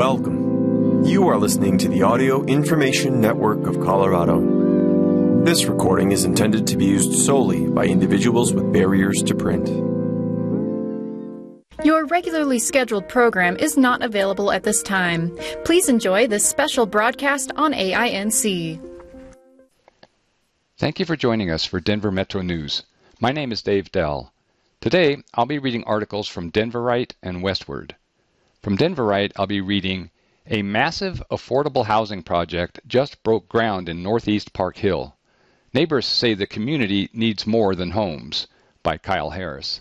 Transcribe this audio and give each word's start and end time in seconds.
Welcome. 0.00 1.04
You 1.04 1.28
are 1.28 1.36
listening 1.36 1.76
to 1.76 1.88
the 1.90 2.00
Audio 2.00 2.42
Information 2.44 3.20
Network 3.20 3.66
of 3.66 3.82
Colorado. 3.82 5.44
This 5.44 5.66
recording 5.66 6.10
is 6.10 6.24
intended 6.24 6.66
to 6.68 6.78
be 6.78 6.86
used 6.86 7.12
solely 7.26 7.68
by 7.68 7.84
individuals 7.84 8.54
with 8.54 8.72
barriers 8.72 9.22
to 9.24 9.34
print. 9.34 9.68
Your 11.84 12.06
regularly 12.06 12.58
scheduled 12.58 13.10
program 13.10 13.58
is 13.58 13.76
not 13.76 14.02
available 14.02 14.50
at 14.50 14.62
this 14.62 14.82
time. 14.82 15.36
Please 15.66 15.90
enjoy 15.90 16.26
this 16.26 16.48
special 16.48 16.86
broadcast 16.86 17.52
on 17.56 17.74
AINC. 17.74 18.80
Thank 20.78 20.98
you 20.98 21.04
for 21.04 21.14
joining 21.14 21.50
us 21.50 21.66
for 21.66 21.78
Denver 21.78 22.10
Metro 22.10 22.40
News. 22.40 22.84
My 23.20 23.32
name 23.32 23.52
is 23.52 23.60
Dave 23.60 23.92
Dell. 23.92 24.32
Today, 24.80 25.18
I'll 25.34 25.44
be 25.44 25.58
reading 25.58 25.84
articles 25.84 26.26
from 26.26 26.50
Denverite 26.50 27.12
and 27.22 27.44
Westword. 27.44 27.90
From 28.62 28.76
Denverite, 28.76 29.32
I'll 29.36 29.46
be 29.46 29.62
reading 29.62 30.10
A 30.46 30.60
Massive 30.60 31.22
Affordable 31.30 31.86
Housing 31.86 32.22
Project 32.22 32.78
Just 32.86 33.22
Broke 33.22 33.48
Ground 33.48 33.88
in 33.88 34.02
Northeast 34.02 34.52
Park 34.52 34.76
Hill. 34.76 35.16
Neighbors 35.72 36.04
say 36.04 36.34
the 36.34 36.46
community 36.46 37.08
needs 37.14 37.46
more 37.46 37.74
than 37.74 37.92
homes 37.92 38.46
by 38.82 38.98
Kyle 38.98 39.30
Harris. 39.30 39.80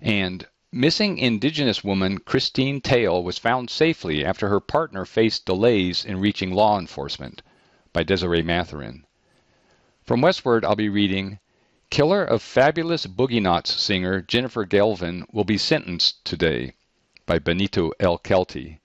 And 0.00 0.46
Missing 0.72 1.18
Indigenous 1.18 1.84
woman 1.84 2.16
Christine 2.16 2.80
Tail 2.80 3.22
was 3.22 3.36
found 3.36 3.68
safely 3.68 4.24
after 4.24 4.48
her 4.48 4.60
partner 4.60 5.04
faced 5.04 5.44
delays 5.44 6.02
in 6.02 6.18
reaching 6.18 6.52
law 6.52 6.78
enforcement 6.78 7.42
by 7.92 8.02
Desiree 8.02 8.40
Mathurin. 8.40 9.04
From 10.00 10.22
Westword, 10.22 10.64
I'll 10.64 10.74
be 10.74 10.88
reading 10.88 11.38
Killer 11.90 12.24
of 12.24 12.40
Fabulous 12.40 13.04
Boogie 13.04 13.42
Knots 13.42 13.74
singer 13.74 14.22
Jennifer 14.22 14.64
Gelvin 14.64 15.26
will 15.34 15.44
be 15.44 15.58
sentenced 15.58 16.24
today 16.24 16.72
by 17.26 17.38
Bennito 17.38 17.90
L. 18.00 18.18
Kelty. 18.18 18.78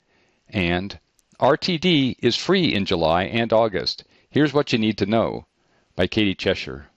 And 0.50 1.00
RTD 1.40 2.16
is 2.20 2.36
free 2.36 2.74
in 2.74 2.86
July 2.86 3.24
and 3.24 3.54
August. 3.54 4.04
Here's 4.30 4.54
what 4.54 4.74
you 4.74 4.80
need 4.80 4.98
to 4.98 5.06
know 5.06 5.46
by 5.96 6.08
Katie 6.08 6.36
Cheshire. 6.36 6.88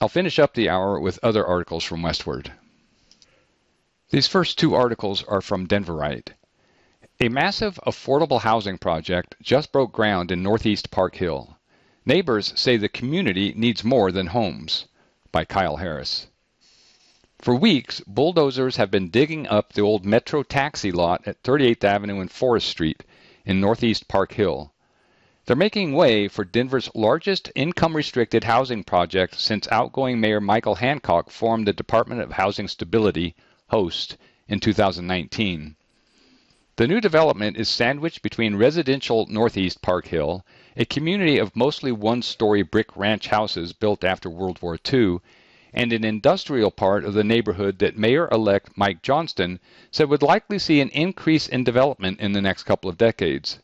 I'll 0.00 0.08
finish 0.08 0.38
up 0.38 0.54
the 0.54 0.68
hour 0.68 0.98
with 0.98 1.18
other 1.22 1.46
articles 1.46 1.84
from 1.84 2.02
Westword. 2.02 2.50
These 4.10 4.26
first 4.26 4.58
two 4.58 4.74
articles 4.74 5.22
are 5.24 5.40
from 5.40 5.66
Denverite. 5.66 6.34
A 7.20 7.28
massive 7.28 7.78
affordable 7.86 8.40
housing 8.40 8.76
project 8.76 9.36
just 9.40 9.72
broke 9.72 9.92
ground 9.92 10.30
in 10.30 10.42
Northeast 10.42 10.90
Park 10.90 11.14
Hill. 11.16 11.56
Neighbors 12.04 12.52
say 12.56 12.76
the 12.76 12.88
community 12.88 13.54
needs 13.56 13.84
more 13.84 14.12
than 14.12 14.26
homes. 14.26 14.86
By 15.32 15.44
Kyle 15.44 15.76
Harris. 15.76 16.26
For 17.44 17.54
weeks, 17.54 18.00
bulldozers 18.06 18.76
have 18.76 18.90
been 18.90 19.10
digging 19.10 19.46
up 19.48 19.74
the 19.74 19.82
old 19.82 20.06
Metro 20.06 20.42
taxi 20.42 20.90
lot 20.90 21.28
at 21.28 21.42
38th 21.42 21.84
Avenue 21.84 22.20
and 22.20 22.30
Forest 22.30 22.66
Street 22.66 23.02
in 23.44 23.60
Northeast 23.60 24.08
Park 24.08 24.32
Hill. 24.32 24.72
They're 25.44 25.54
making 25.54 25.92
way 25.92 26.26
for 26.26 26.46
Denver's 26.46 26.88
largest 26.94 27.52
income 27.54 27.96
restricted 27.96 28.44
housing 28.44 28.82
project 28.82 29.38
since 29.38 29.68
outgoing 29.70 30.18
Mayor 30.18 30.40
Michael 30.40 30.76
Hancock 30.76 31.28
formed 31.28 31.68
the 31.68 31.74
Department 31.74 32.22
of 32.22 32.32
Housing 32.32 32.66
Stability, 32.66 33.34
HOST, 33.68 34.16
in 34.48 34.58
2019. 34.58 35.76
The 36.76 36.86
new 36.86 37.02
development 37.02 37.58
is 37.58 37.68
sandwiched 37.68 38.22
between 38.22 38.56
residential 38.56 39.26
Northeast 39.28 39.82
Park 39.82 40.06
Hill 40.06 40.46
a 40.78 40.86
community 40.86 41.36
of 41.36 41.54
mostly 41.54 41.92
one 41.92 42.22
story 42.22 42.62
brick 42.62 42.96
ranch 42.96 43.26
houses 43.26 43.74
built 43.74 44.02
after 44.02 44.30
World 44.30 44.62
War 44.62 44.78
II, 44.90 45.18
and 45.76 45.92
an 45.92 46.04
industrial 46.04 46.70
part 46.70 47.04
of 47.04 47.14
the 47.14 47.24
neighborhood 47.24 47.80
that 47.80 47.98
Mayor 47.98 48.28
elect 48.30 48.70
Mike 48.76 49.02
Johnston 49.02 49.58
said 49.90 50.08
would 50.08 50.22
likely 50.22 50.58
see 50.58 50.80
an 50.80 50.88
increase 50.90 51.48
in 51.48 51.64
development 51.64 52.20
in 52.20 52.32
the 52.32 52.40
next 52.40 52.62
couple 52.62 52.88
of 52.88 52.96
decades. 52.96 53.58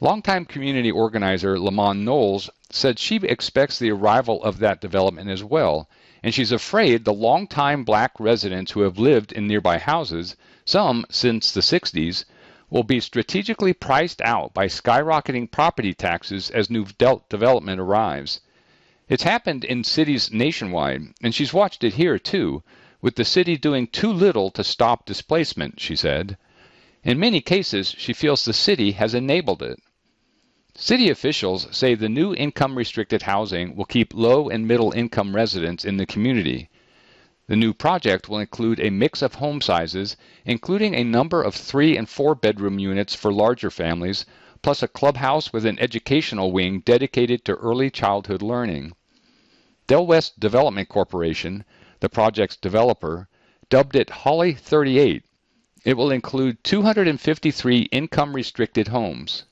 Longtime 0.00 0.44
community 0.44 0.90
organizer 0.90 1.58
Lamont 1.58 1.98
Knowles 1.98 2.48
said 2.70 2.98
she 2.98 3.16
expects 3.16 3.78
the 3.78 3.90
arrival 3.90 4.42
of 4.44 4.58
that 4.60 4.80
development 4.80 5.28
as 5.28 5.42
well, 5.42 5.88
and 6.22 6.32
she's 6.32 6.52
afraid 6.52 7.04
the 7.04 7.12
longtime 7.12 7.82
black 7.84 8.12
residents 8.20 8.70
who 8.70 8.82
have 8.82 8.98
lived 8.98 9.32
in 9.32 9.48
nearby 9.48 9.78
houses, 9.78 10.36
some 10.64 11.04
since 11.10 11.50
the 11.50 11.60
60s, 11.60 12.24
will 12.70 12.84
be 12.84 13.00
strategically 13.00 13.72
priced 13.72 14.22
out 14.22 14.54
by 14.54 14.68
skyrocketing 14.68 15.50
property 15.50 15.92
taxes 15.92 16.50
as 16.50 16.70
new 16.70 16.84
de- 16.96 17.20
development 17.28 17.80
arrives. 17.80 18.40
It's 19.10 19.24
happened 19.24 19.64
in 19.64 19.82
cities 19.82 20.32
nationwide, 20.32 21.02
and 21.20 21.34
she's 21.34 21.52
watched 21.52 21.82
it 21.82 21.94
here 21.94 22.16
too, 22.16 22.62
with 23.02 23.16
the 23.16 23.24
city 23.24 23.56
doing 23.56 23.88
too 23.88 24.12
little 24.12 24.52
to 24.52 24.62
stop 24.62 25.04
displacement, 25.04 25.80
she 25.80 25.96
said. 25.96 26.38
In 27.02 27.18
many 27.18 27.40
cases, 27.40 27.92
she 27.98 28.12
feels 28.12 28.44
the 28.44 28.52
city 28.52 28.92
has 28.92 29.12
enabled 29.12 29.62
it. 29.62 29.80
City 30.76 31.10
officials 31.10 31.66
say 31.72 31.96
the 31.96 32.08
new 32.08 32.32
income 32.36 32.78
restricted 32.78 33.22
housing 33.22 33.74
will 33.74 33.84
keep 33.84 34.14
low 34.14 34.48
and 34.48 34.68
middle 34.68 34.92
income 34.92 35.34
residents 35.34 35.84
in 35.84 35.96
the 35.96 36.06
community. 36.06 36.70
The 37.48 37.56
new 37.56 37.74
project 37.74 38.28
will 38.28 38.38
include 38.38 38.78
a 38.78 38.90
mix 38.90 39.22
of 39.22 39.34
home 39.34 39.60
sizes, 39.60 40.16
including 40.44 40.94
a 40.94 41.02
number 41.02 41.42
of 41.42 41.56
three 41.56 41.96
and 41.96 42.08
four 42.08 42.36
bedroom 42.36 42.78
units 42.78 43.16
for 43.16 43.32
larger 43.32 43.72
families, 43.72 44.24
plus 44.62 44.84
a 44.84 44.88
clubhouse 44.88 45.52
with 45.52 45.66
an 45.66 45.80
educational 45.80 46.52
wing 46.52 46.78
dedicated 46.84 47.44
to 47.46 47.56
early 47.56 47.90
childhood 47.90 48.40
learning. 48.40 48.92
Del 49.90 50.06
West 50.06 50.38
Development 50.38 50.88
Corporation, 50.88 51.64
the 51.98 52.08
project's 52.08 52.54
developer, 52.54 53.26
dubbed 53.70 53.96
it 53.96 54.08
Holly 54.08 54.54
38. 54.54 55.24
It 55.84 55.96
will 55.96 56.12
include 56.12 56.62
253 56.62 57.88
income 57.90 58.36
restricted 58.36 58.86
homes. 58.86 59.46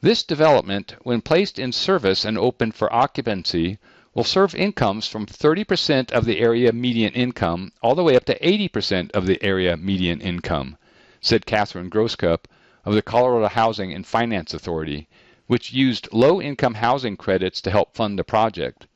This 0.00 0.22
development, 0.22 0.94
when 1.02 1.20
placed 1.20 1.58
in 1.58 1.72
service 1.72 2.24
and 2.24 2.38
open 2.38 2.70
for 2.70 2.94
occupancy, 2.94 3.78
will 4.14 4.22
serve 4.22 4.54
incomes 4.54 5.08
from 5.08 5.26
30% 5.26 6.12
of 6.12 6.26
the 6.26 6.38
area 6.38 6.72
median 6.72 7.12
income 7.14 7.72
all 7.82 7.96
the 7.96 8.04
way 8.04 8.14
up 8.14 8.26
to 8.26 8.38
80% 8.38 9.10
of 9.10 9.26
the 9.26 9.42
area 9.42 9.76
median 9.76 10.20
income, 10.20 10.76
said 11.20 11.44
Catherine 11.44 11.90
Grosscup 11.90 12.44
of 12.84 12.94
the 12.94 13.02
Colorado 13.02 13.48
Housing 13.48 13.92
and 13.92 14.06
Finance 14.06 14.54
Authority, 14.54 15.08
which 15.48 15.72
used 15.72 16.06
low 16.12 16.40
income 16.40 16.74
housing 16.74 17.16
credits 17.16 17.60
to 17.62 17.72
help 17.72 17.96
fund 17.96 18.16
the 18.16 18.22
project. 18.22 18.86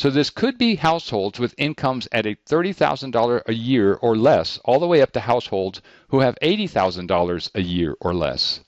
So 0.00 0.08
this 0.08 0.30
could 0.30 0.56
be 0.56 0.76
households 0.76 1.38
with 1.38 1.54
incomes 1.58 2.08
at 2.10 2.24
a 2.24 2.34
$30,000 2.48 3.42
a 3.44 3.52
year 3.52 3.92
or 4.00 4.16
less, 4.16 4.58
all 4.64 4.80
the 4.80 4.86
way 4.86 5.02
up 5.02 5.12
to 5.12 5.20
households 5.20 5.82
who 6.08 6.20
have 6.20 6.38
$80,000 6.40 7.50
a 7.54 7.60
year 7.60 7.94
or 8.00 8.14
less. 8.14 8.60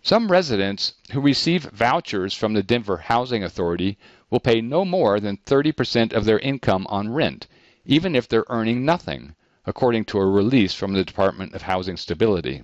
Some 0.00 0.32
residents 0.32 0.94
who 1.12 1.20
receive 1.20 1.64
vouchers 1.64 2.32
from 2.32 2.54
the 2.54 2.62
Denver 2.62 2.96
Housing 2.96 3.44
Authority 3.44 3.98
will 4.30 4.40
pay 4.40 4.62
no 4.62 4.86
more 4.86 5.20
than 5.20 5.36
30% 5.44 6.14
of 6.14 6.24
their 6.24 6.38
income 6.38 6.86
on 6.88 7.12
rent, 7.12 7.46
even 7.84 8.16
if 8.16 8.26
they're 8.26 8.46
earning 8.48 8.86
nothing, 8.86 9.34
according 9.66 10.06
to 10.06 10.18
a 10.18 10.24
release 10.24 10.72
from 10.72 10.94
the 10.94 11.04
Department 11.04 11.52
of 11.52 11.60
Housing 11.60 11.98
Stability. 11.98 12.62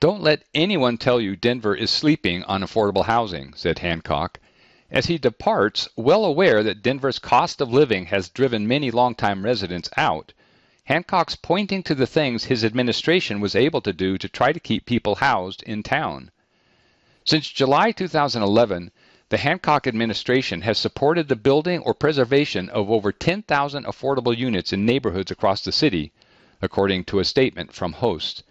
Don't 0.00 0.20
let 0.20 0.42
anyone 0.52 0.98
tell 0.98 1.20
you 1.20 1.36
Denver 1.36 1.76
is 1.76 1.92
sleeping 1.92 2.42
on 2.42 2.62
affordable 2.62 3.04
housing, 3.04 3.54
said 3.54 3.78
Hancock, 3.78 4.40
as 4.90 5.06
he 5.06 5.18
departs, 5.18 5.88
well 5.96 6.24
aware 6.24 6.62
that 6.62 6.82
Denver's 6.82 7.18
cost 7.18 7.60
of 7.60 7.70
living 7.70 8.06
has 8.06 8.30
driven 8.30 8.66
many 8.66 8.90
longtime 8.90 9.44
residents 9.44 9.90
out. 9.96 10.32
Hancock's 10.84 11.36
pointing 11.36 11.82
to 11.82 11.94
the 11.94 12.06
things 12.06 12.44
his 12.44 12.64
administration 12.64 13.40
was 13.40 13.54
able 13.54 13.82
to 13.82 13.92
do 13.92 14.16
to 14.16 14.28
try 14.28 14.52
to 14.52 14.58
keep 14.58 14.86
people 14.86 15.16
housed 15.16 15.62
in 15.64 15.82
town. 15.82 16.30
Since 17.24 17.50
July 17.50 17.92
2011, 17.92 18.90
the 19.28 19.36
Hancock 19.36 19.86
administration 19.86 20.62
has 20.62 20.78
supported 20.78 21.28
the 21.28 21.36
building 21.36 21.80
or 21.80 21.92
preservation 21.92 22.70
of 22.70 22.90
over 22.90 23.12
10,000 23.12 23.84
affordable 23.84 24.34
units 24.34 24.72
in 24.72 24.86
neighborhoods 24.86 25.30
across 25.30 25.60
the 25.60 25.72
city, 25.72 26.12
according 26.62 27.04
to 27.04 27.18
a 27.18 27.24
statement 27.26 27.74
from 27.74 27.92
Host. 27.92 28.42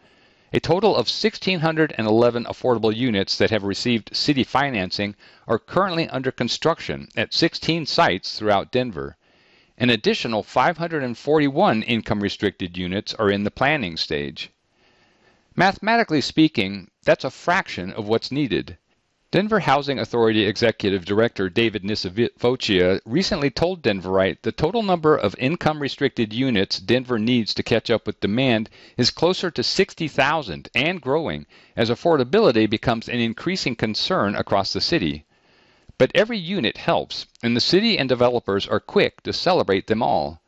A 0.54 0.62
total 0.62 0.92
of 0.92 1.10
1,611 1.10 2.46
affordable 2.46 2.96
units 2.96 3.38
that 3.38 3.50
have 3.50 3.64
received 3.66 4.16
city 4.16 4.46
financing 4.46 5.14
are 5.46 5.60
currently 5.60 6.08
under 6.08 6.32
construction 6.32 7.10
at 7.18 7.34
16 7.34 7.86
sites 7.86 8.40
throughout 8.40 8.72
Denver. 8.72 9.18
An 9.78 9.90
additional 9.90 10.44
541 10.44 11.84
income 11.84 12.22
restricted 12.22 12.78
units 12.78 13.14
are 13.16 13.30
in 13.30 13.44
the 13.44 13.52
planning 13.52 13.98
stage. 13.98 14.50
Mathematically 15.54 16.22
speaking, 16.22 16.92
that's 17.04 17.26
a 17.26 17.30
fraction 17.30 17.92
of 17.92 18.08
what's 18.08 18.32
needed. 18.32 18.78
Denver 19.30 19.60
Housing 19.60 20.00
Authority 20.00 20.46
Executive 20.46 21.04
Director 21.04 21.50
David 21.50 21.84
Nisivoccia 21.84 23.02
recently 23.04 23.50
told 23.50 23.82
Denverite 23.82 24.42
the 24.42 24.54
total 24.54 24.84
number 24.84 25.18
of 25.18 25.36
income 25.38 25.82
restricted 25.82 26.32
units 26.32 26.80
Denver 26.80 27.20
needs 27.20 27.54
to 27.56 27.62
catch 27.62 27.90
up 27.90 28.08
with 28.08 28.22
demand 28.22 28.70
is 28.96 29.12
closer 29.12 29.52
to 29.52 29.64
60,000 29.64 30.70
and 30.74 31.02
growing 31.02 31.46
as 31.76 31.90
affordability 31.90 32.70
becomes 32.70 33.10
an 33.10 33.20
increasing 33.20 33.76
concern 33.76 34.34
across 34.34 34.72
the 34.72 34.80
city. 34.80 35.26
But 35.98 36.14
every 36.16 36.38
unit 36.38 36.78
helps, 36.78 37.26
and 37.44 37.54
the 37.54 37.60
city 37.60 37.98
and 37.98 38.08
developers 38.08 38.66
are 38.66 38.80
quick 38.80 39.24
to 39.24 39.34
celebrate 39.34 39.88
them 39.88 40.02
all. 40.02 40.42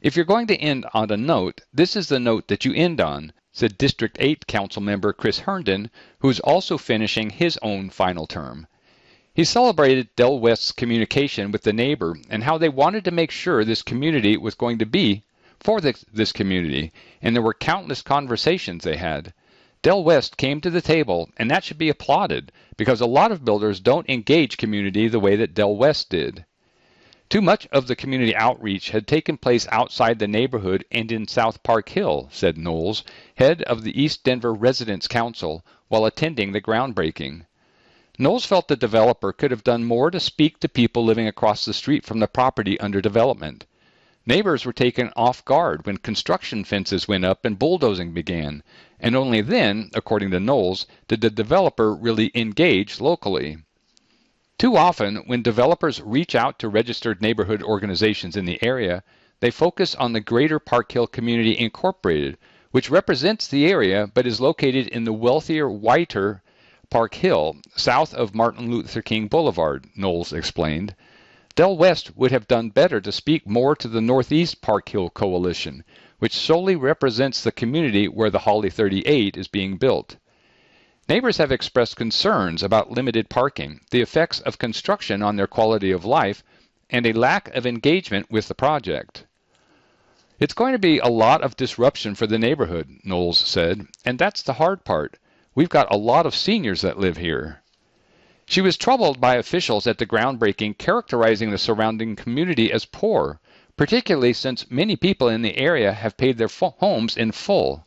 If 0.00 0.16
you're 0.16 0.24
going 0.24 0.48
to 0.48 0.56
end 0.56 0.84
on 0.92 1.12
a 1.12 1.16
note, 1.16 1.60
this 1.72 1.94
is 1.94 2.08
the 2.08 2.18
note 2.18 2.48
that 2.48 2.64
you 2.64 2.74
end 2.74 3.00
on, 3.00 3.32
said 3.60 3.76
District 3.76 4.16
8 4.18 4.46
Council 4.46 4.80
member 4.80 5.12
Chris 5.12 5.40
Herndon, 5.40 5.90
who 6.20 6.30
is 6.30 6.40
also 6.40 6.78
finishing 6.78 7.28
his 7.28 7.58
own 7.60 7.90
final 7.90 8.26
term. 8.26 8.66
He 9.34 9.44
celebrated 9.44 10.08
Del 10.16 10.38
West's 10.38 10.72
communication 10.72 11.52
with 11.52 11.64
the 11.64 11.74
neighbor 11.74 12.16
and 12.30 12.42
how 12.42 12.56
they 12.56 12.70
wanted 12.70 13.04
to 13.04 13.10
make 13.10 13.30
sure 13.30 13.62
this 13.62 13.82
community 13.82 14.38
was 14.38 14.54
going 14.54 14.78
to 14.78 14.86
be 14.86 15.24
for 15.58 15.82
this, 15.82 16.06
this 16.10 16.32
community, 16.32 16.90
and 17.20 17.36
there 17.36 17.42
were 17.42 17.52
countless 17.52 18.00
conversations 18.00 18.82
they 18.82 18.96
had. 18.96 19.34
Del 19.82 20.02
West 20.04 20.38
came 20.38 20.62
to 20.62 20.70
the 20.70 20.80
table, 20.80 21.28
and 21.36 21.50
that 21.50 21.62
should 21.62 21.76
be 21.76 21.90
applauded 21.90 22.52
because 22.78 23.02
a 23.02 23.06
lot 23.06 23.30
of 23.30 23.44
builders 23.44 23.78
don't 23.78 24.08
engage 24.08 24.56
community 24.56 25.06
the 25.06 25.20
way 25.20 25.36
that 25.36 25.52
Del 25.52 25.76
West 25.76 26.08
did. 26.08 26.46
Too 27.30 27.40
much 27.40 27.68
of 27.70 27.86
the 27.86 27.94
community 27.94 28.34
outreach 28.34 28.90
had 28.90 29.06
taken 29.06 29.36
place 29.36 29.68
outside 29.70 30.18
the 30.18 30.26
neighborhood 30.26 30.84
and 30.90 31.12
in 31.12 31.28
South 31.28 31.62
Park 31.62 31.90
Hill, 31.90 32.28
said 32.32 32.58
Knowles, 32.58 33.04
head 33.36 33.62
of 33.62 33.84
the 33.84 34.02
East 34.02 34.24
Denver 34.24 34.52
Residents 34.52 35.06
Council, 35.06 35.64
while 35.86 36.04
attending 36.04 36.50
the 36.50 36.60
groundbreaking. 36.60 37.46
Knowles 38.18 38.46
felt 38.46 38.66
the 38.66 38.74
developer 38.74 39.32
could 39.32 39.52
have 39.52 39.62
done 39.62 39.84
more 39.84 40.10
to 40.10 40.18
speak 40.18 40.58
to 40.58 40.68
people 40.68 41.04
living 41.04 41.28
across 41.28 41.64
the 41.64 41.72
street 41.72 42.04
from 42.04 42.18
the 42.18 42.26
property 42.26 42.80
under 42.80 43.00
development. 43.00 43.64
Neighbors 44.26 44.64
were 44.64 44.72
taken 44.72 45.12
off 45.14 45.44
guard 45.44 45.86
when 45.86 45.98
construction 45.98 46.64
fences 46.64 47.06
went 47.06 47.24
up 47.24 47.44
and 47.44 47.60
bulldozing 47.60 48.12
began, 48.12 48.64
and 48.98 49.14
only 49.14 49.40
then, 49.40 49.88
according 49.94 50.32
to 50.32 50.40
Knowles, 50.40 50.84
did 51.06 51.20
the 51.20 51.30
developer 51.30 51.94
really 51.94 52.32
engage 52.34 53.00
locally. 53.00 53.58
Too 54.60 54.76
often, 54.76 55.16
when 55.24 55.40
developers 55.40 56.02
reach 56.02 56.34
out 56.34 56.58
to 56.58 56.68
registered 56.68 57.22
neighborhood 57.22 57.62
organizations 57.62 58.36
in 58.36 58.44
the 58.44 58.62
area, 58.62 59.02
they 59.40 59.50
focus 59.50 59.94
on 59.94 60.12
the 60.12 60.20
Greater 60.20 60.58
Park 60.58 60.92
Hill 60.92 61.06
Community 61.06 61.58
Incorporated, 61.58 62.36
which 62.70 62.90
represents 62.90 63.48
the 63.48 63.64
area 63.64 64.10
but 64.12 64.26
is 64.26 64.38
located 64.38 64.86
in 64.88 65.04
the 65.04 65.14
wealthier, 65.14 65.66
whiter 65.66 66.42
Park 66.90 67.14
Hill, 67.14 67.56
south 67.74 68.12
of 68.12 68.34
Martin 68.34 68.70
Luther 68.70 69.00
King 69.00 69.28
Boulevard, 69.28 69.86
Knowles 69.96 70.30
explained. 70.30 70.94
Del 71.54 71.78
West 71.78 72.14
would 72.14 72.30
have 72.30 72.46
done 72.46 72.68
better 72.68 73.00
to 73.00 73.10
speak 73.10 73.48
more 73.48 73.74
to 73.76 73.88
the 73.88 74.02
Northeast 74.02 74.60
Park 74.60 74.90
Hill 74.90 75.08
Coalition, 75.08 75.84
which 76.18 76.36
solely 76.36 76.76
represents 76.76 77.42
the 77.42 77.50
community 77.50 78.08
where 78.08 78.28
the 78.28 78.40
Holly 78.40 78.68
38 78.68 79.38
is 79.38 79.48
being 79.48 79.78
built. 79.78 80.18
Neighbors 81.10 81.38
have 81.38 81.50
expressed 81.50 81.96
concerns 81.96 82.62
about 82.62 82.92
limited 82.92 83.28
parking, 83.28 83.80
the 83.90 84.00
effects 84.00 84.38
of 84.38 84.58
construction 84.58 85.24
on 85.24 85.34
their 85.34 85.48
quality 85.48 85.90
of 85.90 86.04
life, 86.04 86.44
and 86.88 87.04
a 87.04 87.12
lack 87.12 87.48
of 87.48 87.66
engagement 87.66 88.30
with 88.30 88.46
the 88.46 88.54
project. 88.54 89.26
It's 90.38 90.54
going 90.54 90.72
to 90.72 90.78
be 90.78 91.00
a 91.00 91.08
lot 91.08 91.42
of 91.42 91.56
disruption 91.56 92.14
for 92.14 92.28
the 92.28 92.38
neighborhood, 92.38 93.00
Knowles 93.02 93.40
said, 93.40 93.88
and 94.04 94.20
that's 94.20 94.40
the 94.40 94.52
hard 94.52 94.84
part. 94.84 95.18
We've 95.52 95.68
got 95.68 95.92
a 95.92 95.98
lot 95.98 96.26
of 96.26 96.34
seniors 96.36 96.82
that 96.82 97.00
live 97.00 97.16
here. 97.16 97.60
She 98.46 98.60
was 98.60 98.76
troubled 98.76 99.20
by 99.20 99.34
officials 99.34 99.88
at 99.88 99.98
the 99.98 100.06
groundbreaking 100.06 100.78
characterizing 100.78 101.50
the 101.50 101.58
surrounding 101.58 102.14
community 102.14 102.70
as 102.70 102.84
poor, 102.84 103.40
particularly 103.76 104.32
since 104.32 104.70
many 104.70 104.94
people 104.94 105.28
in 105.28 105.42
the 105.42 105.58
area 105.58 105.92
have 105.92 106.16
paid 106.16 106.38
their 106.38 106.46
homes 106.78 107.16
in 107.16 107.32
full. 107.32 107.84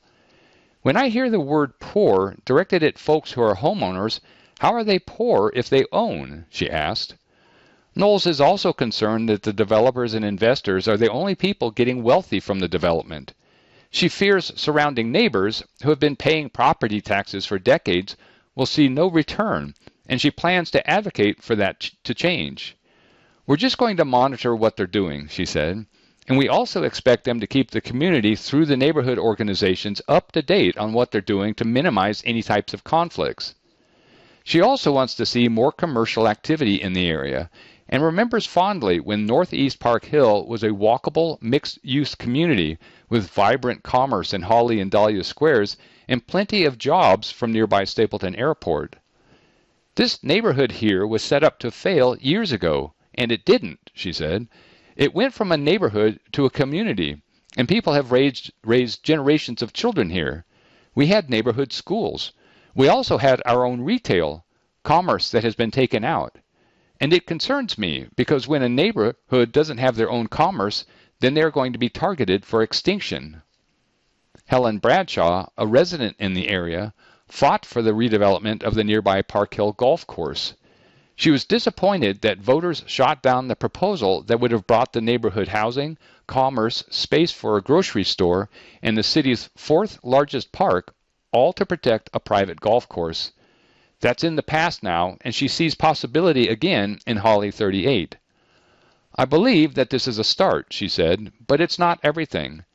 When 0.84 0.98
I 0.98 1.08
hear 1.08 1.30
the 1.30 1.40
word 1.40 1.80
poor 1.80 2.36
directed 2.44 2.84
at 2.84 2.98
folks 2.98 3.32
who 3.32 3.42
are 3.42 3.56
homeowners, 3.56 4.20
how 4.60 4.74
are 4.74 4.84
they 4.84 5.00
poor 5.00 5.50
if 5.56 5.70
they 5.70 5.86
own? 5.94 6.46
she 6.50 6.70
asked. 6.70 7.16
Knowles 7.96 8.28
is 8.28 8.42
also 8.42 8.74
concerned 8.74 9.30
that 9.30 9.44
the 9.44 9.54
developers 9.54 10.14
and 10.14 10.26
investors 10.26 10.86
are 10.90 10.98
the 10.98 11.10
only 11.10 11.36
people 11.36 11.72
getting 11.72 12.04
wealthy 12.04 12.42
from 12.42 12.60
the 12.60 12.68
development. 12.68 13.34
She 13.92 14.10
fears 14.10 14.52
surrounding 14.58 15.10
neighbors, 15.10 15.64
who 15.84 15.90
have 15.90 16.02
been 16.02 16.18
paying 16.18 16.50
property 16.50 17.00
taxes 17.00 17.46
for 17.46 17.58
decades, 17.58 18.18
will 18.54 18.66
see 18.66 18.90
no 18.90 19.08
return, 19.08 19.76
and 20.10 20.20
she 20.20 20.32
plans 20.32 20.70
to 20.72 20.86
advocate 20.86 21.42
for 21.42 21.56
that 21.56 21.92
to 22.04 22.14
change. 22.14 22.76
We're 23.48 23.56
just 23.56 23.78
going 23.78 23.96
to 23.96 24.04
monitor 24.04 24.54
what 24.54 24.76
they're 24.76 24.86
doing, 24.86 25.30
she 25.30 25.46
said. 25.46 25.86
And 26.28 26.38
we 26.38 26.48
also 26.48 26.84
expect 26.84 27.26
them 27.26 27.40
to 27.40 27.48
keep 27.48 27.72
the 27.72 27.82
community 27.82 28.36
through 28.36 28.66
the 28.66 28.78
neighborhood 28.78 29.18
organizations 29.18 30.02
up 30.08 30.32
to 30.32 30.42
date 30.42 30.78
on 30.78 30.94
what 30.94 31.12
they're 31.12 31.20
doing 31.20 31.54
to 31.56 31.66
minimize 31.66 32.24
any 32.26 32.42
types 32.42 32.74
of 32.74 32.84
conflicts. 32.84 33.56
She 34.44 34.62
also 34.62 34.92
wants 34.92 35.16
to 35.16 35.26
see 35.26 35.48
more 35.48 35.72
commercial 35.72 36.28
activity 36.28 36.82
in 36.82 36.94
the 36.94 37.08
area 37.08 37.50
and 37.90 38.02
remembers 38.02 38.46
fondly 38.46 39.00
when 39.00 39.26
Northeast 39.26 39.80
Park 39.80 40.06
Hill 40.06 40.46
was 40.48 40.64
a 40.64 40.70
walkable, 40.70 41.42
mixed 41.42 41.78
use 41.84 42.16
community 42.16 42.78
with 43.10 43.30
vibrant 43.30 43.84
commerce 43.84 44.34
in 44.34 44.42
Holly 44.42 44.80
and 44.80 44.90
Dahlia 44.90 45.24
squares 45.24 45.78
and 46.08 46.26
plenty 46.26 46.66
of 46.66 46.78
jobs 46.78 47.32
from 47.32 47.52
nearby 47.52 47.84
Stapleton 47.84 48.36
Airport. 48.36 48.96
This 49.96 50.24
neighborhood 50.24 50.72
here 50.72 51.06
was 51.06 51.22
set 51.22 51.44
up 51.44 51.60
to 51.60 51.70
fail 51.70 52.18
years 52.18 52.52
ago, 52.52 52.94
and 53.14 53.32
it 53.32 53.46
didn't, 53.46 53.92
she 53.94 54.12
said. 54.12 54.48
It 54.96 55.16
went 55.16 55.34
from 55.34 55.52
a 55.52 55.58
neighborhood 55.58 56.20
to 56.34 56.46
a 56.46 56.52
community, 56.52 57.22
and 57.58 57.68
people 57.68 57.94
have 57.94 58.12
raised, 58.12 58.52
raised 58.64 59.04
generations 59.04 59.64
of 59.64 59.74
children 59.74 60.12
here. 60.12 60.46
We 60.94 61.08
had 61.08 61.30
neighborhood 61.30 61.74
schools. 61.74 62.32
We 62.76 62.88
also 62.88 63.18
had 63.18 63.42
our 63.46 63.66
own 63.66 63.82
retail, 63.82 64.46
commerce 64.84 65.32
that 65.32 65.44
has 65.44 65.56
been 65.56 65.72
taken 65.72 66.04
out. 66.04 66.38
And 67.00 67.12
it 67.12 67.26
concerns 67.26 67.78
me 67.78 68.08
because 68.16 68.48
when 68.48 68.62
a 68.62 68.70
neighborhood 68.70 69.52
doesn't 69.52 69.80
have 69.80 69.96
their 69.96 70.12
own 70.12 70.28
commerce, 70.28 70.86
then 71.22 71.34
they're 71.34 71.50
going 71.50 71.74
to 71.74 71.80
be 71.80 71.90
targeted 71.90 72.46
for 72.46 72.62
extinction. 72.62 73.42
Helen 74.46 74.78
Bradshaw, 74.78 75.48
a 75.58 75.66
resident 75.66 76.18
in 76.20 76.34
the 76.34 76.50
area, 76.50 76.94
fought 77.28 77.66
for 77.66 77.82
the 77.82 77.94
redevelopment 77.94 78.62
of 78.62 78.76
the 78.76 78.84
nearby 78.84 79.22
Park 79.22 79.56
Hill 79.56 79.72
Golf 79.72 80.06
Course. 80.06 80.54
She 81.16 81.30
was 81.30 81.46
disappointed 81.46 82.22
that 82.22 82.40
voters 82.40 82.84
shot 82.88 83.22
down 83.22 83.48
the 83.48 83.56
proposal 83.56 84.24
that 84.24 84.40
would 84.40 84.50
have 84.52 84.66
brought 84.66 84.94
the 84.94 85.02
neighborhood 85.02 85.50
housing, 85.50 86.00
commerce, 86.26 86.84
space 86.90 87.32
for 87.32 87.56
a 87.56 87.62
grocery 87.62 88.04
store, 88.04 88.50
and 88.82 88.98
the 88.98 89.04
city's 89.04 89.52
fourth 89.56 90.00
largest 90.04 90.52
park, 90.52 90.96
all 91.32 91.54
to 91.54 91.68
protect 91.68 92.10
a 92.16 92.20
private 92.20 92.60
golf 92.60 92.90
course. 92.90 93.32
That's 94.00 94.24
in 94.24 94.36
the 94.36 94.42
past 94.42 94.82
now, 94.82 95.18
and 95.22 95.36
she 95.36 95.48
sees 95.48 95.76
possibility 95.76 96.48
again 96.48 96.98
in 97.06 97.18
Holly 97.18 97.52
38. 97.52 98.18
I 99.16 99.26
believe 99.26 99.76
that 99.76 99.92
this 99.92 100.08
is 100.08 100.18
a 100.18 100.24
start, 100.24 100.74
she 100.74 100.88
said, 100.88 101.32
but 101.46 101.62
it's 101.62 101.78
not 101.78 102.00
everything. 102.02 102.66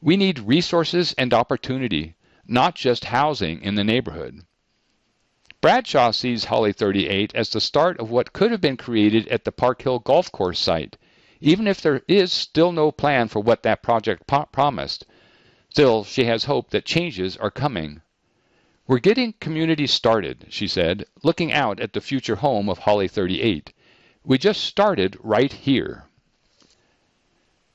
We 0.00 0.16
need 0.16 0.40
resources 0.40 1.12
and 1.12 1.32
opportunity, 1.32 2.16
not 2.44 2.74
just 2.74 3.04
housing 3.04 3.62
in 3.62 3.76
the 3.76 3.84
neighborhood. 3.84 4.42
Bradshaw 5.64 6.10
sees 6.10 6.44
Holly 6.44 6.74
38 6.74 7.32
as 7.34 7.48
the 7.48 7.58
start 7.58 7.98
of 7.98 8.10
what 8.10 8.34
could 8.34 8.50
have 8.50 8.60
been 8.60 8.76
created 8.76 9.26
at 9.28 9.44
the 9.46 9.50
Park 9.50 9.80
Hill 9.80 9.98
Golf 9.98 10.30
Course 10.30 10.60
site, 10.60 10.98
even 11.40 11.66
if 11.66 11.80
there 11.80 12.02
is 12.06 12.34
still 12.34 12.70
no 12.70 12.92
plan 12.92 13.28
for 13.28 13.40
what 13.40 13.62
that 13.62 13.82
project 13.82 14.26
po- 14.26 14.44
promised. 14.52 15.06
Still, 15.70 16.04
she 16.04 16.24
has 16.24 16.44
hope 16.44 16.68
that 16.68 16.84
changes 16.84 17.38
are 17.38 17.50
coming. 17.50 18.02
We're 18.86 18.98
getting 18.98 19.32
community 19.40 19.86
started, 19.86 20.48
she 20.50 20.68
said, 20.68 21.06
looking 21.22 21.50
out 21.50 21.80
at 21.80 21.94
the 21.94 22.02
future 22.02 22.36
home 22.36 22.68
of 22.68 22.80
Holly 22.80 23.08
38. 23.08 23.72
We 24.22 24.36
just 24.36 24.62
started 24.64 25.16
right 25.22 25.50
here. 25.50 26.04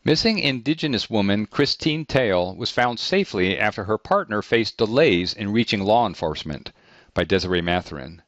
Missing 0.04 0.38
Indigenous 0.38 1.10
woman 1.10 1.48
Christine 1.48 2.06
Tail 2.06 2.56
was 2.56 2.70
found 2.70 3.00
safely 3.00 3.58
after 3.58 3.86
her 3.86 3.98
partner 3.98 4.44
faced 4.44 4.78
delays 4.78 5.34
in 5.34 5.52
reaching 5.52 5.82
law 5.82 6.06
enforcement 6.06 6.72
by 7.20 7.26
Desiree 7.26 7.60
Mathurin. 7.60 8.22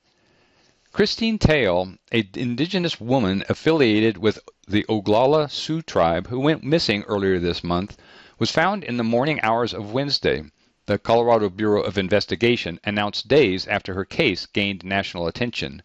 Christine 0.91 1.37
Tail, 1.39 1.95
an 2.11 2.29
indigenous 2.33 2.99
woman 2.99 3.41
affiliated 3.47 4.17
with 4.17 4.37
the 4.67 4.83
Oglala 4.89 5.49
Sioux 5.49 5.81
tribe 5.81 6.27
who 6.27 6.41
went 6.41 6.61
missing 6.61 7.03
earlier 7.03 7.39
this 7.39 7.63
month, 7.63 7.95
was 8.37 8.51
found 8.51 8.83
in 8.83 8.97
the 8.97 9.03
morning 9.05 9.39
hours 9.43 9.73
of 9.73 9.93
Wednesday. 9.93 10.43
The 10.87 10.99
Colorado 10.99 11.49
Bureau 11.49 11.81
of 11.81 11.97
Investigation 11.97 12.81
announced 12.83 13.29
days 13.29 13.65
after 13.65 13.93
her 13.93 14.03
case 14.03 14.45
gained 14.45 14.83
national 14.83 15.25
attention. 15.25 15.83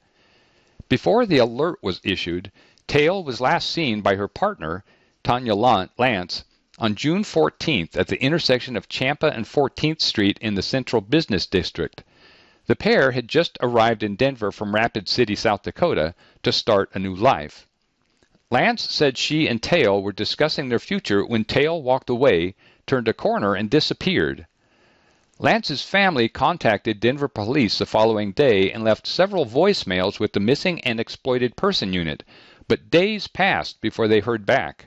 Before 0.88 1.24
the 1.26 1.38
alert 1.38 1.78
was 1.80 2.00
issued, 2.02 2.50
Tail 2.88 3.22
was 3.22 3.40
last 3.40 3.70
seen 3.70 4.00
by 4.00 4.16
her 4.16 4.26
partner, 4.26 4.82
Tanya 5.22 5.54
Lance, 5.54 6.42
on 6.80 6.96
June 6.96 7.22
14th 7.22 7.96
at 7.96 8.08
the 8.08 8.20
intersection 8.20 8.76
of 8.76 8.88
Champa 8.88 9.28
and 9.28 9.44
14th 9.44 10.00
Street 10.00 10.38
in 10.40 10.56
the 10.56 10.60
Central 10.60 11.00
Business 11.00 11.46
District. 11.46 12.02
The 12.66 12.74
pair 12.76 13.12
had 13.12 13.28
just 13.28 13.56
arrived 13.60 14.02
in 14.02 14.16
Denver 14.16 14.50
from 14.50 14.74
Rapid 14.74 15.08
City, 15.08 15.36
South 15.36 15.62
Dakota, 15.62 16.14
to 16.42 16.50
start 16.50 16.90
a 16.94 16.98
new 16.98 17.14
life. 17.14 17.66
Lance 18.50 18.82
said 18.90 19.16
she 19.16 19.46
and 19.46 19.62
Tail 19.62 20.02
were 20.02 20.12
discussing 20.12 20.68
their 20.68 20.78
future 20.80 21.24
when 21.24 21.44
Tail 21.44 21.80
walked 21.80 22.10
away, 22.10 22.54
turned 22.86 23.06
a 23.06 23.12
corner, 23.12 23.54
and 23.54 23.70
disappeared. 23.70 24.46
Lance's 25.38 25.82
family 25.82 26.28
contacted 26.28 26.98
Denver 26.98 27.28
police 27.28 27.78
the 27.78 27.86
following 27.86 28.32
day 28.32 28.72
and 28.72 28.82
left 28.82 29.06
several 29.06 29.46
voicemails 29.46 30.18
with 30.18 30.32
the 30.32 30.40
Missing 30.40 30.80
and 30.80 30.98
Exploited 30.98 31.54
Person 31.54 31.92
Unit, 31.92 32.24
but 32.66 32.90
days 32.90 33.28
passed 33.28 33.80
before 33.80 34.08
they 34.08 34.20
heard 34.20 34.46
back. 34.46 34.86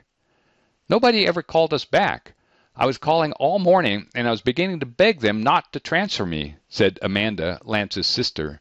Nobody 0.88 1.26
ever 1.26 1.42
called 1.42 1.72
us 1.72 1.84
back. 1.84 2.34
I 2.76 2.86
was 2.86 2.98
calling 2.98 3.32
all 3.32 3.58
morning 3.58 4.08
and 4.14 4.28
I 4.28 4.30
was 4.30 4.42
beginning 4.42 4.78
to 4.78 4.86
beg 4.86 5.18
them 5.18 5.42
not 5.42 5.72
to 5.72 5.80
transfer 5.80 6.24
me, 6.24 6.54
said 6.68 7.00
Amanda, 7.02 7.58
Lance's 7.64 8.06
sister. 8.06 8.60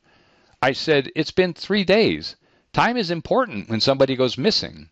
I 0.64 0.72
said, 0.72 1.12
It's 1.16 1.30
been 1.30 1.54
three 1.54 1.84
days. 1.84 2.36
Time 2.74 2.98
is 2.98 3.12
important 3.12 3.70
when 3.70 3.80
somebody 3.80 4.16
goes 4.16 4.36
missing. 4.36 4.90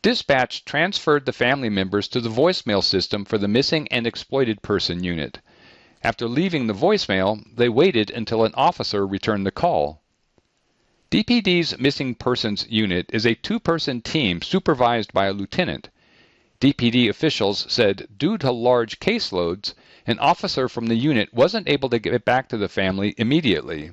Dispatch 0.00 0.64
transferred 0.64 1.26
the 1.26 1.32
family 1.32 1.68
members 1.68 2.06
to 2.08 2.20
the 2.20 2.28
voicemail 2.28 2.84
system 2.84 3.24
for 3.24 3.36
the 3.36 3.48
missing 3.48 3.88
and 3.88 4.06
exploited 4.06 4.62
person 4.62 5.02
unit. 5.02 5.40
After 6.02 6.28
leaving 6.28 6.68
the 6.68 6.72
voicemail, 6.72 7.42
they 7.56 7.68
waited 7.68 8.10
until 8.10 8.44
an 8.44 8.54
officer 8.54 9.06
returned 9.06 9.44
the 9.44 9.50
call. 9.50 10.02
DPD's 11.10 11.78
Missing 11.78 12.14
Persons 12.16 12.66
Unit 12.68 13.10
is 13.12 13.26
a 13.26 13.34
two 13.34 13.58
person 13.58 14.02
team 14.02 14.40
supervised 14.40 15.12
by 15.12 15.26
a 15.26 15.32
lieutenant. 15.32 15.88
DPD 16.64 17.10
officials 17.10 17.66
said 17.68 18.08
due 18.16 18.38
to 18.38 18.50
large 18.50 18.98
caseloads, 18.98 19.74
an 20.06 20.18
officer 20.18 20.66
from 20.66 20.86
the 20.86 20.94
unit 20.94 21.28
wasn't 21.34 21.68
able 21.68 21.90
to 21.90 21.98
get 21.98 22.24
back 22.24 22.48
to 22.48 22.56
the 22.56 22.70
family 22.70 23.14
immediately. 23.18 23.90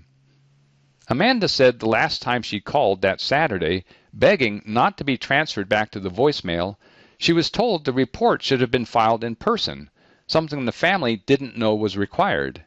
Amanda 1.09 1.49
said 1.49 1.79
the 1.79 1.89
last 1.89 2.21
time 2.21 2.41
she 2.41 2.61
called 2.61 3.01
that 3.01 3.19
Saturday, 3.19 3.83
begging 4.13 4.61
not 4.65 4.97
to 4.97 5.03
be 5.03 5.17
transferred 5.17 5.67
back 5.67 5.91
to 5.91 5.99
the 5.99 6.09
voicemail, 6.09 6.77
she 7.17 7.33
was 7.33 7.49
told 7.49 7.83
the 7.83 7.91
report 7.91 8.41
should 8.41 8.61
have 8.61 8.71
been 8.71 8.85
filed 8.85 9.25
in 9.25 9.35
person, 9.35 9.89
something 10.25 10.63
the 10.63 10.71
family 10.71 11.17
didn't 11.17 11.57
know 11.57 11.75
was 11.75 11.97
required. 11.97 12.63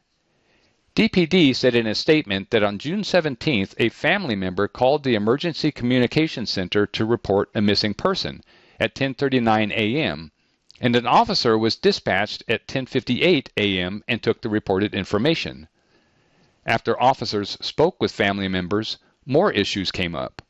DPD 0.95 1.57
said 1.57 1.75
in 1.75 1.87
a 1.87 1.95
statement 1.95 2.51
that 2.51 2.63
on 2.63 2.77
June 2.77 3.01
17th, 3.01 3.73
a 3.79 3.89
family 3.89 4.37
member 4.37 4.69
called 4.69 5.03
the 5.03 5.15
Emergency 5.15 5.73
Communication 5.73 6.45
Center 6.45 6.87
to 6.89 7.07
report 7.07 7.49
a 7.55 7.63
missing 7.63 7.95
person 7.95 8.43
at 8.81 8.95
10:39 8.95 9.71
a.m. 9.71 10.33
and 10.81 10.97
an 10.97 11.07
officer 11.07 11.57
was 11.57 11.77
dispatched 11.77 12.43
at 12.49 12.67
10:58 12.67 13.49
a.m. 13.57 14.03
and 14.09 14.23
took 14.23 14.43
the 14.43 14.49
reported 14.49 14.95
information. 14.95 15.69
After 16.67 17.01
officers 17.01 17.57
spoke 17.61 18.01
with 18.01 18.11
family 18.11 18.49
members, 18.49 18.99
more 19.27 19.53
issues 19.53 19.93
came 19.93 20.15
up. 20.15 20.43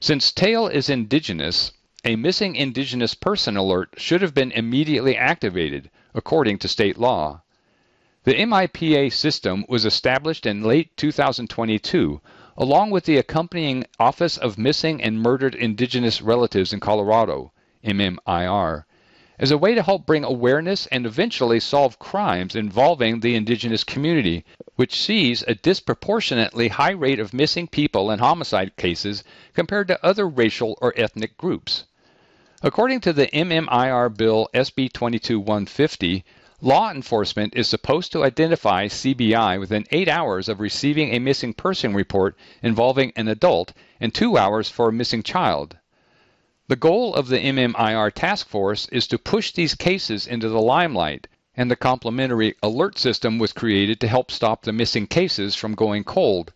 Since 0.00 0.32
Tail 0.32 0.66
is 0.66 0.90
indigenous, 0.90 1.72
a 2.04 2.16
missing 2.16 2.56
indigenous 2.56 3.14
person 3.14 3.56
alert 3.56 3.94
should 3.96 4.22
have 4.22 4.34
been 4.34 4.52
immediately 4.52 5.16
activated, 5.16 5.90
according 6.14 6.58
to 6.58 6.68
state 6.68 6.98
law. 6.98 7.42
The 8.24 8.34
MIPA 8.34 9.12
system 9.12 9.64
was 9.68 9.84
established 9.84 10.46
in 10.46 10.62
late 10.62 10.96
2022, 10.96 12.20
along 12.58 12.90
with 12.90 13.04
the 13.04 13.18
accompanying 13.18 13.84
Office 14.00 14.38
of 14.38 14.56
Missing 14.56 15.02
and 15.02 15.20
Murdered 15.20 15.54
Indigenous 15.54 16.22
Relatives 16.22 16.72
in 16.72 16.80
Colorado, 16.80 17.52
MMIR, 17.84 18.84
as 19.38 19.50
a 19.50 19.58
way 19.58 19.74
to 19.74 19.82
help 19.82 20.06
bring 20.06 20.24
awareness 20.24 20.86
and 20.86 21.04
eventually 21.04 21.60
solve 21.60 21.98
crimes 21.98 22.56
involving 22.56 23.20
the 23.20 23.34
indigenous 23.34 23.84
community, 23.84 24.42
which 24.76 24.98
sees 24.98 25.44
a 25.46 25.54
disproportionately 25.54 26.68
high 26.68 26.92
rate 26.92 27.20
of 27.20 27.34
missing 27.34 27.66
people 27.66 28.10
and 28.10 28.22
homicide 28.22 28.74
cases 28.76 29.22
compared 29.52 29.88
to 29.88 30.06
other 30.06 30.26
racial 30.26 30.78
or 30.80 30.94
ethnic 30.96 31.36
groups. 31.36 31.84
According 32.62 33.00
to 33.00 33.12
the 33.12 33.26
MMIR 33.26 34.16
Bill 34.16 34.48
SB 34.54 34.90
22150, 34.90 36.24
law 36.62 36.90
enforcement 36.90 37.54
is 37.54 37.68
supposed 37.68 38.10
to 38.12 38.24
identify 38.24 38.86
CBI 38.86 39.60
within 39.60 39.84
eight 39.90 40.08
hours 40.08 40.48
of 40.48 40.58
receiving 40.58 41.10
a 41.10 41.18
missing 41.18 41.52
person 41.52 41.92
report 41.92 42.34
involving 42.62 43.12
an 43.14 43.28
adult 43.28 43.74
and 44.00 44.14
two 44.14 44.38
hours 44.38 44.70
for 44.70 44.88
a 44.88 44.92
missing 44.92 45.22
child. 45.22 45.76
The 46.68 46.76
goal 46.76 47.14
of 47.14 47.28
the 47.28 47.38
MMIR 47.38 48.10
task 48.12 48.48
force 48.48 48.88
is 48.88 49.06
to 49.08 49.18
push 49.18 49.52
these 49.52 49.74
cases 49.74 50.26
into 50.26 50.48
the 50.48 50.60
limelight, 50.60 51.26
and 51.54 51.70
the 51.70 51.76
complementary 51.76 52.54
alert 52.62 52.98
system 52.98 53.38
was 53.38 53.52
created 53.52 54.00
to 54.00 54.08
help 54.08 54.30
stop 54.30 54.62
the 54.62 54.72
missing 54.72 55.06
cases 55.06 55.54
from 55.54 55.74
going 55.74 56.04
cold. 56.04 56.54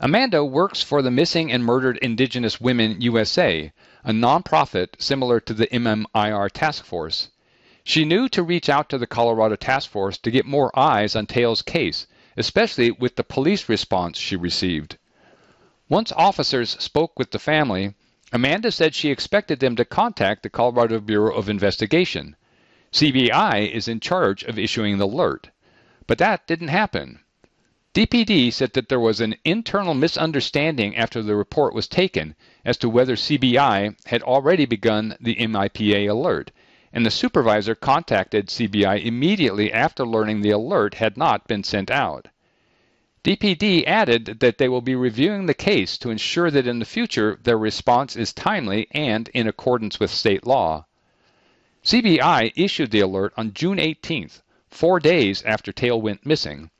Amanda 0.00 0.44
works 0.44 0.82
for 0.82 1.00
the 1.00 1.10
Missing 1.10 1.50
and 1.50 1.64
Murdered 1.64 1.96
Indigenous 2.02 2.60
Women 2.60 3.00
USA, 3.00 3.72
a 4.04 4.12
nonprofit 4.12 4.88
similar 4.98 5.40
to 5.40 5.54
the 5.54 5.66
MMIR 5.68 6.50
task 6.50 6.84
force. 6.84 7.30
She 7.86 8.06
knew 8.06 8.30
to 8.30 8.42
reach 8.42 8.70
out 8.70 8.88
to 8.88 8.96
the 8.96 9.06
Colorado 9.06 9.56
task 9.56 9.90
force 9.90 10.16
to 10.16 10.30
get 10.30 10.46
more 10.46 10.76
eyes 10.78 11.14
on 11.14 11.26
Tail's 11.26 11.60
case, 11.60 12.06
especially 12.34 12.90
with 12.90 13.16
the 13.16 13.22
police 13.22 13.68
response 13.68 14.16
she 14.18 14.36
received. 14.36 14.96
Once 15.90 16.10
officers 16.12 16.70
spoke 16.80 17.18
with 17.18 17.30
the 17.30 17.38
family, 17.38 17.92
Amanda 18.32 18.72
said 18.72 18.94
she 18.94 19.10
expected 19.10 19.60
them 19.60 19.76
to 19.76 19.84
contact 19.84 20.42
the 20.42 20.48
Colorado 20.48 20.98
Bureau 20.98 21.36
of 21.36 21.50
Investigation. 21.50 22.36
CBI 22.90 23.70
is 23.70 23.86
in 23.86 24.00
charge 24.00 24.44
of 24.44 24.58
issuing 24.58 24.96
the 24.96 25.06
alert. 25.06 25.50
But 26.06 26.16
that 26.16 26.46
didn't 26.46 26.68
happen. 26.68 27.20
DPD 27.92 28.50
said 28.50 28.72
that 28.72 28.88
there 28.88 28.98
was 28.98 29.20
an 29.20 29.36
internal 29.44 29.92
misunderstanding 29.92 30.96
after 30.96 31.22
the 31.22 31.36
report 31.36 31.74
was 31.74 31.86
taken 31.86 32.34
as 32.64 32.78
to 32.78 32.88
whether 32.88 33.14
CBI 33.14 33.94
had 34.06 34.22
already 34.22 34.64
begun 34.64 35.18
the 35.20 35.34
MIPA 35.36 36.08
alert, 36.08 36.50
and 36.94 37.04
the 37.04 37.10
supervisor 37.10 37.74
contacted 37.74 38.46
CBI 38.46 39.04
immediately 39.04 39.72
after 39.72 40.06
learning 40.06 40.42
the 40.42 40.52
alert 40.52 40.94
had 40.94 41.16
not 41.16 41.48
been 41.48 41.64
sent 41.64 41.90
out. 41.90 42.28
DPD 43.24 43.84
added 43.84 44.38
that 44.38 44.58
they 44.58 44.68
will 44.68 44.80
be 44.80 44.94
reviewing 44.94 45.46
the 45.46 45.54
case 45.54 45.98
to 45.98 46.10
ensure 46.10 46.52
that 46.52 46.68
in 46.68 46.78
the 46.78 46.84
future 46.84 47.36
their 47.42 47.58
response 47.58 48.14
is 48.14 48.32
timely 48.32 48.86
and 48.92 49.28
in 49.34 49.48
accordance 49.48 49.98
with 49.98 50.08
state 50.08 50.46
law. 50.46 50.86
CBI 51.82 52.52
issued 52.54 52.92
the 52.92 53.00
alert 53.00 53.32
on 53.36 53.54
June 53.54 53.78
18th, 53.78 54.42
four 54.68 55.00
days 55.00 55.42
after 55.42 55.72
Tail 55.72 56.00
went 56.00 56.24
missing. 56.24 56.70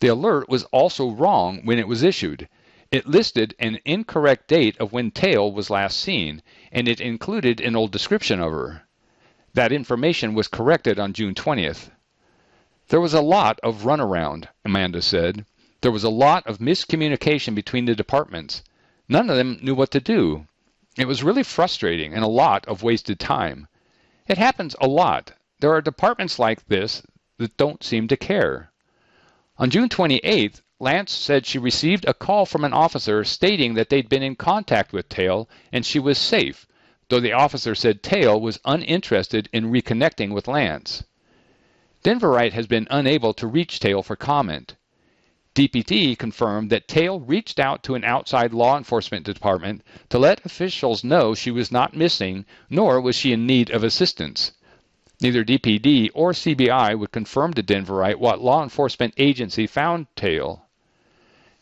The 0.00 0.08
alert 0.08 0.48
was 0.48 0.64
also 0.72 1.10
wrong 1.10 1.60
when 1.64 1.78
it 1.78 1.86
was 1.86 2.02
issued. 2.02 2.48
It 2.90 3.06
listed 3.06 3.54
an 3.58 3.78
incorrect 3.84 4.48
date 4.48 4.78
of 4.78 4.94
when 4.94 5.10
Tail 5.10 5.52
was 5.52 5.68
last 5.68 6.00
seen, 6.00 6.42
and 6.72 6.88
it 6.88 7.02
included 7.02 7.60
an 7.60 7.76
old 7.76 7.92
description 7.92 8.40
of 8.40 8.50
her. 8.50 8.84
That 9.54 9.70
information 9.70 10.34
was 10.34 10.48
corrected 10.48 10.98
on 10.98 11.12
June 11.12 11.32
20th. 11.32 11.90
There 12.88 13.00
was 13.00 13.14
a 13.14 13.20
lot 13.22 13.60
of 13.62 13.84
runaround, 13.84 14.48
Amanda 14.64 15.00
said. 15.00 15.46
There 15.80 15.92
was 15.92 16.02
a 16.02 16.10
lot 16.10 16.44
of 16.46 16.58
miscommunication 16.58 17.54
between 17.54 17.84
the 17.84 17.94
departments. 17.94 18.64
None 19.08 19.30
of 19.30 19.36
them 19.36 19.60
knew 19.62 19.76
what 19.76 19.92
to 19.92 20.00
do. 20.00 20.48
It 20.96 21.06
was 21.06 21.22
really 21.22 21.44
frustrating 21.44 22.14
and 22.14 22.24
a 22.24 22.28
lot 22.28 22.66
of 22.66 22.82
wasted 22.82 23.20
time. 23.20 23.68
It 24.26 24.38
happens 24.38 24.74
a 24.80 24.88
lot. 24.88 25.32
There 25.60 25.72
are 25.72 25.80
departments 25.80 26.38
like 26.38 26.66
this 26.66 27.02
that 27.38 27.56
don't 27.56 27.84
seem 27.84 28.08
to 28.08 28.16
care. 28.16 28.72
On 29.56 29.70
June 29.70 29.88
28th, 29.88 30.62
Lance 30.80 31.12
said 31.12 31.46
she 31.46 31.58
received 31.58 32.04
a 32.08 32.14
call 32.14 32.44
from 32.44 32.64
an 32.64 32.72
officer 32.72 33.22
stating 33.22 33.74
that 33.74 33.88
they'd 33.88 34.08
been 34.08 34.24
in 34.24 34.34
contact 34.34 34.92
with 34.92 35.08
Tail 35.08 35.48
and 35.72 35.86
she 35.86 36.00
was 36.00 36.18
safe, 36.18 36.66
though 37.08 37.20
the 37.20 37.32
officer 37.32 37.74
said 37.74 38.02
Tail 38.02 38.40
was 38.40 38.60
uninterested 38.64 39.48
in 39.52 39.70
reconnecting 39.70 40.32
with 40.32 40.48
Lance. 40.48 41.04
Denverite 42.02 42.52
has 42.52 42.66
been 42.66 42.86
unable 42.90 43.32
to 43.34 43.46
reach 43.46 43.80
Tail 43.80 44.02
for 44.02 44.16
comment. 44.16 44.76
DPD 45.54 46.18
confirmed 46.18 46.68
that 46.70 46.88
Tail 46.88 47.20
reached 47.20 47.60
out 47.60 47.84
to 47.84 47.94
an 47.94 48.02
outside 48.02 48.52
law 48.52 48.76
enforcement 48.76 49.24
department 49.24 49.82
to 50.08 50.18
let 50.18 50.44
officials 50.44 51.04
know 51.04 51.34
she 51.34 51.50
was 51.50 51.70
not 51.70 51.96
missing, 51.96 52.44
nor 52.68 53.00
was 53.00 53.14
she 53.14 53.32
in 53.32 53.46
need 53.46 53.70
of 53.70 53.84
assistance. 53.84 54.52
Neither 55.20 55.44
DPD 55.44 56.10
or 56.12 56.32
CBI 56.32 56.98
would 56.98 57.12
confirm 57.12 57.54
to 57.54 57.62
Denverite 57.62 58.16
what 58.16 58.42
law 58.42 58.64
enforcement 58.64 59.14
agency 59.16 59.68
found 59.68 60.08
Tail. 60.16 60.66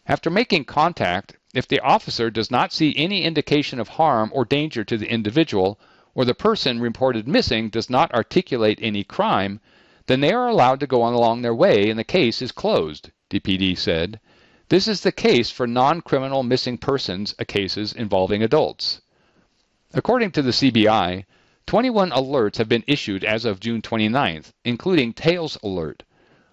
After 0.06 0.30
making 0.30 0.64
contact, 0.64 1.36
if 1.54 1.68
the 1.68 1.80
officer 1.80 2.30
does 2.30 2.50
not 2.50 2.72
see 2.72 2.94
any 2.96 3.24
indication 3.24 3.78
of 3.78 3.88
harm 3.88 4.30
or 4.32 4.44
danger 4.44 4.84
to 4.84 4.96
the 4.96 5.10
individual, 5.10 5.78
or 6.14 6.24
the 6.24 6.34
person 6.34 6.80
reported 6.80 7.28
missing 7.28 7.68
does 7.68 7.90
not 7.90 8.12
articulate 8.14 8.78
any 8.80 9.04
crime, 9.04 9.60
then 10.06 10.20
they 10.20 10.32
are 10.32 10.48
allowed 10.48 10.80
to 10.80 10.86
go 10.86 11.02
on 11.02 11.12
along 11.12 11.42
their 11.42 11.54
way 11.54 11.88
and 11.90 11.98
the 11.98 12.04
case 12.04 12.42
is 12.42 12.52
closed. 12.52 13.10
DPD 13.30 13.76
said. 13.76 14.20
This 14.68 14.88
is 14.88 15.02
the 15.02 15.12
case 15.12 15.50
for 15.50 15.66
non-criminal 15.66 16.42
missing 16.42 16.78
persons 16.78 17.34
uh, 17.38 17.44
cases 17.44 17.92
involving 17.92 18.42
adults. 18.42 19.00
According 19.92 20.30
to 20.32 20.42
the 20.42 20.50
CBI, 20.50 21.24
21 21.66 22.10
alerts 22.10 22.56
have 22.56 22.68
been 22.68 22.84
issued 22.86 23.24
as 23.24 23.44
of 23.44 23.60
June 23.60 23.82
29th, 23.82 24.52
including 24.64 25.12
Tail's 25.12 25.58
alert. 25.62 26.02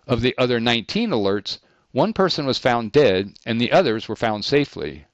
Of 0.07 0.21
the 0.21 0.35
other 0.37 0.59
19 0.59 1.09
alerts, 1.09 1.59
one 1.91 2.13
person 2.13 2.45
was 2.45 2.59
found 2.59 2.91
dead 2.91 3.33
and 3.47 3.59
the 3.59 3.71
others 3.71 4.07
were 4.07 4.15
found 4.15 4.45
safely. 4.45 5.05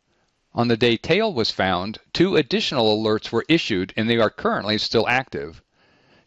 On 0.53 0.67
the 0.67 0.75
day 0.75 0.98
Tail 0.98 1.34
was 1.34 1.50
found, 1.50 2.00
two 2.12 2.36
additional 2.36 3.01
alerts 3.01 3.32
were 3.32 3.46
issued 3.48 3.94
and 3.96 4.10
they 4.10 4.17
are 4.17 4.29
currently 4.29 4.77
still 4.77 5.08
active. 5.08 5.62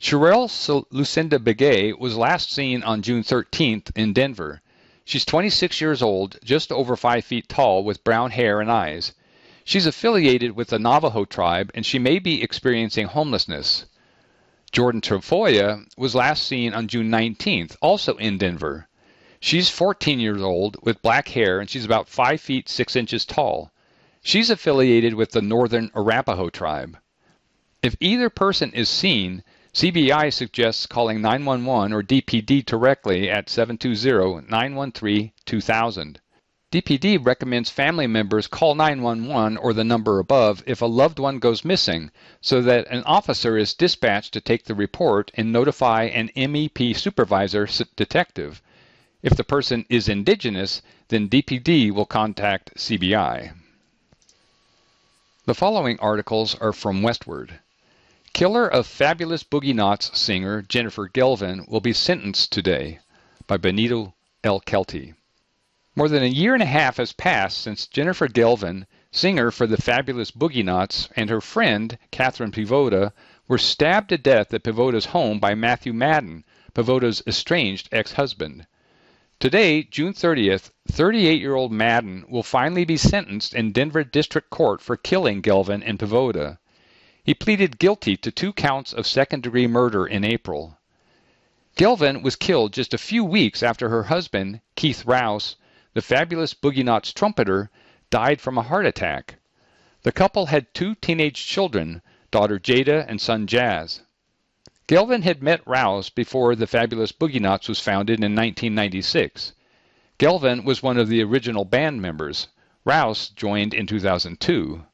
Sherelle 0.01 0.49
Lucinda 0.91 1.39
Begay 1.39 1.93
was 1.99 2.17
last 2.17 2.51
seen 2.51 2.83
on 2.83 3.03
June 3.03 3.23
13th 3.23 3.91
in 3.95 4.15
Denver. 4.15 4.63
She's 5.05 5.27
26 5.27 5.83
years 5.83 6.01
old, 6.01 6.39
just 6.43 6.73
over 6.73 6.97
5 6.97 7.25
feet 7.27 7.47
tall, 7.47 7.85
with 7.85 8.03
brown 8.03 8.31
hair 8.31 8.63
and 8.63 8.73
eyes. 8.73 9.13
She's 9.65 9.85
affiliated 9.85 10.53
with 10.53 10.69
the 10.69 10.79
Navajo 10.79 11.27
tribe 11.27 11.71
and 11.75 11.85
she 11.85 11.99
may 11.99 12.19
be 12.19 12.43
experiencing 12.43 13.09
homelessness. 13.09 13.85
Jordan 14.73 15.03
Tafoya 15.03 15.85
was 15.99 16.15
last 16.15 16.45
seen 16.45 16.73
on 16.73 16.89
June 16.89 17.11
19th, 17.11 17.77
also 17.83 18.17
in 18.17 18.39
Denver. 18.39 18.89
She's 19.41 19.71
14 19.71 20.19
years 20.19 20.43
old 20.43 20.79
with 20.83 21.01
black 21.01 21.29
hair 21.29 21.61
and 21.61 21.71
she's 21.71 21.85
about 21.85 22.09
5 22.09 22.41
feet 22.41 22.69
6 22.69 22.97
inches 22.97 23.25
tall. 23.25 23.71
She's 24.21 24.51
affiliated 24.51 25.15
with 25.15 25.31
the 25.31 25.41
Northern 25.41 25.93
Arapaho 25.95 26.51
tribe. 26.51 26.99
If 27.81 27.95
either 28.01 28.31
person 28.31 28.73
is 28.73 28.89
seen, 28.89 29.45
CBI 29.73 30.33
suggests 30.33 30.87
calling 30.87 31.21
911 31.21 31.93
or 31.93 32.03
DPD 32.03 32.65
directly 32.65 33.31
at 33.31 33.47
720-913-2000. 33.47 36.17
DPD 36.73 37.25
recommends 37.25 37.71
family 37.71 38.09
members 38.09 38.49
call 38.49 38.75
911 38.75 39.57
or 39.57 39.73
the 39.73 39.85
number 39.85 40.19
above 40.19 40.65
if 40.67 40.83
a 40.83 40.87
loved 40.87 41.21
one 41.21 41.39
goes 41.39 41.65
missing 41.65 42.11
so 42.41 42.61
that 42.61 42.89
an 42.89 43.05
officer 43.05 43.57
is 43.57 43.73
dispatched 43.73 44.33
to 44.33 44.41
take 44.41 44.65
the 44.65 44.75
report 44.75 45.31
and 45.35 45.53
notify 45.53 46.07
an 46.07 46.29
MEP 46.35 46.97
supervisor 46.97 47.69
detective. 47.95 48.61
If 49.21 49.35
the 49.37 49.43
person 49.43 49.85
is 49.89 50.09
indigenous, 50.09 50.81
then 51.09 51.29
DPD 51.29 51.91
will 51.91 52.07
contact 52.07 52.77
CBI. 52.77 53.53
The 55.45 55.55
following 55.57 55.99
articles 55.99 56.55
are 56.55 56.73
from 56.73 57.03
Westword. 57.03 57.59
Killer 58.33 58.69
of 58.69 58.87
Fabulous 58.87 59.43
Boogie 59.43 59.75
Knots 59.75 60.17
singer 60.17 60.63
Jennifer 60.63 61.09
Gelvin 61.09 61.67
will 61.67 61.81
be 61.81 61.93
sentenced 61.93 62.53
today 62.53 63.01
by 63.49 63.57
Bennito 63.57 64.13
L. 64.45 64.61
Kelty. 64.61 65.15
More 65.97 66.09
than 66.09 66.23
a 66.23 66.27
year 66.27 66.55
and 66.55 66.63
a 66.63 66.67
half 66.67 66.99
has 66.99 67.13
passed 67.13 67.59
since 67.59 67.89
Jennifer 67.89 68.29
Gelvin, 68.29 68.87
singer 69.11 69.51
for 69.51 69.67
the 69.67 69.83
Fabulous 69.83 70.31
Boogie 70.31 70.65
Knots, 70.65 71.09
and 71.17 71.29
her 71.29 71.41
friend, 71.41 71.99
Catherine 72.13 72.53
Pivoda, 72.53 73.13
were 73.49 73.59
stabbed 73.59 74.11
to 74.11 74.17
death 74.17 74.55
at 74.55 74.63
Pivoda's 74.63 75.07
home 75.07 75.41
by 75.41 75.57
Matthew 75.57 75.93
Madden, 75.93 76.45
Pivoda's 76.73 77.21
estranged 77.27 77.89
ex-husband. 77.91 78.65
Today, 79.41 79.85
June 79.85 80.15
30th, 80.15 80.73
38-year-old 80.91 81.71
Madden 81.71 82.25
will 82.29 82.43
finally 82.43 82.85
be 82.85 82.97
sentenced 82.97 83.55
in 83.55 83.71
Denver 83.71 84.03
District 84.03 84.51
Court 84.51 84.81
for 84.81 84.97
killing 84.97 85.43
Gelvin 85.43 85.81
and 85.87 85.97
Pivoda. 85.97 86.59
He 87.23 87.35
pleaded 87.35 87.79
guilty 87.79 88.17
to 88.17 88.33
two 88.33 88.53
counts 88.53 88.93
of 88.93 89.07
second-degree 89.07 89.69
murder 89.69 90.05
in 90.05 90.25
April. 90.25 90.81
Gelvin 91.77 92.21
was 92.21 92.35
killed 92.35 92.73
just 92.73 92.93
a 92.93 92.99
few 92.99 93.25
weeks 93.25 93.63
after 93.63 93.89
her 93.89 94.03
husband, 94.03 94.61
Keith 94.75 95.05
Rouse, 95.05 95.55
the 95.95 96.03
fabulous 96.03 96.53
Boogie 96.53 96.85
Knots 96.85 97.13
trumpeter, 97.13 97.71
died 98.11 98.41
from 98.41 98.59
a 98.59 98.63
heart 98.63 98.87
attack. 98.87 99.37
The 100.03 100.11
couple 100.11 100.47
had 100.47 100.75
two 100.75 100.97
teenage 100.97 101.47
children, 101.47 102.03
daughter 102.33 102.59
Jada 102.59 103.05
and 103.07 103.21
son 103.21 103.47
Jazz. 103.47 104.01
Gelvin 104.89 105.23
had 105.23 105.43
met 105.43 105.61
Rouse 105.67 106.09
before 106.09 106.57
the 106.57 106.67
Fabulous 106.67 107.13
Boogie 107.13 107.43
Knots 107.43 107.69
was 107.69 107.79
founded 107.79 108.21
in 108.21 108.35
1996. 108.35 109.53
Gelvin 110.19 110.65
was 110.65 110.83
one 110.83 110.97
of 110.97 111.09
the 111.09 111.23
original 111.23 111.67
band 111.67 112.01
members. 112.01 112.49
Rouse 112.87 113.29
joined 113.29 113.75
in 113.75 113.87
2002. 113.87 114.87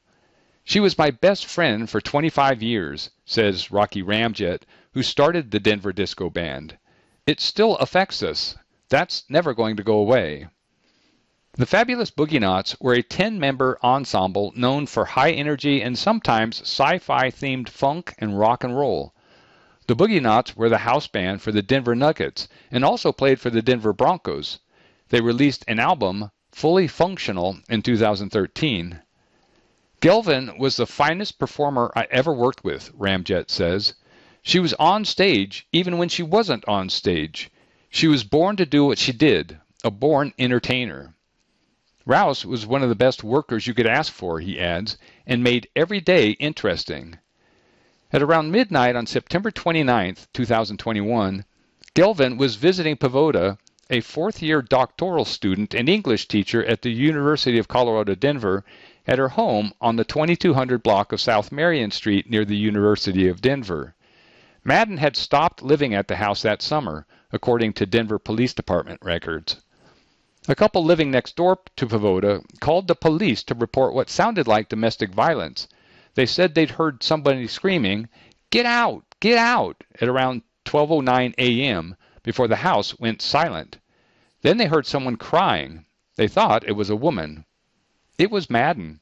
She 0.65 0.81
was 0.81 0.97
my 0.97 1.11
best 1.11 1.45
friend 1.45 1.89
for 1.89 2.01
25 2.01 2.61
years, 2.61 3.09
says 3.23 3.71
Rocky 3.71 4.03
Ramjet, 4.03 4.63
who 4.91 5.01
started 5.01 5.51
the 5.51 5.61
Denver 5.61 5.93
Disco 5.93 6.29
Band. 6.29 6.77
It 7.25 7.39
still 7.39 7.77
affects 7.77 8.21
us. 8.21 8.57
That's 8.89 9.23
never 9.29 9.53
going 9.53 9.77
to 9.77 9.83
go 9.83 9.95
away. 9.95 10.47
The 11.53 11.65
Fabulous 11.65 12.11
Boogie 12.11 12.41
Knots 12.41 12.75
were 12.81 12.95
a 12.95 13.01
10 13.01 13.39
member 13.39 13.79
ensemble 13.81 14.51
known 14.57 14.87
for 14.87 15.05
high 15.05 15.31
energy 15.31 15.81
and 15.81 15.97
sometimes 15.97 16.59
sci 16.63 16.97
fi 16.99 17.31
themed 17.31 17.69
funk 17.69 18.13
and 18.17 18.37
rock 18.37 18.65
and 18.65 18.77
roll. 18.77 19.13
The 19.87 19.95
Boogie 19.95 20.19
Knots 20.19 20.57
were 20.57 20.67
the 20.67 20.79
house 20.79 21.05
band 21.05 21.43
for 21.43 21.51
the 21.51 21.61
Denver 21.61 21.95
Nuggets 21.95 22.47
and 22.71 22.83
also 22.83 23.11
played 23.11 23.39
for 23.39 23.51
the 23.51 23.61
Denver 23.61 23.93
Broncos. 23.93 24.57
They 25.09 25.21
released 25.21 25.63
an 25.67 25.79
album, 25.79 26.31
Fully 26.51 26.87
Functional, 26.87 27.59
in 27.69 27.83
2013. 27.83 29.01
Gelvin 30.01 30.57
was 30.57 30.77
the 30.77 30.87
finest 30.87 31.37
performer 31.37 31.91
I 31.95 32.07
ever 32.09 32.33
worked 32.33 32.63
with, 32.63 32.91
Ramjet 32.97 33.51
says. 33.51 33.93
She 34.41 34.57
was 34.57 34.73
on 34.79 35.05
stage 35.05 35.67
even 35.71 35.99
when 35.99 36.09
she 36.09 36.23
wasn't 36.23 36.67
on 36.67 36.89
stage. 36.89 37.51
She 37.91 38.07
was 38.07 38.23
born 38.23 38.55
to 38.55 38.65
do 38.65 38.85
what 38.85 38.97
she 38.97 39.11
did, 39.11 39.59
a 39.83 39.91
born 39.91 40.33
entertainer. 40.39 41.13
Rouse 42.07 42.43
was 42.43 42.65
one 42.65 42.81
of 42.81 42.89
the 42.89 42.95
best 42.95 43.23
workers 43.23 43.67
you 43.67 43.75
could 43.75 43.85
ask 43.85 44.11
for, 44.11 44.39
he 44.39 44.59
adds, 44.59 44.97
and 45.27 45.43
made 45.43 45.69
every 45.75 46.01
day 46.01 46.31
interesting. 46.31 47.19
At 48.13 48.21
around 48.21 48.51
midnight 48.51 48.95
on 48.95 49.07
September 49.07 49.49
29, 49.49 50.17
2021, 50.31 51.43
Gelvin 51.95 52.37
was 52.37 52.55
visiting 52.55 52.97
Pivoda, 52.97 53.57
a 53.89 54.01
fourth 54.01 54.43
year 54.43 54.61
doctoral 54.61 55.25
student 55.25 55.73
and 55.73 55.89
English 55.89 56.27
teacher 56.27 56.63
at 56.63 56.83
the 56.83 56.91
University 56.91 57.57
of 57.57 57.67
Colorado 57.67 58.13
Denver, 58.13 58.63
at 59.07 59.17
her 59.17 59.29
home 59.29 59.73
on 59.81 59.95
the 59.95 60.03
2200 60.03 60.83
block 60.83 61.13
of 61.13 61.19
South 61.19 61.51
Marion 61.51 61.89
Street 61.89 62.29
near 62.29 62.45
the 62.45 62.55
University 62.55 63.27
of 63.27 63.41
Denver. 63.41 63.95
Madden 64.63 64.97
had 64.97 65.17
stopped 65.17 65.63
living 65.63 65.95
at 65.95 66.07
the 66.07 66.17
house 66.17 66.43
that 66.43 66.61
summer, 66.61 67.07
according 67.31 67.73
to 67.73 67.87
Denver 67.87 68.19
Police 68.19 68.53
Department 68.53 68.99
records. 69.01 69.63
A 70.47 70.53
couple 70.53 70.85
living 70.85 71.09
next 71.09 71.35
door 71.35 71.57
to 71.75 71.87
Pivoda 71.87 72.43
called 72.59 72.87
the 72.87 72.93
police 72.93 73.41
to 73.41 73.55
report 73.55 73.95
what 73.95 74.11
sounded 74.11 74.47
like 74.47 74.69
domestic 74.69 75.09
violence 75.09 75.67
they 76.15 76.25
said 76.25 76.55
they'd 76.55 76.71
heard 76.71 77.03
somebody 77.03 77.45
screaming, 77.45 78.07
Get 78.49 78.65
out! 78.65 79.03
Get 79.19 79.37
out! 79.37 79.83
at 79.99 80.07
around 80.07 80.43
12.09 80.63 81.33
a.m. 81.37 81.97
before 82.23 82.47
the 82.47 82.55
house 82.55 82.97
went 82.97 83.21
silent. 83.21 83.77
Then 84.41 84.57
they 84.57 84.67
heard 84.67 84.85
someone 84.85 85.17
crying. 85.17 85.85
They 86.15 86.29
thought 86.29 86.67
it 86.67 86.71
was 86.71 86.89
a 86.89 86.95
woman. 86.95 87.43
It 88.17 88.31
was 88.31 88.49
Madden. 88.49 89.01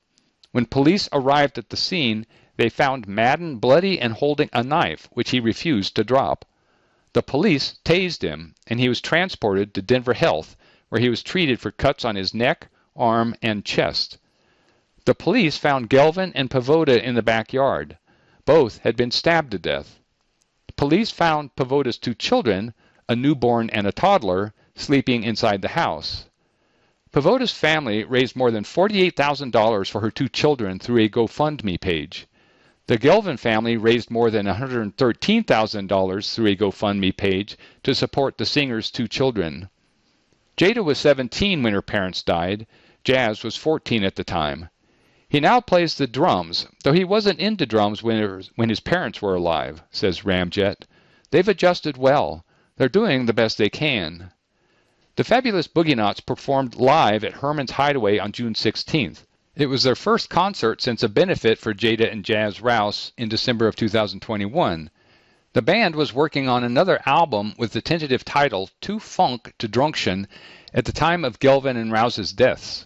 When 0.54 0.66
police 0.66 1.08
arrived 1.12 1.60
at 1.60 1.70
the 1.70 1.78
scene, 1.78 2.26
they 2.58 2.70
found 2.70 3.08
Madden 3.08 3.58
bloody 3.58 4.00
and 4.00 4.14
holding 4.14 4.50
a 4.52 4.64
knife, 4.64 5.08
which 5.12 5.30
he 5.30 5.40
refused 5.40 5.96
to 5.96 6.04
drop. 6.04 6.46
The 7.14 7.22
police 7.22 7.76
tased 7.86 8.24
him, 8.24 8.56
and 8.66 8.80
he 8.80 8.90
was 8.90 9.00
transported 9.02 9.76
to 9.76 9.84
Denver 9.84 10.16
Health, 10.16 10.56
where 10.90 11.00
he 11.00 11.10
was 11.10 11.22
treated 11.22 11.60
for 11.60 11.70
cuts 11.70 12.04
on 12.04 12.16
his 12.16 12.34
neck, 12.34 12.70
arm, 12.96 13.36
and 13.42 13.64
chest. 13.64 14.18
The 15.06 15.14
police 15.14 15.58
found 15.58 15.90
Gelvin 15.90 16.32
and 16.34 16.50
Pivoda 16.50 17.04
in 17.04 17.16
the 17.16 17.22
backyard. 17.22 17.98
Both 18.46 18.78
had 18.80 18.96
been 18.96 19.12
stabbed 19.12 19.52
to 19.52 19.60
death. 19.60 20.00
Police 20.78 21.12
found 21.12 21.54
Pivoda's 21.58 21.98
two 21.98 22.14
children, 22.14 22.74
a 23.10 23.16
newborn 23.16 23.70
and 23.72 23.86
a 23.86 23.92
toddler, 23.92 24.54
sleeping 24.76 25.24
inside 25.24 25.62
the 25.62 25.76
house. 25.76 26.30
Pivoda's 27.12 27.52
family 27.52 28.06
raised 28.06 28.38
more 28.38 28.50
than 28.50 28.64
$48,000 28.64 29.90
for 29.90 30.00
her 30.00 30.10
two 30.10 30.30
children 30.30 30.80
through 30.80 31.04
a 31.04 31.10
GoFundMe 31.10 31.82
page. 31.82 32.26
The 32.88 32.98
Gelvin 32.98 33.38
family 33.38 33.76
raised 33.76 34.10
more 34.10 34.32
than 34.32 34.46
$113,000 34.46 36.34
through 36.34 36.48
a 36.48 36.56
GoFundMe 36.56 37.18
page 37.18 37.58
to 37.84 37.94
support 37.94 38.38
the 38.38 38.46
singer's 38.46 38.90
two 38.90 39.10
children. 39.10 39.68
Jada 40.56 40.82
was 40.82 40.98
17 40.98 41.62
when 41.62 41.74
her 41.74 41.82
parents 41.82 42.24
died. 42.24 42.68
Jazz 43.04 43.44
was 43.44 43.58
14 43.58 44.06
at 44.06 44.16
the 44.16 44.24
time. 44.24 44.70
He 45.34 45.40
now 45.40 45.62
plays 45.62 45.96
the 45.96 46.06
drums, 46.06 46.68
though 46.84 46.94
he 46.94 47.04
wasn't 47.04 47.40
into 47.40 47.66
drums 47.66 48.04
when, 48.04 48.44
when 48.54 48.70
his 48.70 48.80
parents 48.80 49.20
were 49.20 49.34
alive, 49.34 49.82
says 49.90 50.22
Ramjet. 50.22 50.86
They've 51.32 51.48
adjusted 51.48 51.98
well. 51.98 52.46
They're 52.78 52.88
doing 52.88 53.26
the 53.26 53.34
best 53.34 53.58
they 53.58 53.72
can. 53.72 54.32
The 55.16 55.24
Fabulous 55.24 55.68
Boogie 55.68 55.96
Knots 55.96 56.20
performed 56.20 56.76
live 56.76 57.24
at 57.24 57.34
Herman's 57.34 57.72
Hideaway 57.72 58.20
on 58.20 58.32
June 58.32 58.54
16th. 58.54 59.24
It 59.56 59.66
was 59.66 59.82
their 59.82 59.96
first 59.96 60.30
concert 60.30 60.84
since 60.84 61.02
a 61.02 61.10
benefit 61.10 61.58
for 61.58 61.74
Jada 61.74 62.12
and 62.12 62.24
Jazz 62.24 62.62
Rouse 62.62 63.12
in 63.18 63.28
December 63.28 63.66
of 63.66 63.76
2021. 63.76 64.92
The 65.54 65.62
band 65.64 65.96
was 65.96 66.14
working 66.14 66.48
on 66.48 66.64
another 66.64 67.02
album 67.08 67.56
with 67.58 67.72
the 67.72 67.82
tentative 67.82 68.24
title 68.24 68.70
Too 68.82 69.00
Funk 69.00 69.56
to 69.58 69.68
Drunction 69.68 70.28
at 70.76 70.86
the 70.86 70.92
time 70.92 71.26
of 71.26 71.40
Gelvin 71.40 71.76
and 71.76 71.92
Rouse's 71.92 72.34
deaths. 72.34 72.86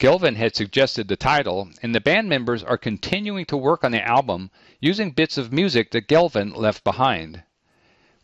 Gelvin 0.00 0.36
had 0.36 0.56
suggested 0.56 1.08
the 1.08 1.16
title, 1.16 1.68
and 1.82 1.94
the 1.94 2.00
band 2.00 2.26
members 2.26 2.62
are 2.62 2.78
continuing 2.78 3.44
to 3.44 3.54
work 3.54 3.84
on 3.84 3.92
the 3.92 4.02
album 4.02 4.50
using 4.80 5.10
bits 5.10 5.36
of 5.36 5.52
music 5.52 5.90
that 5.90 6.08
Gelvin 6.08 6.56
left 6.56 6.82
behind. 6.84 7.42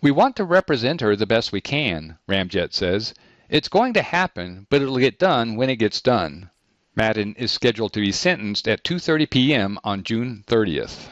We 0.00 0.10
want 0.10 0.36
to 0.36 0.44
represent 0.44 1.02
her 1.02 1.14
the 1.14 1.26
best 1.26 1.52
we 1.52 1.60
can, 1.60 2.16
Ramjet 2.26 2.72
says. 2.72 3.12
It's 3.50 3.68
going 3.68 3.92
to 3.92 4.00
happen, 4.00 4.66
but 4.70 4.80
it'll 4.80 4.96
get 4.96 5.18
done 5.18 5.54
when 5.54 5.68
it 5.68 5.76
gets 5.76 6.00
done. 6.00 6.48
Madden 6.94 7.34
is 7.34 7.52
scheduled 7.52 7.92
to 7.92 8.00
be 8.00 8.10
sentenced 8.10 8.66
at 8.66 8.82
2:30 8.82 9.28
p.m. 9.28 9.78
on 9.84 10.02
June 10.02 10.44
30th. 10.46 11.10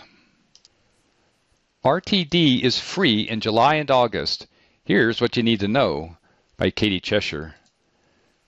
RTD 1.84 2.62
is 2.62 2.80
free 2.80 3.20
in 3.20 3.40
July 3.40 3.74
and 3.74 3.90
August. 3.90 4.46
Here's 4.82 5.20
what 5.20 5.36
you 5.36 5.42
need 5.42 5.60
to 5.60 5.68
know 5.68 6.16
by 6.56 6.70
Katie 6.70 7.00
Cheshire. 7.00 7.56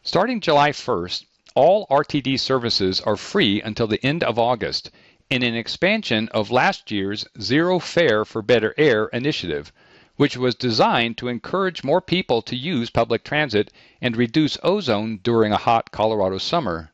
Starting 0.02 0.40
July 0.40 0.70
1st, 0.70 1.26
all 1.57 1.87
RTD 1.87 2.38
services 2.38 3.01
are 3.01 3.16
free 3.16 3.62
until 3.62 3.87
the 3.87 4.05
end 4.05 4.23
of 4.23 4.38
August. 4.38 4.90
in 5.31 5.42
an 5.42 5.55
expansion 5.55 6.29
of 6.29 6.51
last 6.51 6.90
year's 6.90 7.27
Zero 7.40 7.79
Fare 7.79 8.27
for 8.27 8.42
Better 8.42 8.75
Air 8.77 9.07
initiative, 9.07 9.73
which 10.16 10.37
was 10.37 10.55
designed 10.55 11.16
to 11.16 11.29
encourage 11.29 11.83
more 11.83 12.03
people 12.03 12.42
to 12.42 12.55
use 12.55 12.90
public 12.90 13.25
transit 13.25 13.73
and 14.03 14.19
reduce 14.19 14.59
ozone 14.62 15.19
during 15.23 15.51
a 15.51 15.57
hot 15.57 15.90
Colorado 15.90 16.37
summer. 16.37 16.92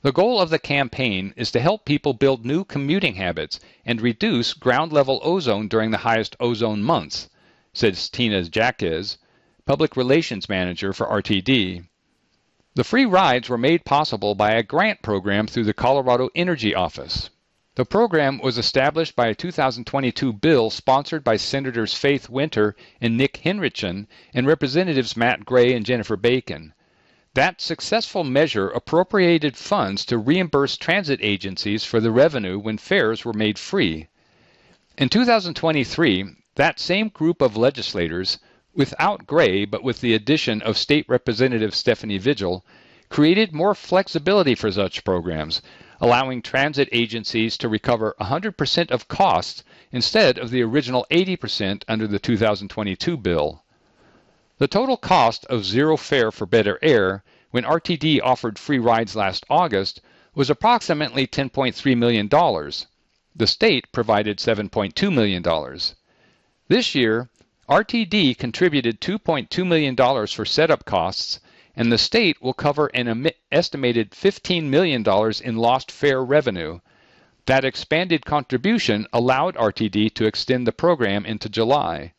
The 0.00 0.10
goal 0.10 0.40
of 0.40 0.48
the 0.48 0.58
campaign 0.58 1.34
is 1.36 1.50
to 1.50 1.60
help 1.60 1.84
people 1.84 2.14
build 2.14 2.46
new 2.46 2.64
commuting 2.64 3.16
habits 3.16 3.60
and 3.84 4.00
reduce 4.00 4.54
ground 4.54 4.90
level 4.90 5.20
ozone 5.22 5.68
during 5.68 5.90
the 5.90 5.98
highest 5.98 6.34
ozone 6.40 6.82
months, 6.82 7.28
says 7.74 8.08
Tina 8.08 8.40
Jaquez, 8.40 9.18
Public 9.66 9.98
Relations 9.98 10.48
Manager 10.48 10.94
for 10.94 11.06
RTD. 11.06 11.84
The 12.76 12.84
free 12.84 13.06
rides 13.06 13.48
were 13.48 13.56
made 13.56 13.86
possible 13.86 14.34
by 14.34 14.50
a 14.50 14.62
grant 14.62 15.00
program 15.00 15.46
through 15.46 15.64
the 15.64 15.72
Colorado 15.72 16.28
Energy 16.34 16.74
Office. 16.74 17.30
The 17.74 17.86
program 17.86 18.36
was 18.36 18.58
established 18.58 19.16
by 19.16 19.28
a 19.28 19.34
2022 19.34 20.34
bill 20.34 20.68
sponsored 20.68 21.24
by 21.24 21.36
Senators 21.38 21.94
Faith 21.94 22.28
Winter 22.28 22.76
and 23.00 23.16
Nick 23.16 23.38
Hinrichsen 23.42 24.08
and 24.34 24.46
Representatives 24.46 25.16
Matt 25.16 25.46
Gray 25.46 25.72
and 25.72 25.86
Jennifer 25.86 26.18
Bacon. 26.18 26.74
That 27.32 27.62
successful 27.62 28.24
measure 28.24 28.68
appropriated 28.68 29.56
funds 29.56 30.04
to 30.04 30.18
reimburse 30.18 30.76
transit 30.76 31.20
agencies 31.22 31.82
for 31.82 31.98
the 31.98 32.10
revenue 32.10 32.58
when 32.58 32.76
fares 32.76 33.24
were 33.24 33.32
made 33.32 33.58
free. 33.58 34.08
In 34.98 35.08
2023, 35.08 36.26
that 36.56 36.78
same 36.78 37.08
group 37.08 37.40
of 37.40 37.56
legislators, 37.56 38.38
without 38.76 39.26
Gray 39.26 39.64
but 39.64 39.82
with 39.82 40.00
the 40.00 40.14
addition 40.14 40.62
of 40.62 40.76
State 40.76 41.06
Representative 41.08 41.74
Stephanie 41.74 42.18
Vigil, 42.18 42.64
created 43.08 43.52
more 43.52 43.74
flexibility 43.74 44.54
for 44.54 44.70
such 44.70 45.02
programs 45.02 45.62
allowing 46.00 46.42
transit 46.42 46.88
agencies 46.92 47.56
to 47.56 47.68
recover 47.68 48.14
100% 48.20 48.90
of 48.90 49.08
costs 49.08 49.64
instead 49.92 50.36
of 50.38 50.50
the 50.50 50.62
original 50.62 51.06
80% 51.10 51.82
under 51.88 52.06
the 52.06 52.18
2022 52.18 53.16
bill. 53.16 53.64
The 54.58 54.68
total 54.68 54.96
cost 54.96 55.46
of 55.46 55.64
zero 55.64 55.96
fare 55.96 56.30
for 56.30 56.46
better 56.46 56.78
air 56.82 57.24
when 57.50 57.64
RTD 57.64 58.20
offered 58.22 58.58
free 58.58 58.78
rides 58.78 59.16
last 59.16 59.46
August 59.48 60.02
was 60.34 60.50
approximately 60.50 61.26
$10.3 61.26 61.96
million. 61.96 62.28
The 62.28 63.46
state 63.46 63.90
provided 63.92 64.38
$7.2 64.38 65.12
million. 65.12 65.42
This 66.68 66.94
year, 66.94 67.30
RTD 67.68 68.38
contributed 68.38 69.00
$2.2 69.00 69.66
million 69.66 69.96
for 70.28 70.44
setup 70.44 70.84
costs 70.84 71.40
and 71.74 71.90
the 71.90 71.98
state 71.98 72.40
will 72.40 72.54
cover 72.54 72.86
an 72.94 73.28
estimated 73.52 74.12
$15 74.12 74.64
million 74.64 75.04
in 75.42 75.56
lost 75.56 75.90
fare 75.90 76.24
revenue. 76.24 76.78
That 77.46 77.64
expanded 77.64 78.24
contribution 78.24 79.06
allowed 79.12 79.56
RTD 79.56 80.14
to 80.14 80.26
extend 80.26 80.66
the 80.66 80.72
program 80.72 81.26
into 81.26 81.48
July. 81.48 82.14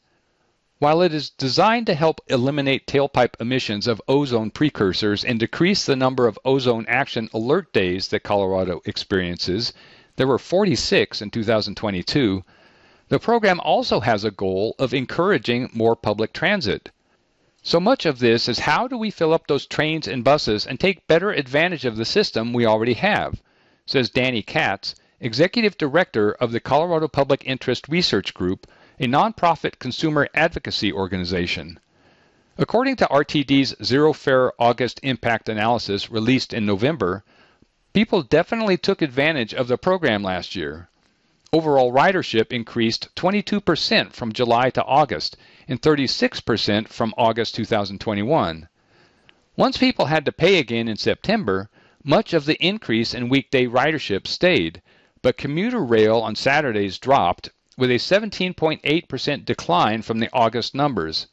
While 0.80 1.02
it 1.02 1.14
is 1.14 1.32
designed 1.32 1.88
to 1.88 1.96
help 1.96 2.22
eliminate 2.28 2.86
tailpipe 2.86 3.34
emissions 3.40 3.88
of 3.88 4.02
ozone 4.08 4.52
precursors 4.52 5.24
and 5.24 5.40
decrease 5.40 5.86
the 5.86 5.96
number 5.96 6.28
of 6.28 6.38
ozone 6.46 6.86
action 6.88 7.30
alert 7.34 7.74
days 7.74 8.10
that 8.10 8.20
Colorado 8.20 8.82
experiences, 8.86 9.74
there 10.18 10.28
were 10.28 10.38
46 10.38 11.22
in 11.22 11.32
2022. 11.32 12.44
The 13.10 13.20
program 13.20 13.62
also 13.62 14.02
has 14.02 14.26
a 14.26 14.32
goal 14.32 14.76
of 14.78 14.94
encouraging 14.94 15.70
more 15.72 15.96
public 15.96 16.34
transit. 16.34 16.92
So 17.64 17.80
much 17.80 18.06
of 18.06 18.20
this 18.20 18.50
is 18.50 18.60
how 18.60 18.88
do 18.90 18.98
we 18.98 19.12
fill 19.12 19.34
up 19.34 19.48
those 19.48 19.66
trains 19.66 20.10
and 20.10 20.26
buses 20.26 20.68
and 20.68 20.78
take 20.78 21.08
better 21.08 21.32
advantage 21.32 21.86
of 21.86 21.96
the 21.96 22.04
system 22.04 22.52
we 22.52 22.66
already 22.66 22.96
have, 22.96 23.42
says 23.86 24.10
Danny 24.10 24.42
Katz, 24.42 24.94
Executive 25.22 25.78
Director 25.78 26.34
of 26.34 26.52
the 26.52 26.60
Colorado 26.60 27.08
Public 27.08 27.44
Interest 27.46 27.88
Research 27.88 28.34
Group, 28.34 28.68
a 29.00 29.06
nonprofit 29.06 29.80
consumer 29.80 30.28
advocacy 30.34 30.92
organization. 30.92 31.80
According 32.58 32.98
to 32.98 33.08
RTD's 33.08 33.76
Zero 33.82 34.12
Fare 34.12 34.52
August 34.60 35.00
Impact 35.02 35.48
Analysis 35.48 36.12
released 36.12 36.54
in 36.54 36.66
November, 36.66 37.24
people 37.94 38.22
definitely 38.22 38.76
took 38.76 39.02
advantage 39.02 39.54
of 39.54 39.70
the 39.70 39.78
program 39.78 40.24
last 40.24 40.58
year. 40.58 40.90
Overall 41.54 41.94
ridership 41.94 42.52
increased 42.52 43.08
22% 43.16 44.12
from 44.12 44.34
July 44.34 44.70
to 44.72 44.84
August 44.84 45.38
and 45.66 45.82
36% 45.82 46.90
from 46.90 47.14
August 47.18 47.56
2021. 47.56 48.68
Once 49.56 49.78
people 49.78 50.08
had 50.08 50.26
to 50.26 50.34
pay 50.34 50.60
again 50.60 50.90
in 50.90 50.98
September, 50.98 51.70
much 52.04 52.34
of 52.34 52.44
the 52.44 52.62
increase 52.62 53.14
in 53.14 53.30
weekday 53.30 53.66
ridership 53.66 54.28
stayed, 54.28 54.82
but 55.22 55.38
commuter 55.38 55.82
rail 55.82 56.18
on 56.20 56.36
Saturdays 56.36 56.98
dropped 56.98 57.50
with 57.78 57.92
a 57.92 57.96
17.8% 57.96 59.46
decline 59.46 60.02
from 60.02 60.20
the 60.20 60.30
August 60.34 60.76
numbers. 60.76 61.28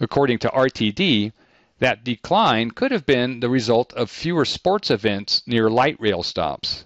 According 0.00 0.40
to 0.40 0.48
RTD, 0.48 1.32
that 1.78 2.02
decline 2.02 2.72
could 2.72 2.90
have 2.90 3.06
been 3.06 3.38
the 3.38 3.48
result 3.48 3.92
of 3.92 4.10
fewer 4.10 4.44
sports 4.44 4.90
events 4.90 5.42
near 5.46 5.70
light 5.70 5.96
rail 6.00 6.24
stops. 6.24 6.84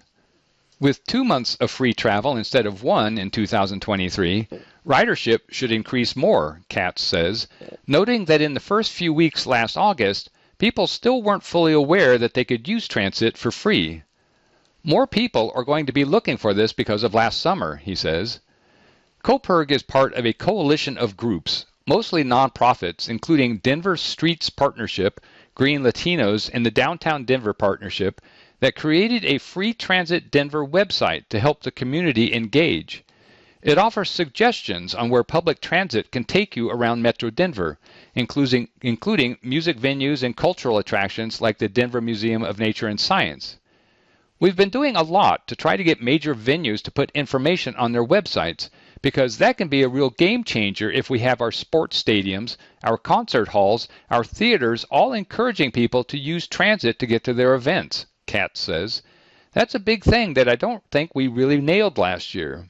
With 0.81 1.05
two 1.05 1.25
months 1.25 1.55
of 1.55 1.69
free 1.69 1.93
travel 1.93 2.37
instead 2.37 2.65
of 2.65 2.83
one 2.83 3.17
in 3.17 3.31
2023, 3.31 4.47
ridership 4.87 5.41
should 5.49 5.73
increase 5.73 6.15
more, 6.15 6.61
Katz 6.69 7.01
says, 7.01 7.47
noting 7.85 8.23
that 8.25 8.39
in 8.39 8.53
the 8.53 8.61
first 8.61 8.93
few 8.93 9.11
weeks 9.11 9.45
last 9.45 9.75
August, 9.75 10.29
people 10.57 10.87
still 10.87 11.21
weren't 11.21 11.43
fully 11.43 11.73
aware 11.73 12.17
that 12.17 12.33
they 12.33 12.45
could 12.45 12.69
use 12.69 12.87
transit 12.87 13.37
for 13.37 13.51
free. 13.51 14.03
More 14.81 15.05
people 15.05 15.51
are 15.53 15.65
going 15.65 15.85
to 15.85 15.91
be 15.91 16.05
looking 16.05 16.37
for 16.37 16.53
this 16.53 16.71
because 16.71 17.03
of 17.03 17.13
last 17.13 17.41
summer, 17.41 17.75
he 17.75 17.93
says. 17.93 18.39
COPIRG 19.21 19.71
is 19.71 19.83
part 19.83 20.13
of 20.13 20.25
a 20.25 20.31
coalition 20.31 20.97
of 20.97 21.17
groups, 21.17 21.65
mostly 21.85 22.23
nonprofits, 22.23 23.09
including 23.09 23.57
Denver 23.57 23.97
Streets 23.97 24.49
Partnership, 24.49 25.19
Green 25.55 25.81
Latinos, 25.81 26.49
and 26.53 26.65
the 26.65 26.71
Downtown 26.71 27.25
Denver 27.25 27.51
Partnership, 27.51 28.21
that 28.59 28.75
created 28.75 29.23
a 29.23 29.37
free 29.37 29.73
transit 29.73 30.29
Denver 30.31 30.65
website 30.65 31.27
to 31.29 31.39
help 31.39 31.61
the 31.61 31.71
community 31.71 32.33
engage. 32.33 33.03
It 33.61 33.77
offers 33.77 34.09
suggestions 34.09 34.95
on 34.95 35.09
where 35.09 35.23
public 35.23 35.59
transit 35.59 36.11
can 36.11 36.23
take 36.23 36.55
you 36.55 36.69
around 36.69 37.01
Metro 37.01 37.29
Denver, 37.29 37.77
including, 38.15 38.69
including 38.81 39.37
music 39.41 39.77
venues 39.77 40.23
and 40.23 40.35
cultural 40.35 40.77
attractions 40.77 41.41
like 41.41 41.57
the 41.57 41.67
Denver 41.67 41.99
Museum 41.99 42.41
of 42.43 42.57
Nature 42.57 42.87
and 42.87 42.99
Science. 42.99 43.57
We've 44.39 44.55
been 44.55 44.69
doing 44.69 44.95
a 44.95 45.03
lot 45.03 45.47
to 45.47 45.55
try 45.57 45.75
to 45.75 45.83
get 45.83 46.01
major 46.01 46.33
venues 46.33 46.81
to 46.83 46.91
put 46.91 47.11
information 47.11 47.75
on 47.75 47.91
their 47.91 48.05
websites 48.05 48.69
because 49.01 49.37
that 49.37 49.57
can 49.57 49.67
be 49.67 49.83
a 49.83 49.89
real 49.89 50.09
game 50.09 50.45
changer 50.45 50.89
if 50.89 51.09
we 51.09 51.19
have 51.19 51.41
our 51.41 51.51
sports 51.51 52.01
stadiums, 52.01 52.55
our 52.81 52.97
concert 52.97 53.49
halls, 53.49 53.89
our 54.09 54.23
theaters 54.23 54.85
all 54.85 55.11
encouraging 55.11 55.71
people 55.71 56.05
to 56.05 56.17
use 56.17 56.47
transit 56.47 56.99
to 56.99 57.05
get 57.05 57.25
to 57.25 57.33
their 57.33 57.53
events. 57.53 58.05
Katz 58.29 58.59
says. 58.59 59.01
That's 59.53 59.73
a 59.73 59.79
big 59.79 60.03
thing 60.03 60.35
that 60.35 60.47
I 60.47 60.55
don't 60.55 60.83
think 60.91 61.15
we 61.15 61.27
really 61.27 61.59
nailed 61.59 61.97
last 61.97 62.35
year. 62.35 62.69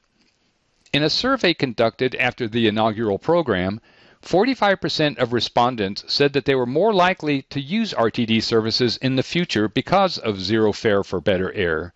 In 0.93 1.03
a 1.03 1.09
survey 1.09 1.53
conducted 1.53 2.15
after 2.15 2.47
the 2.47 2.65
inaugural 2.65 3.19
program, 3.19 3.81
45% 4.23 5.17
of 5.17 5.33
respondents 5.33 6.05
said 6.07 6.31
that 6.31 6.45
they 6.45 6.55
were 6.55 6.65
more 6.65 6.93
likely 6.93 7.41
to 7.49 7.59
use 7.59 7.93
RTD 7.93 8.41
services 8.41 8.95
in 8.97 9.17
the 9.17 9.21
future 9.21 9.67
because 9.67 10.17
of 10.17 10.39
zero 10.39 10.71
fare 10.71 11.03
for 11.03 11.19
better 11.19 11.51
air. 11.51 11.93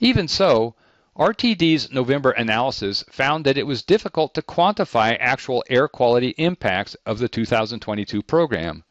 Even 0.00 0.26
so, 0.26 0.74
RTD's 1.16 1.92
November 1.92 2.32
analysis 2.32 3.04
found 3.12 3.44
that 3.44 3.56
it 3.56 3.66
was 3.66 3.84
difficult 3.84 4.34
to 4.34 4.42
quantify 4.42 5.16
actual 5.20 5.62
air 5.70 5.86
quality 5.86 6.30
impacts 6.38 6.96
of 7.06 7.20
the 7.20 7.28
2022 7.28 8.22
program. 8.22 8.82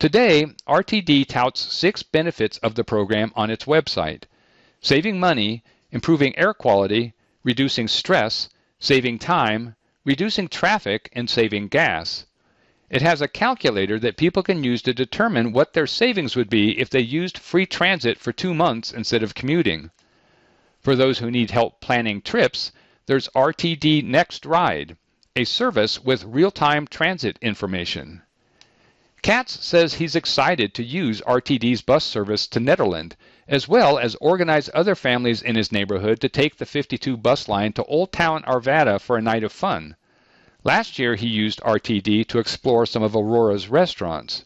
Today, 0.00 0.46
RTD 0.68 1.26
touts 1.26 1.60
six 1.60 2.04
benefits 2.04 2.58
of 2.58 2.76
the 2.76 2.84
program 2.84 3.32
on 3.34 3.50
its 3.50 3.64
website 3.64 4.26
saving 4.80 5.18
money, 5.18 5.64
improving 5.90 6.38
air 6.38 6.54
quality, 6.54 7.14
reducing 7.42 7.88
stress, 7.88 8.48
saving 8.78 9.18
time, 9.18 9.74
reducing 10.04 10.46
traffic, 10.46 11.08
and 11.14 11.28
saving 11.28 11.66
gas. 11.66 12.26
It 12.88 13.02
has 13.02 13.20
a 13.20 13.26
calculator 13.26 13.98
that 13.98 14.16
people 14.16 14.44
can 14.44 14.62
use 14.62 14.82
to 14.82 14.94
determine 14.94 15.50
what 15.50 15.72
their 15.72 15.88
savings 15.88 16.36
would 16.36 16.48
be 16.48 16.78
if 16.78 16.88
they 16.88 17.00
used 17.00 17.36
free 17.36 17.66
transit 17.66 18.20
for 18.20 18.32
two 18.32 18.54
months 18.54 18.92
instead 18.92 19.24
of 19.24 19.34
commuting. 19.34 19.90
For 20.78 20.94
those 20.94 21.18
who 21.18 21.28
need 21.28 21.50
help 21.50 21.80
planning 21.80 22.22
trips, 22.22 22.70
there's 23.06 23.28
RTD 23.34 24.04
Next 24.04 24.46
Ride, 24.46 24.96
a 25.34 25.42
service 25.42 25.98
with 26.04 26.22
real 26.22 26.52
time 26.52 26.86
transit 26.86 27.36
information. 27.42 28.22
Katz 29.20 29.64
says 29.66 29.94
he's 29.94 30.14
excited 30.14 30.74
to 30.74 30.84
use 30.84 31.20
RTD's 31.22 31.82
bus 31.82 32.04
service 32.04 32.46
to 32.46 32.60
Nederland, 32.60 33.14
as 33.48 33.66
well 33.66 33.98
as 33.98 34.14
organize 34.20 34.70
other 34.72 34.94
families 34.94 35.42
in 35.42 35.56
his 35.56 35.72
neighborhood 35.72 36.20
to 36.20 36.28
take 36.28 36.56
the 36.56 36.64
52 36.64 37.16
bus 37.16 37.48
line 37.48 37.72
to 37.72 37.84
Old 37.84 38.12
Town 38.12 38.44
Arvada 38.44 39.00
for 39.00 39.16
a 39.16 39.22
night 39.22 39.42
of 39.42 39.50
fun. 39.50 39.96
Last 40.62 40.98
year, 40.98 41.16
he 41.16 41.26
used 41.26 41.60
RTD 41.62 42.28
to 42.28 42.38
explore 42.38 42.86
some 42.86 43.02
of 43.02 43.16
Aurora's 43.16 43.68
restaurants. 43.68 44.44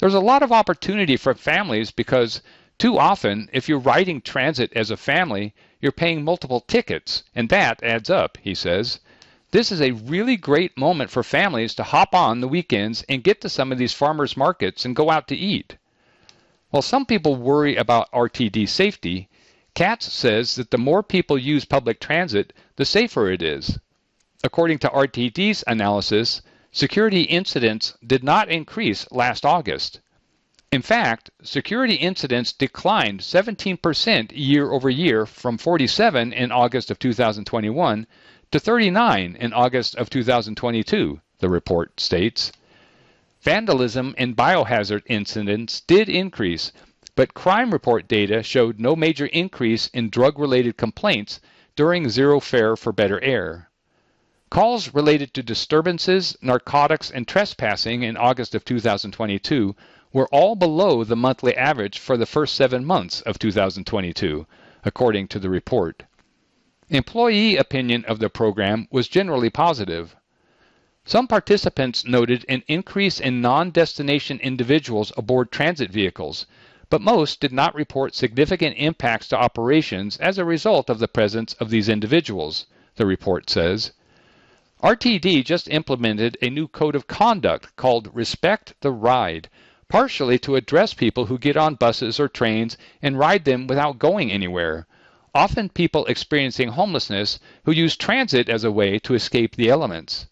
There's 0.00 0.14
a 0.14 0.20
lot 0.20 0.42
of 0.42 0.50
opportunity 0.50 1.16
for 1.16 1.34
families 1.34 1.90
because 1.90 2.42
too 2.78 2.98
often, 2.98 3.48
if 3.52 3.68
you're 3.68 3.78
riding 3.78 4.20
transit 4.20 4.72
as 4.74 4.90
a 4.90 4.96
family, 4.96 5.54
you're 5.80 5.92
paying 5.92 6.24
multiple 6.24 6.60
tickets, 6.60 7.22
and 7.34 7.48
that 7.50 7.82
adds 7.82 8.10
up, 8.10 8.36
he 8.42 8.54
says. 8.54 8.98
This 9.56 9.72
is 9.72 9.80
a 9.80 9.92
really 9.92 10.36
great 10.36 10.76
moment 10.76 11.08
for 11.08 11.22
families 11.22 11.74
to 11.76 11.82
hop 11.82 12.14
on 12.14 12.40
the 12.40 12.46
weekends 12.46 13.02
and 13.08 13.24
get 13.24 13.40
to 13.40 13.48
some 13.48 13.72
of 13.72 13.78
these 13.78 13.94
farmers 13.94 14.36
markets 14.36 14.84
and 14.84 14.94
go 14.94 15.10
out 15.10 15.28
to 15.28 15.34
eat. 15.34 15.78
While 16.68 16.82
some 16.82 17.06
people 17.06 17.36
worry 17.36 17.74
about 17.74 18.12
RTD 18.12 18.68
safety, 18.68 19.30
Katz 19.74 20.12
says 20.12 20.56
that 20.56 20.70
the 20.70 20.76
more 20.76 21.02
people 21.02 21.38
use 21.38 21.64
public 21.64 22.00
transit, 22.00 22.52
the 22.76 22.84
safer 22.84 23.30
it 23.30 23.40
is. 23.40 23.78
According 24.44 24.80
to 24.80 24.90
RTD's 24.90 25.64
analysis, 25.66 26.42
security 26.70 27.22
incidents 27.22 27.94
did 28.06 28.22
not 28.22 28.50
increase 28.50 29.10
last 29.10 29.46
August. 29.46 30.00
In 30.70 30.82
fact, 30.82 31.30
security 31.42 31.94
incidents 31.94 32.52
declined 32.52 33.20
17% 33.20 34.32
year 34.34 34.70
over 34.70 34.90
year 34.90 35.24
from 35.24 35.56
47 35.56 36.34
in 36.34 36.52
August 36.52 36.90
of 36.90 36.98
2021 36.98 38.06
to 38.52 38.60
39 38.60 39.36
in 39.40 39.52
August 39.52 39.96
of 39.96 40.08
2022, 40.08 41.20
the 41.38 41.48
report 41.48 41.98
states. 42.00 42.52
Vandalism 43.40 44.14
and 44.16 44.36
biohazard 44.36 45.02
incidents 45.06 45.80
did 45.80 46.08
increase, 46.08 46.72
but 47.14 47.34
crime 47.34 47.70
report 47.70 48.06
data 48.08 48.42
showed 48.42 48.78
no 48.78 48.94
major 48.94 49.26
increase 49.26 49.88
in 49.88 50.10
drug 50.10 50.38
related 50.38 50.76
complaints 50.76 51.40
during 51.74 52.08
Zero 52.08 52.40
Fare 52.40 52.76
for 52.76 52.92
Better 52.92 53.22
Air. 53.22 53.68
Calls 54.48 54.94
related 54.94 55.34
to 55.34 55.42
disturbances, 55.42 56.36
narcotics, 56.40 57.10
and 57.10 57.26
trespassing 57.26 58.04
in 58.04 58.16
August 58.16 58.54
of 58.54 58.64
2022 58.64 59.74
were 60.12 60.28
all 60.28 60.54
below 60.54 61.02
the 61.02 61.16
monthly 61.16 61.56
average 61.56 61.98
for 61.98 62.16
the 62.16 62.26
first 62.26 62.54
seven 62.54 62.84
months 62.84 63.20
of 63.22 63.38
2022, 63.38 64.46
according 64.84 65.26
to 65.28 65.40
the 65.40 65.50
report. 65.50 66.04
Employee 66.88 67.56
opinion 67.56 68.04
of 68.04 68.20
the 68.20 68.30
program 68.30 68.86
was 68.92 69.08
generally 69.08 69.50
positive. 69.50 70.14
Some 71.04 71.26
participants 71.26 72.04
noted 72.04 72.44
an 72.48 72.62
increase 72.68 73.18
in 73.18 73.40
non 73.40 73.72
destination 73.72 74.38
individuals 74.38 75.12
aboard 75.16 75.50
transit 75.50 75.90
vehicles, 75.90 76.46
but 76.88 77.00
most 77.00 77.40
did 77.40 77.50
not 77.50 77.74
report 77.74 78.14
significant 78.14 78.76
impacts 78.78 79.26
to 79.26 79.36
operations 79.36 80.16
as 80.18 80.38
a 80.38 80.44
result 80.44 80.88
of 80.88 81.00
the 81.00 81.08
presence 81.08 81.54
of 81.54 81.70
these 81.70 81.88
individuals, 81.88 82.66
the 82.94 83.04
report 83.04 83.50
says. 83.50 83.90
RTD 84.80 85.44
just 85.44 85.68
implemented 85.68 86.38
a 86.40 86.50
new 86.50 86.68
code 86.68 86.94
of 86.94 87.08
conduct 87.08 87.74
called 87.74 88.14
Respect 88.14 88.74
the 88.80 88.92
Ride, 88.92 89.48
partially 89.88 90.38
to 90.38 90.54
address 90.54 90.94
people 90.94 91.26
who 91.26 91.36
get 91.36 91.56
on 91.56 91.74
buses 91.74 92.20
or 92.20 92.28
trains 92.28 92.78
and 93.02 93.18
ride 93.18 93.44
them 93.44 93.66
without 93.66 93.98
going 93.98 94.30
anywhere 94.30 94.86
often 95.36 95.68
people 95.68 96.06
experiencing 96.06 96.68
homelessness 96.68 97.38
who 97.64 97.70
use 97.70 97.94
transit 97.94 98.48
as 98.48 98.64
a 98.64 98.72
way 98.72 98.98
to 98.98 99.12
escape 99.12 99.54
the 99.54 99.68
elements. 99.68 100.24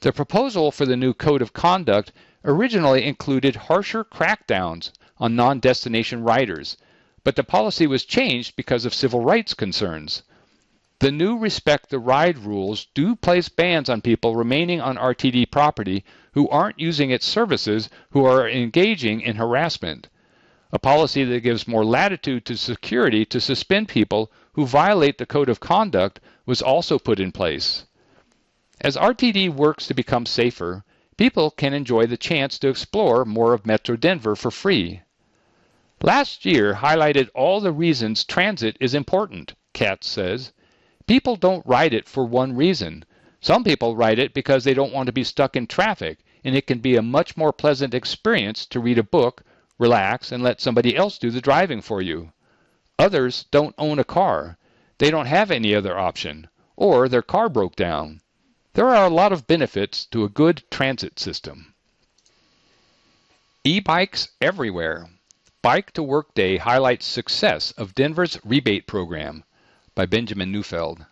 The 0.00 0.12
proposal 0.12 0.72
for 0.72 0.84
the 0.84 0.96
new 0.96 1.14
code 1.14 1.42
of 1.42 1.52
conduct 1.52 2.10
originally 2.44 3.04
included 3.04 3.54
harsher 3.54 4.02
crackdowns 4.02 4.90
on 5.18 5.36
non 5.36 5.60
destination 5.60 6.24
riders, 6.24 6.76
but 7.22 7.36
the 7.36 7.44
policy 7.44 7.86
was 7.86 8.04
changed 8.04 8.56
because 8.56 8.84
of 8.84 8.92
civil 8.92 9.20
rights 9.20 9.54
concerns. 9.54 10.24
The 10.98 11.12
new 11.12 11.38
Respect 11.38 11.90
the 11.90 12.00
Ride 12.00 12.38
rules 12.38 12.88
do 12.94 13.14
place 13.14 13.48
bans 13.48 13.88
on 13.88 14.00
people 14.00 14.34
remaining 14.34 14.80
on 14.80 14.96
RTD 14.96 15.52
property 15.52 16.04
who 16.32 16.48
aren't 16.48 16.80
using 16.80 17.10
its 17.10 17.26
services 17.26 17.88
who 18.10 18.24
are 18.24 18.48
engaging 18.48 19.20
in 19.20 19.36
harassment 19.36 20.08
a 20.72 20.78
policy 20.80 21.22
that 21.22 21.40
gives 21.40 21.68
more 21.68 21.84
latitude 21.84 22.44
to 22.44 22.56
security 22.56 23.24
to 23.24 23.40
suspend 23.40 23.88
people 23.88 24.32
who 24.54 24.66
violate 24.66 25.16
the 25.16 25.24
code 25.24 25.48
of 25.48 25.60
conduct 25.60 26.18
was 26.44 26.60
also 26.60 26.98
put 26.98 27.20
in 27.20 27.30
place. 27.30 27.86
As 28.80 28.96
RTD 28.96 29.48
works 29.50 29.86
to 29.86 29.94
become 29.94 30.26
safer, 30.26 30.84
people 31.16 31.52
can 31.52 31.72
enjoy 31.72 32.06
the 32.06 32.16
chance 32.16 32.58
to 32.58 32.68
explore 32.68 33.24
more 33.24 33.54
of 33.54 33.64
Metro 33.64 33.96
Denver 33.96 34.34
for 34.34 34.50
free. 34.50 35.02
Last 36.02 36.44
year 36.44 36.74
highlighted 36.74 37.30
all 37.32 37.60
the 37.60 37.72
reasons 37.72 38.24
transit 38.24 38.76
is 38.80 38.92
important, 38.92 39.54
Katz 39.72 40.08
says. 40.08 40.52
People 41.06 41.36
don't 41.36 41.64
ride 41.64 41.94
it 41.94 42.08
for 42.08 42.26
one 42.26 42.56
reason. 42.56 43.04
Some 43.40 43.62
people 43.62 43.94
ride 43.94 44.18
it 44.18 44.34
because 44.34 44.64
they 44.64 44.74
don't 44.74 44.92
want 44.92 45.06
to 45.06 45.12
be 45.12 45.24
stuck 45.24 45.54
in 45.54 45.68
traffic, 45.68 46.18
and 46.42 46.56
it 46.56 46.66
can 46.66 46.80
be 46.80 46.96
a 46.96 47.02
much 47.02 47.36
more 47.36 47.52
pleasant 47.52 47.94
experience 47.94 48.66
to 48.66 48.80
read 48.80 48.98
a 48.98 49.04
book 49.04 49.42
relax, 49.78 50.32
and 50.32 50.42
let 50.42 50.60
somebody 50.60 50.96
else 50.96 51.18
do 51.18 51.30
the 51.30 51.40
driving 51.40 51.80
for 51.80 52.00
you. 52.00 52.32
Others 52.98 53.44
don't 53.50 53.74
own 53.76 53.98
a 53.98 54.04
car. 54.04 54.56
They 54.98 55.10
don't 55.10 55.26
have 55.26 55.50
any 55.50 55.74
other 55.74 55.98
option, 55.98 56.48
or 56.76 57.08
their 57.08 57.22
car 57.22 57.48
broke 57.48 57.76
down. 57.76 58.20
There 58.72 58.88
are 58.88 59.06
a 59.06 59.10
lot 59.14 59.32
of 59.32 59.46
benefits 59.46 60.06
to 60.06 60.24
a 60.24 60.30
good 60.30 60.62
transit 60.70 61.18
system. 61.18 61.74
E-bikes 63.64 64.28
everywhere. 64.40 65.08
Bike 65.60 65.92
to 65.92 66.02
Work 66.02 66.32
Day 66.34 66.56
highlights 66.56 67.04
success 67.04 67.72
of 67.72 67.94
Denver's 67.94 68.38
rebate 68.44 68.86
program 68.86 69.44
by 69.94 70.06
Benjamin 70.06 70.52
Neufeld. 70.52 71.04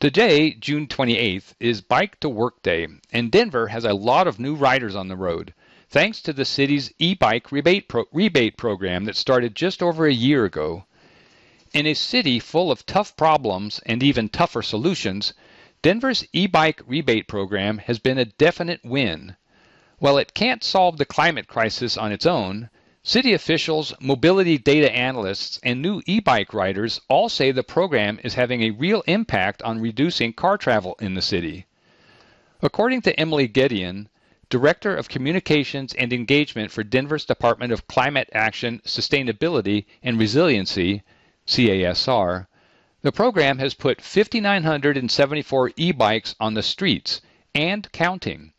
Today, 0.00 0.52
June 0.52 0.86
28th, 0.86 1.54
is 1.60 1.80
Bike 1.80 2.18
to 2.20 2.28
Work 2.28 2.62
Day, 2.62 2.88
and 3.12 3.30
Denver 3.30 3.68
has 3.68 3.84
a 3.84 3.94
lot 3.94 4.26
of 4.26 4.40
new 4.40 4.54
riders 4.54 4.94
on 4.94 5.08
the 5.08 5.16
road 5.16 5.54
thanks 5.94 6.20
to 6.20 6.32
the 6.32 6.44
city's 6.44 6.92
e-bike 6.98 7.52
rebate, 7.52 7.86
pro- 7.86 8.04
rebate 8.12 8.56
program 8.56 9.04
that 9.04 9.14
started 9.14 9.54
just 9.54 9.80
over 9.80 10.08
a 10.08 10.12
year 10.12 10.44
ago. 10.44 10.84
In 11.72 11.86
a 11.86 11.94
city 11.94 12.40
full 12.40 12.72
of 12.72 12.84
tough 12.84 13.16
problems 13.16 13.78
and 13.86 14.02
even 14.02 14.28
tougher 14.28 14.60
solutions, 14.60 15.34
Denver's 15.82 16.26
e-bike 16.32 16.82
rebate 16.84 17.28
program 17.28 17.78
has 17.78 18.00
been 18.00 18.18
a 18.18 18.24
definite 18.24 18.80
win. 18.82 19.36
While 20.00 20.18
it 20.18 20.34
can't 20.34 20.64
solve 20.64 20.96
the 20.96 21.04
climate 21.04 21.46
crisis 21.46 21.96
on 21.96 22.10
its 22.10 22.26
own, 22.26 22.70
city 23.04 23.32
officials, 23.32 23.94
mobility 24.00 24.58
data 24.58 24.92
analysts, 24.92 25.60
and 25.62 25.80
new 25.80 26.02
e-bike 26.06 26.52
riders 26.52 27.00
all 27.08 27.28
say 27.28 27.52
the 27.52 27.62
program 27.62 28.18
is 28.24 28.34
having 28.34 28.62
a 28.62 28.72
real 28.72 29.04
impact 29.06 29.62
on 29.62 29.80
reducing 29.80 30.32
car 30.32 30.58
travel 30.58 30.96
in 30.98 31.14
the 31.14 31.22
city. 31.22 31.66
According 32.62 33.02
to 33.02 33.20
Emily 33.20 33.46
Gedeon, 33.46 34.08
Director 34.48 34.96
of 34.96 35.08
Communications 35.08 35.94
and 35.94 36.12
Engagement 36.12 36.70
for 36.70 36.82
Denver's 36.82 37.24
Department 37.24 37.72
of 37.72 37.86
Climate 37.86 38.28
Action, 38.32 38.80
Sustainability, 38.84 39.86
and 40.02 40.18
Resiliency, 40.18 41.02
CASR, 41.46 42.46
the 43.04 43.12
program 43.12 43.58
has 43.58 43.74
put 43.74 44.00
5,974 44.00 45.72
e 45.76 45.92
bikes 45.92 46.34
on 46.40 46.54
the 46.54 46.62
streets 46.62 47.20
and 47.54 47.92
counting. 47.92 48.54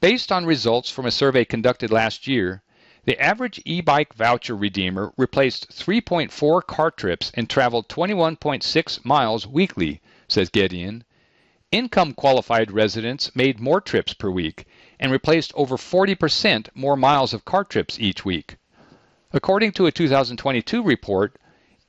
Based 0.00 0.32
on 0.32 0.44
results 0.44 0.90
from 0.90 1.06
a 1.06 1.12
survey 1.12 1.44
conducted 1.44 1.92
last 1.92 2.26
year, 2.26 2.62
the 3.04 3.16
average 3.20 3.62
e 3.64 3.80
bike 3.80 4.14
voucher 4.14 4.56
redeemer 4.56 5.12
replaced 5.16 5.70
3.4 5.70 6.66
car 6.66 6.90
trips 6.90 7.30
and 7.34 7.48
traveled 7.48 7.88
21.6 7.88 9.04
miles 9.04 9.46
weekly, 9.46 10.00
says 10.26 10.50
Gedeon. 10.50 11.04
Income 11.72 12.12
qualified 12.12 12.70
residents 12.70 13.34
made 13.34 13.58
more 13.58 13.80
trips 13.80 14.14
per 14.14 14.30
week 14.30 14.66
and 15.00 15.10
replaced 15.10 15.52
over 15.56 15.76
40% 15.76 16.68
more 16.76 16.96
miles 16.96 17.34
of 17.34 17.44
car 17.44 17.64
trips 17.64 17.98
each 17.98 18.24
week. 18.24 18.56
According 19.32 19.72
to 19.72 19.86
a 19.86 19.90
2022 19.90 20.80
report, 20.80 21.36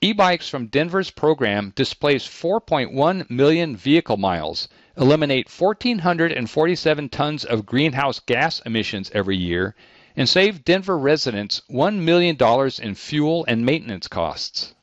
e-bikes 0.02 0.50
from 0.50 0.66
Denver's 0.66 1.12
program 1.12 1.74
displace 1.76 2.28
4.1 2.28 3.30
million 3.30 3.78
vehicle 3.78 4.18
miles, 4.18 4.68
eliminate 4.98 5.48
1,447 5.48 7.10
tons 7.10 7.46
of 7.46 7.68
greenhouse 7.68 8.20
gas 8.20 8.60
emissions 8.62 9.12
every 9.13 9.38
year, 9.38 9.76
and 10.16 10.28
save 10.28 10.66
Denver 10.66 10.98
residents 10.98 11.62
$1 11.70 12.00
million 12.00 12.36
in 12.82 12.96
fuel 12.96 13.46
and 13.48 13.63
maintenance 13.63 14.08
costs. 14.08 14.74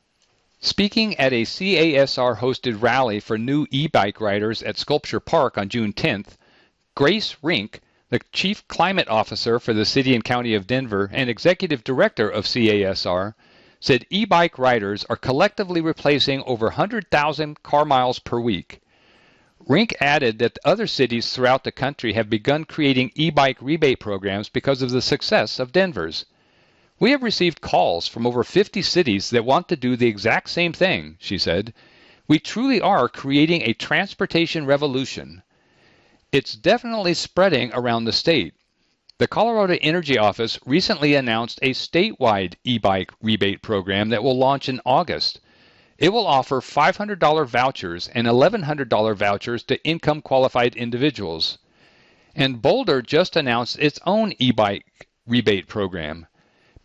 Speaking 0.65 1.15
at 1.17 1.31
a 1.31 1.43
CASR 1.43 2.39
hosted 2.39 2.81
rally 2.81 3.19
for 3.19 3.37
new 3.37 3.67
e 3.69 3.85
bike 3.85 4.19
riders 4.19 4.63
at 4.63 4.79
Sculpture 4.79 5.19
Park 5.19 5.59
on 5.59 5.69
June 5.69 5.93
10th, 5.93 6.37
Grace 6.95 7.35
Rink, 7.43 7.81
the 8.09 8.19
Chief 8.33 8.67
Climate 8.67 9.07
Officer 9.07 9.59
for 9.59 9.73
the 9.73 9.85
City 9.85 10.15
and 10.15 10.23
County 10.23 10.55
of 10.55 10.65
Denver 10.65 11.07
and 11.13 11.29
Executive 11.29 11.83
Director 11.83 12.27
of 12.27 12.45
CASR, 12.45 13.35
said 13.79 14.07
e 14.09 14.25
bike 14.25 14.57
riders 14.57 15.05
are 15.07 15.15
collectively 15.15 15.81
replacing 15.81 16.41
over 16.47 16.65
100,000 16.65 17.61
car 17.61 17.85
miles 17.85 18.17
per 18.17 18.39
week. 18.39 18.81
Rink 19.67 19.95
added 20.01 20.39
that 20.39 20.57
other 20.65 20.87
cities 20.87 21.31
throughout 21.31 21.63
the 21.63 21.71
country 21.71 22.13
have 22.13 22.27
begun 22.27 22.65
creating 22.65 23.11
e 23.13 23.29
bike 23.29 23.61
rebate 23.61 23.99
programs 23.99 24.49
because 24.49 24.81
of 24.81 24.89
the 24.89 25.03
success 25.03 25.59
of 25.59 25.71
Denver's. 25.71 26.25
We 26.97 27.11
have 27.11 27.23
received 27.23 27.59
calls 27.59 28.07
from 28.07 28.25
over 28.25 28.41
50 28.41 28.81
cities 28.81 29.29
that 29.31 29.43
want 29.43 29.67
to 29.67 29.75
do 29.75 29.97
the 29.97 30.07
exact 30.07 30.49
same 30.49 30.71
thing, 30.71 31.17
she 31.19 31.37
said. 31.37 31.73
We 32.25 32.39
truly 32.39 32.79
are 32.79 33.09
creating 33.09 33.63
a 33.63 33.73
transportation 33.73 34.65
revolution. 34.65 35.43
It's 36.31 36.55
definitely 36.55 37.13
spreading 37.13 37.71
around 37.73 38.05
the 38.05 38.13
state. 38.13 38.53
The 39.17 39.27
Colorado 39.27 39.77
Energy 39.81 40.17
Office 40.17 40.57
recently 40.65 41.15
announced 41.15 41.59
a 41.61 41.71
statewide 41.71 42.55
e 42.63 42.77
bike 42.77 43.11
rebate 43.21 43.61
program 43.61 44.07
that 44.09 44.23
will 44.23 44.37
launch 44.37 44.69
in 44.69 44.79
August. 44.85 45.41
It 45.97 46.13
will 46.13 46.25
offer 46.25 46.61
$500 46.61 47.45
vouchers 47.45 48.07
and 48.07 48.25
$1,100 48.25 49.15
vouchers 49.15 49.63
to 49.63 49.83
income 49.83 50.21
qualified 50.21 50.77
individuals. 50.77 51.57
And 52.33 52.61
Boulder 52.61 53.01
just 53.01 53.35
announced 53.35 53.79
its 53.79 53.99
own 54.05 54.33
e 54.39 54.51
bike 54.51 55.09
rebate 55.27 55.67
program. 55.67 56.27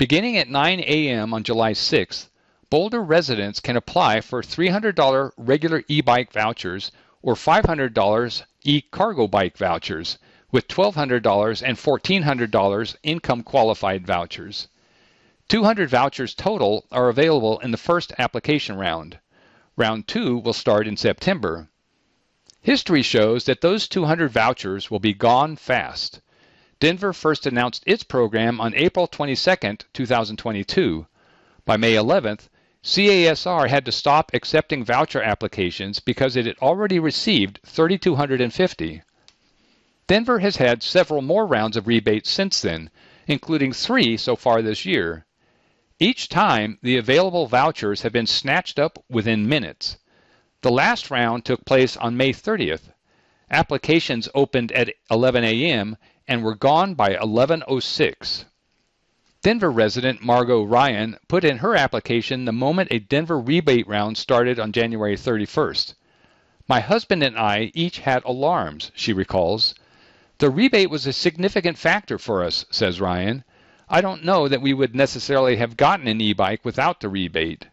Beginning 0.00 0.38
at 0.38 0.48
9 0.48 0.80
a.m. 0.80 1.34
on 1.34 1.44
July 1.44 1.72
6th, 1.72 2.30
Boulder 2.70 3.02
residents 3.02 3.60
can 3.60 3.76
apply 3.76 4.22
for 4.22 4.40
$300 4.40 5.32
regular 5.36 5.84
e 5.88 6.00
bike 6.00 6.32
vouchers 6.32 6.90
or 7.20 7.34
$500 7.34 8.42
e 8.64 8.80
cargo 8.80 9.26
bike 9.26 9.58
vouchers 9.58 10.16
with 10.50 10.68
$1,200 10.68 11.62
and 11.62 11.76
$1,400 11.76 12.96
income 13.02 13.42
qualified 13.42 14.06
vouchers. 14.06 14.68
200 15.48 15.90
vouchers 15.90 16.32
total 16.32 16.86
are 16.90 17.10
available 17.10 17.58
in 17.58 17.70
the 17.70 17.76
first 17.76 18.14
application 18.16 18.78
round. 18.78 19.18
Round 19.76 20.08
two 20.08 20.38
will 20.38 20.54
start 20.54 20.86
in 20.88 20.96
September. 20.96 21.68
History 22.62 23.02
shows 23.02 23.44
that 23.44 23.60
those 23.60 23.86
200 23.86 24.30
vouchers 24.30 24.90
will 24.90 24.98
be 24.98 25.12
gone 25.12 25.56
fast. 25.56 26.22
Denver 26.80 27.12
first 27.12 27.44
announced 27.44 27.84
its 27.86 28.02
program 28.02 28.58
on 28.58 28.74
April 28.74 29.06
22, 29.06 29.76
2022. 29.92 31.06
By 31.66 31.76
May 31.76 31.92
11th, 31.92 32.48
CASR 32.82 33.68
had 33.68 33.84
to 33.84 33.92
stop 33.92 34.30
accepting 34.32 34.82
voucher 34.82 35.22
applications 35.22 36.00
because 36.00 36.36
it 36.36 36.46
had 36.46 36.56
already 36.58 36.98
received 36.98 37.60
3,250. 37.66 39.02
Denver 40.06 40.38
has 40.38 40.56
had 40.56 40.82
several 40.82 41.20
more 41.20 41.46
rounds 41.46 41.76
of 41.76 41.86
rebates 41.86 42.30
since 42.30 42.62
then, 42.62 42.88
including 43.26 43.74
three 43.74 44.16
so 44.16 44.34
far 44.34 44.62
this 44.62 44.86
year. 44.86 45.26
Each 45.98 46.30
time, 46.30 46.78
the 46.82 46.96
available 46.96 47.46
vouchers 47.46 48.00
have 48.00 48.12
been 48.12 48.26
snatched 48.26 48.78
up 48.78 49.04
within 49.10 49.46
minutes. 49.46 49.98
The 50.62 50.72
last 50.72 51.10
round 51.10 51.44
took 51.44 51.66
place 51.66 51.94
on 51.98 52.16
May 52.16 52.32
30th. 52.32 52.94
Applications 53.50 54.30
opened 54.34 54.72
at 54.72 54.94
11 55.10 55.44
a.m. 55.44 55.98
and 56.30 56.44
were 56.44 56.54
gone 56.54 56.94
by 56.94 57.12
11:06. 57.16 58.44
Denver 59.42 59.68
resident 59.72 60.22
Margot 60.22 60.62
Ryan 60.62 61.16
put 61.26 61.42
in 61.42 61.58
her 61.58 61.74
application 61.74 62.44
the 62.44 62.52
moment 62.52 62.92
a 62.92 63.00
Denver 63.00 63.40
rebate 63.40 63.88
round 63.88 64.16
started 64.16 64.60
on 64.60 64.70
January 64.70 65.16
31st. 65.16 65.94
My 66.68 66.78
husband 66.78 67.24
and 67.24 67.36
I 67.36 67.72
each 67.74 67.98
had 67.98 68.22
alarms, 68.24 68.92
she 68.94 69.12
recalls. 69.12 69.74
The 70.38 70.50
rebate 70.50 70.88
was 70.88 71.04
a 71.04 71.12
significant 71.12 71.76
factor 71.76 72.16
for 72.16 72.44
us, 72.44 72.64
says 72.70 73.00
Ryan. 73.00 73.42
I 73.88 74.00
don't 74.00 74.24
know 74.24 74.46
that 74.46 74.62
we 74.62 74.72
would 74.72 74.94
necessarily 74.94 75.56
have 75.56 75.76
gotten 75.76 76.06
an 76.06 76.20
e-bike 76.20 76.64
without 76.64 77.00
the 77.00 77.08
rebate. 77.08 77.66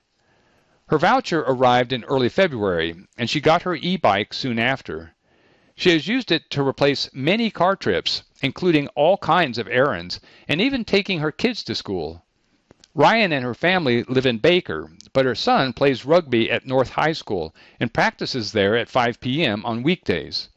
Her 0.87 0.97
voucher 0.97 1.41
arrived 1.41 1.93
in 1.93 2.03
early 2.05 2.29
February, 2.29 2.95
and 3.19 3.29
she 3.29 3.39
got 3.39 3.61
her 3.61 3.75
e-bike 3.75 4.33
soon 4.33 4.57
after. 4.57 5.13
She 5.75 5.91
has 5.91 6.07
used 6.07 6.31
it 6.31 6.49
to 6.49 6.67
replace 6.67 7.07
many 7.13 7.51
car 7.51 7.75
trips, 7.75 8.23
including 8.41 8.87
all 8.89 9.17
kinds 9.17 9.57
of 9.57 9.67
errands, 9.67 10.19
and 10.47 10.61
even 10.61 10.85
taking 10.85 11.19
her 11.19 11.31
kids 11.31 11.63
to 11.63 11.75
school. 11.75 12.23
Ryan 12.93 13.31
and 13.31 13.45
her 13.45 13.53
family 13.53 14.03
live 14.03 14.25
in 14.25 14.39
Baker, 14.39 14.91
but 15.13 15.25
her 15.25 15.35
son 15.35 15.73
plays 15.73 16.05
rugby 16.05 16.49
at 16.49 16.65
North 16.65 16.89
High 16.89 17.13
School 17.13 17.53
and 17.79 17.93
practices 17.93 18.51
there 18.51 18.75
at 18.75 18.89
5 18.89 19.19
p.m. 19.19 19.63
on 19.65 19.83
weekdays. 19.83 20.49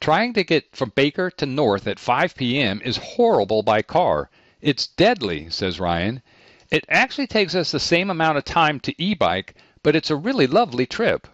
Trying 0.00 0.32
to 0.34 0.44
get 0.44 0.74
from 0.74 0.92
Baker 0.94 1.30
to 1.30 1.46
North 1.46 1.86
at 1.86 1.98
5 1.98 2.34
p.m. 2.36 2.80
is 2.84 2.96
horrible 2.96 3.62
by 3.62 3.82
car, 3.82 4.30
it's 4.60 4.86
deadly, 4.86 5.50
says 5.50 5.80
Ryan. 5.80 6.22
It 6.70 6.84
actually 6.88 7.26
takes 7.26 7.56
us 7.56 7.72
the 7.72 7.80
same 7.80 8.10
amount 8.10 8.38
of 8.38 8.44
time 8.44 8.78
to 8.80 9.02
e-bike, 9.02 9.56
but 9.82 9.96
it's 9.96 10.10
a 10.10 10.16
really 10.16 10.46
lovely 10.46 10.86
trip. 10.86 11.26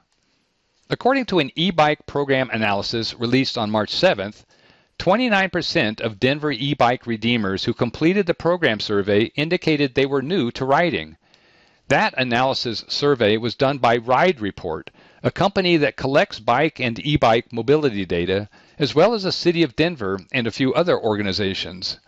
According 0.88 1.27
to 1.27 1.38
an 1.38 1.51
e-bike 1.55 2.07
program 2.07 2.48
analysis 2.51 3.12
released 3.12 3.59
on 3.59 3.70
March 3.70 3.94
7th, 3.94 4.46
29% 4.98 6.00
of 6.00 6.18
Denver 6.18 6.50
e-bike 6.50 7.06
redeemers 7.06 7.64
who 7.64 7.72
completed 7.72 8.26
the 8.26 8.34
program 8.34 8.80
survey 8.80 9.24
indicated 9.37 9.94
they 9.94 10.06
were 10.06 10.22
new 10.22 10.50
to 10.50 10.64
riding. 10.64 11.16
That 11.88 12.14
analysis 12.18 12.84
survey 12.88 13.37
was 13.37 13.54
done 13.54 13.78
by 13.78 13.96
Ride 13.96 14.40
Report, 14.40 14.90
a 15.22 15.30
company 15.30 15.76
that 15.78 15.96
collects 15.96 16.38
bike 16.38 16.80
and 16.80 16.98
e-bike 16.98 17.52
mobility 17.52 18.04
data, 18.04 18.48
as 18.78 18.94
well 18.94 19.14
as 19.14 19.22
the 19.22 19.32
City 19.32 19.62
of 19.62 19.76
Denver 19.76 20.20
and 20.32 20.46
a 20.46 20.50
few 20.50 20.74
other 20.74 20.98
organizations. 20.98 21.98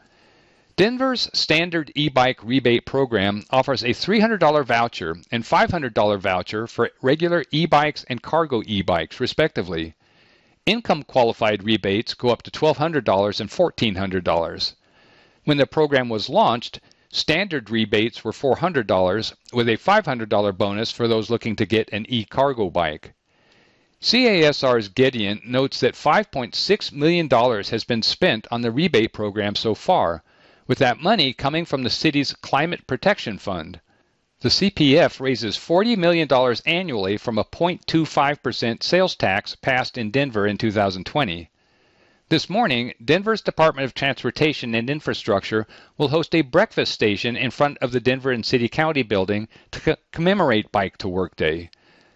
Denver's 0.77 1.29
standard 1.33 1.93
e-bike 1.95 2.43
rebate 2.43 2.87
program 2.87 3.45
offers 3.51 3.83
a 3.83 3.89
$300 3.91 4.65
voucher 4.65 5.17
and 5.31 5.45
$500 5.45 6.19
voucher 6.19 6.67
for 6.67 6.91
regular 7.03 7.45
e-bikes 7.51 8.05
and 8.09 8.23
cargo 8.23 8.63
e-bikes, 8.67 9.21
respectively. 9.21 9.95
Income 10.67 11.05
qualified 11.05 11.65
rebates 11.65 12.15
go 12.15 12.29
up 12.29 12.43
to 12.43 12.51
$1,200 12.51 13.41
and 13.41 13.51
$1,400. 13.51 14.75
When 15.45 15.57
the 15.57 15.67
program 15.67 16.09
was 16.09 16.29
launched, 16.29 16.81
standard 17.09 17.71
rebates 17.71 18.23
were 18.23 18.33
$400 18.33 19.33
with 19.53 19.69
a 19.69 19.77
$500 19.79 20.59
bonus 20.59 20.91
for 20.93 21.09
those 21.09 21.31
looking 21.31 21.57
to 21.57 21.65
get 21.65 21.93
an 21.93 22.05
e-cargo 22.09 22.69
bike. 22.69 23.15
CASR's 24.03 24.89
Gideon 24.89 25.41
notes 25.45 25.81
that 25.81 25.95
$5.6 25.95 26.93
million 26.93 27.29
has 27.29 27.85
been 27.85 28.03
spent 28.03 28.47
on 28.51 28.61
the 28.61 28.71
rebate 28.71 29.13
program 29.13 29.55
so 29.55 29.75
far, 29.75 30.23
with 30.67 30.79
that 30.79 31.01
money 31.01 31.33
coming 31.33 31.65
from 31.65 31.83
the 31.83 31.91
city's 31.91 32.33
Climate 32.35 32.87
Protection 32.87 33.39
Fund. 33.39 33.81
The 34.43 34.49
CPF 34.49 35.21
raises 35.21 35.59
$40 35.59 35.99
million 35.99 36.27
annually 36.65 37.19
from 37.19 37.37
a 37.37 37.45
0.25% 37.45 38.83
sales 38.83 39.15
tax 39.15 39.55
passed 39.55 39.99
in 39.99 40.11
Denver 40.11 40.47
in 40.47 40.57
2020. 40.57 41.51
This 42.31 42.49
morning, 42.49 42.95
Denver's 43.05 43.43
Department 43.43 43.85
of 43.85 43.93
Transportation 43.93 44.75
and 44.75 44.89
Infrastructure 44.89 45.67
will 45.99 46.09
host 46.09 46.35
a 46.35 46.41
breakfast 46.41 46.93
station 46.93 47.37
in 47.37 47.51
front 47.51 47.77
of 47.83 47.93
the 47.93 48.01
Denver 48.01 48.31
and 48.31 48.47
City 48.47 48.67
County 48.67 49.03
building 49.03 49.47
to 49.73 49.81
co- 49.81 49.97
commemorate 50.11 50.73
Bike 50.73 50.97
to 50.97 51.09
Work 51.09 51.37
Day. 51.37 51.69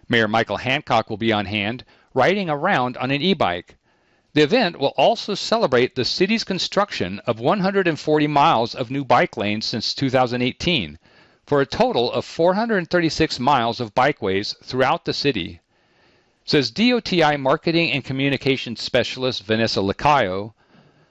Mayor 0.09 0.27
Michael 0.27 0.57
Hancock 0.57 1.11
will 1.11 1.17
be 1.17 1.31
on 1.31 1.45
hand, 1.45 1.85
riding 2.15 2.49
around 2.49 2.97
on 2.97 3.11
an 3.11 3.21
e 3.21 3.35
bike. 3.35 3.75
The 4.33 4.41
event 4.41 4.79
will 4.79 4.95
also 4.97 5.35
celebrate 5.35 5.93
the 5.93 6.03
city's 6.03 6.43
construction 6.43 7.19
of 7.27 7.39
140 7.39 8.25
miles 8.25 8.73
of 8.73 8.89
new 8.89 9.05
bike 9.05 9.37
lanes 9.37 9.65
since 9.65 9.93
2018, 9.93 10.97
for 11.45 11.61
a 11.61 11.65
total 11.65 12.11
of 12.11 12.25
436 12.25 13.39
miles 13.39 13.79
of 13.79 13.93
bikeways 13.93 14.55
throughout 14.63 15.05
the 15.05 15.13
city. 15.13 15.61
Says 16.43 16.71
DOTI 16.71 17.37
Marketing 17.37 17.91
and 17.91 18.03
Communications 18.03 18.81
Specialist 18.81 19.43
Vanessa 19.43 19.79
Lacayo, 19.79 20.53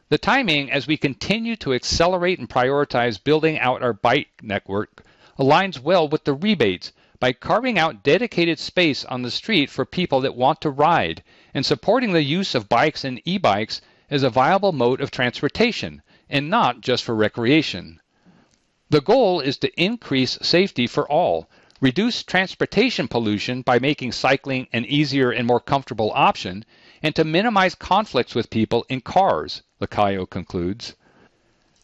the 0.08 0.18
timing 0.18 0.70
as 0.70 0.86
we 0.86 0.96
continue 0.96 1.56
to 1.56 1.72
accelerate 1.72 2.38
and 2.38 2.48
prioritize 2.48 3.22
building 3.22 3.58
out 3.58 3.82
our 3.82 3.92
bike 3.92 4.28
network 4.42 5.04
aligns 5.38 5.80
well 5.80 6.08
with 6.08 6.24
the 6.24 6.34
rebates 6.34 6.92
by 7.20 7.32
carving 7.32 7.78
out 7.78 8.02
dedicated 8.02 8.58
space 8.58 9.04
on 9.04 9.22
the 9.22 9.30
street 9.30 9.70
for 9.70 9.84
people 9.84 10.20
that 10.20 10.36
want 10.36 10.60
to 10.60 10.70
ride 10.70 11.22
and 11.54 11.64
supporting 11.64 12.12
the 12.12 12.22
use 12.22 12.54
of 12.54 12.68
bikes 12.68 13.04
and 13.04 13.20
e 13.24 13.38
bikes 13.38 13.80
as 14.10 14.22
a 14.22 14.30
viable 14.30 14.72
mode 14.72 15.00
of 15.00 15.10
transportation 15.10 16.02
and 16.28 16.50
not 16.50 16.80
just 16.80 17.04
for 17.04 17.14
recreation. 17.14 18.00
The 18.94 19.00
goal 19.00 19.40
is 19.40 19.56
to 19.56 19.72
increase 19.74 20.38
safety 20.40 20.86
for 20.86 21.04
all, 21.10 21.50
reduce 21.80 22.22
transportation 22.22 23.08
pollution 23.08 23.62
by 23.62 23.80
making 23.80 24.12
cycling 24.12 24.68
an 24.72 24.84
easier 24.84 25.32
and 25.32 25.48
more 25.48 25.58
comfortable 25.58 26.12
option, 26.14 26.64
and 27.02 27.12
to 27.16 27.24
minimize 27.24 27.74
conflicts 27.74 28.36
with 28.36 28.50
people 28.50 28.86
in 28.88 29.00
cars, 29.00 29.62
Lacayo 29.80 30.30
concludes. 30.30 30.94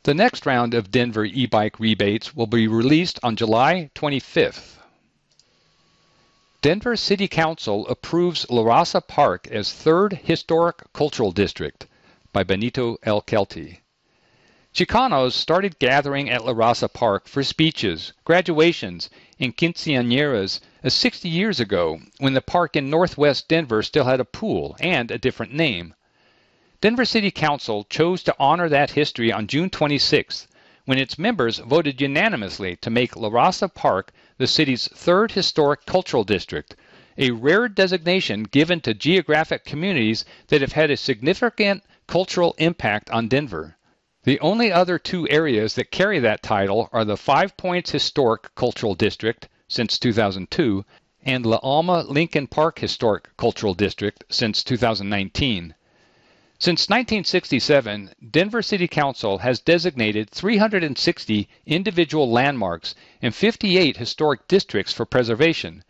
The 0.04 0.14
next 0.14 0.46
round 0.46 0.72
of 0.72 0.92
Denver 0.92 1.24
e 1.24 1.46
bike 1.46 1.80
rebates 1.80 2.36
will 2.36 2.46
be 2.46 2.68
released 2.68 3.18
on 3.24 3.34
July 3.34 3.90
25th. 3.96 4.76
Denver 6.62 6.94
City 6.94 7.26
Council 7.26 7.88
approves 7.88 8.48
La 8.48 8.62
Raza 8.62 9.04
Park 9.04 9.48
as 9.48 9.72
third 9.72 10.12
historic 10.12 10.84
cultural 10.92 11.32
district 11.32 11.88
by 12.32 12.44
Bennito 12.44 12.98
L. 13.02 13.20
Kelty. 13.20 13.79
Chicanos 14.72 15.32
started 15.32 15.80
gathering 15.80 16.30
at 16.30 16.44
La 16.44 16.52
Raza 16.52 16.88
Park 16.88 17.26
for 17.26 17.42
speeches, 17.42 18.12
graduations, 18.24 19.10
and 19.40 19.56
quinceañeras 19.56 20.60
uh, 20.84 20.88
60 20.88 21.28
years 21.28 21.58
ago 21.58 22.00
when 22.18 22.34
the 22.34 22.40
park 22.40 22.76
in 22.76 22.88
northwest 22.88 23.48
Denver 23.48 23.82
still 23.82 24.04
had 24.04 24.20
a 24.20 24.24
pool 24.24 24.76
and 24.78 25.10
a 25.10 25.18
different 25.18 25.52
name. 25.52 25.92
Denver 26.80 27.04
City 27.04 27.32
Council 27.32 27.82
chose 27.90 28.22
to 28.22 28.36
honor 28.38 28.68
that 28.68 28.92
history 28.92 29.32
on 29.32 29.48
June 29.48 29.70
26th 29.70 30.46
when 30.84 30.98
its 30.98 31.18
members 31.18 31.58
voted 31.58 32.00
unanimously 32.00 32.76
to 32.76 32.90
make 32.90 33.16
La 33.16 33.28
Raza 33.28 33.68
Park 33.74 34.12
the 34.38 34.46
city's 34.46 34.86
third 34.94 35.32
historic 35.32 35.84
cultural 35.84 36.22
district, 36.22 36.76
a 37.18 37.32
rare 37.32 37.68
designation 37.68 38.44
given 38.44 38.80
to 38.80 38.94
geographic 38.94 39.64
communities 39.64 40.24
that 40.46 40.60
have 40.60 40.74
had 40.74 40.92
a 40.92 40.96
significant 40.96 41.82
cultural 42.06 42.54
impact 42.58 43.10
on 43.10 43.26
Denver. 43.26 43.76
The 44.24 44.38
only 44.40 44.70
other 44.70 44.98
two 44.98 45.26
areas 45.30 45.76
that 45.76 45.90
carry 45.90 46.18
that 46.18 46.42
title 46.42 46.90
are 46.92 47.06
the 47.06 47.16
Five 47.16 47.56
Points 47.56 47.92
Historic 47.92 48.54
Cultural 48.54 48.94
District 48.94 49.48
since 49.66 49.98
2002 49.98 50.84
and 51.24 51.46
La 51.46 51.58
Alma 51.62 52.02
Lincoln 52.02 52.46
Park 52.46 52.80
Historic 52.80 53.34
Cultural 53.38 53.72
District 53.72 54.22
since 54.28 54.62
2019. 54.62 55.74
Since 56.58 56.90
1967, 56.90 58.10
Denver 58.30 58.60
City 58.60 58.86
Council 58.86 59.38
has 59.38 59.58
designated 59.58 60.28
360 60.28 61.48
individual 61.64 62.30
landmarks 62.30 62.94
and 63.22 63.34
58 63.34 63.96
historic 63.96 64.46
districts 64.46 64.92
for 64.92 65.06
preservation, 65.06 65.82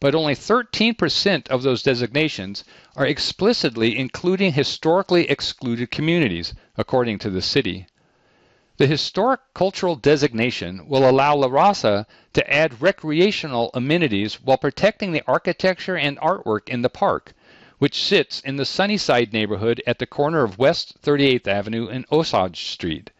but 0.00 0.14
only 0.14 0.34
13% 0.34 1.48
of 1.48 1.62
those 1.62 1.82
designations 1.82 2.62
are 2.94 3.06
explicitly 3.06 3.98
including 3.98 4.52
historically 4.52 5.28
excluded 5.28 5.90
communities, 5.90 6.54
according 6.76 7.18
to 7.18 7.30
the 7.30 7.42
city. 7.42 7.86
The 8.76 8.86
historic 8.86 9.40
cultural 9.54 9.96
designation 9.96 10.86
will 10.86 11.08
allow 11.08 11.34
La 11.34 11.48
Raza 11.48 12.06
to 12.34 12.48
add 12.48 12.80
recreational 12.80 13.70
amenities 13.74 14.40
while 14.40 14.56
protecting 14.56 15.10
the 15.10 15.24
architecture 15.26 15.96
and 15.96 16.16
artwork 16.18 16.68
in 16.68 16.82
the 16.82 16.88
park, 16.88 17.32
which 17.78 18.00
sits 18.00 18.40
in 18.40 18.54
the 18.54 18.64
Sunnyside 18.64 19.32
neighborhood 19.32 19.82
at 19.84 19.98
the 19.98 20.06
corner 20.06 20.44
of 20.44 20.58
West 20.58 21.02
38th 21.02 21.48
Avenue 21.48 21.88
and 21.88 22.04
Osage 22.12 22.66
Street. 22.66 23.10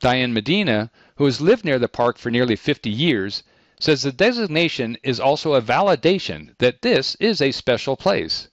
Diane 0.00 0.34
Medina, 0.34 0.90
who 1.16 1.24
has 1.24 1.40
lived 1.40 1.64
near 1.64 1.78
the 1.78 1.88
park 1.88 2.18
for 2.18 2.30
nearly 2.30 2.56
50 2.56 2.90
years, 2.90 3.42
says 3.80 4.02
the 4.02 4.12
designation 4.12 4.96
is 5.02 5.18
also 5.18 5.54
a 5.54 5.62
validation 5.62 6.54
that 6.58 6.82
this 6.82 7.16
is 7.16 7.42
a 7.42 7.50
special 7.50 7.96
place. 7.96 8.48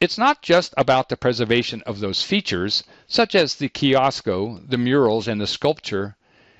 It's 0.00 0.16
not 0.16 0.42
just 0.42 0.72
about 0.76 1.08
the 1.08 1.16
preservation 1.16 1.82
of 1.86 2.00
those 2.00 2.22
features, 2.22 2.84
such 3.06 3.34
as 3.34 3.54
the 3.54 3.68
kiosko, 3.68 4.66
the 4.66 4.78
murals, 4.78 5.28
and 5.28 5.40
the 5.40 5.46
sculpture. 5.46 6.16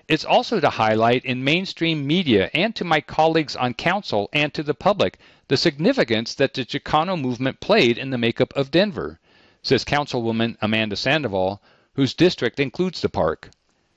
It's 0.09 0.24
also 0.24 0.61
to 0.61 0.70
highlight 0.70 1.24
in 1.24 1.43
mainstream 1.43 2.07
media 2.07 2.51
and 2.53 2.76
to 2.76 2.84
my 2.84 3.01
colleagues 3.01 3.57
on 3.57 3.74
council 3.74 4.28
and 4.32 4.53
to 4.55 4.62
the 4.62 4.74
public 4.74 5.18
the 5.49 5.57
significance 5.57 6.34
that 6.34 6.55
the 6.55 6.64
Chicano 6.64 7.20
movement 7.20 7.61
played 7.61 7.99
in 7.99 8.11
the 8.11 8.18
makeup 8.18 8.53
of 8.55 8.70
Denver, 8.70 9.18
says 9.62 9.84
Councilwoman 9.84 10.57
Amanda 10.61 10.95
Sandoval, 10.95 11.61
whose 11.95 12.14
district 12.14 12.61
includes 12.61 13.01
the 13.01 13.09
park. 13.09 13.51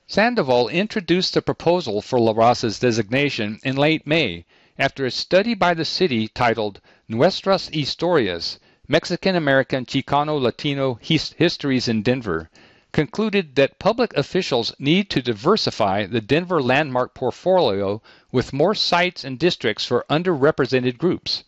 Sandoval 0.06 0.68
introduced 0.68 1.32
the 1.32 1.40
proposal 1.40 2.02
for 2.02 2.20
La 2.20 2.34
Raza's 2.34 2.78
designation 2.78 3.58
in 3.64 3.74
late 3.74 4.06
May 4.06 4.44
after 4.78 5.06
a 5.06 5.10
study 5.10 5.54
by 5.54 5.72
the 5.72 5.86
city 5.86 6.28
titled 6.28 6.78
Nuestras 7.08 7.70
Historias 7.70 8.58
Mexican 8.86 9.34
American 9.34 9.86
Chicano 9.86 10.38
Latino 10.38 10.98
Histories 11.00 11.88
in 11.88 12.02
Denver, 12.02 12.50
concluded 12.92 13.54
that 13.54 13.78
public 13.78 14.14
officials 14.14 14.74
need 14.78 15.08
to 15.08 15.22
diversify 15.22 16.04
the 16.04 16.20
Denver 16.20 16.62
landmark 16.62 17.14
portfolio 17.14 18.02
with 18.30 18.52
more 18.52 18.74
sites 18.74 19.24
and 19.24 19.38
districts 19.38 19.86
for 19.86 20.04
underrepresented 20.10 20.98
groups. 20.98 21.44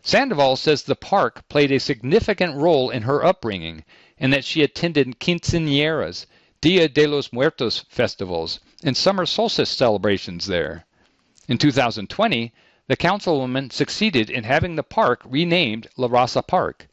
Sandoval 0.00 0.54
says 0.54 0.84
the 0.84 0.94
park 0.94 1.48
played 1.48 1.72
a 1.72 1.80
significant 1.80 2.54
role 2.54 2.88
in 2.88 3.02
her 3.02 3.24
upbringing 3.24 3.82
and 4.16 4.32
that 4.32 4.44
she 4.44 4.62
attended 4.62 5.18
quinceañeras, 5.18 6.26
Dia 6.62 6.88
de 6.90 7.06
los 7.06 7.32
Muertos 7.32 7.86
festivals, 7.88 8.60
and 8.84 8.94
summer 8.94 9.24
solstice 9.24 9.70
celebrations 9.70 10.46
there. 10.46 10.84
In 11.48 11.56
2020, 11.56 12.52
the 12.86 12.96
councilwoman 12.98 13.72
succeeded 13.72 14.28
in 14.28 14.44
having 14.44 14.76
the 14.76 14.82
park 14.82 15.22
renamed 15.24 15.88
La 15.96 16.06
Raza 16.06 16.46
Park. 16.46 16.88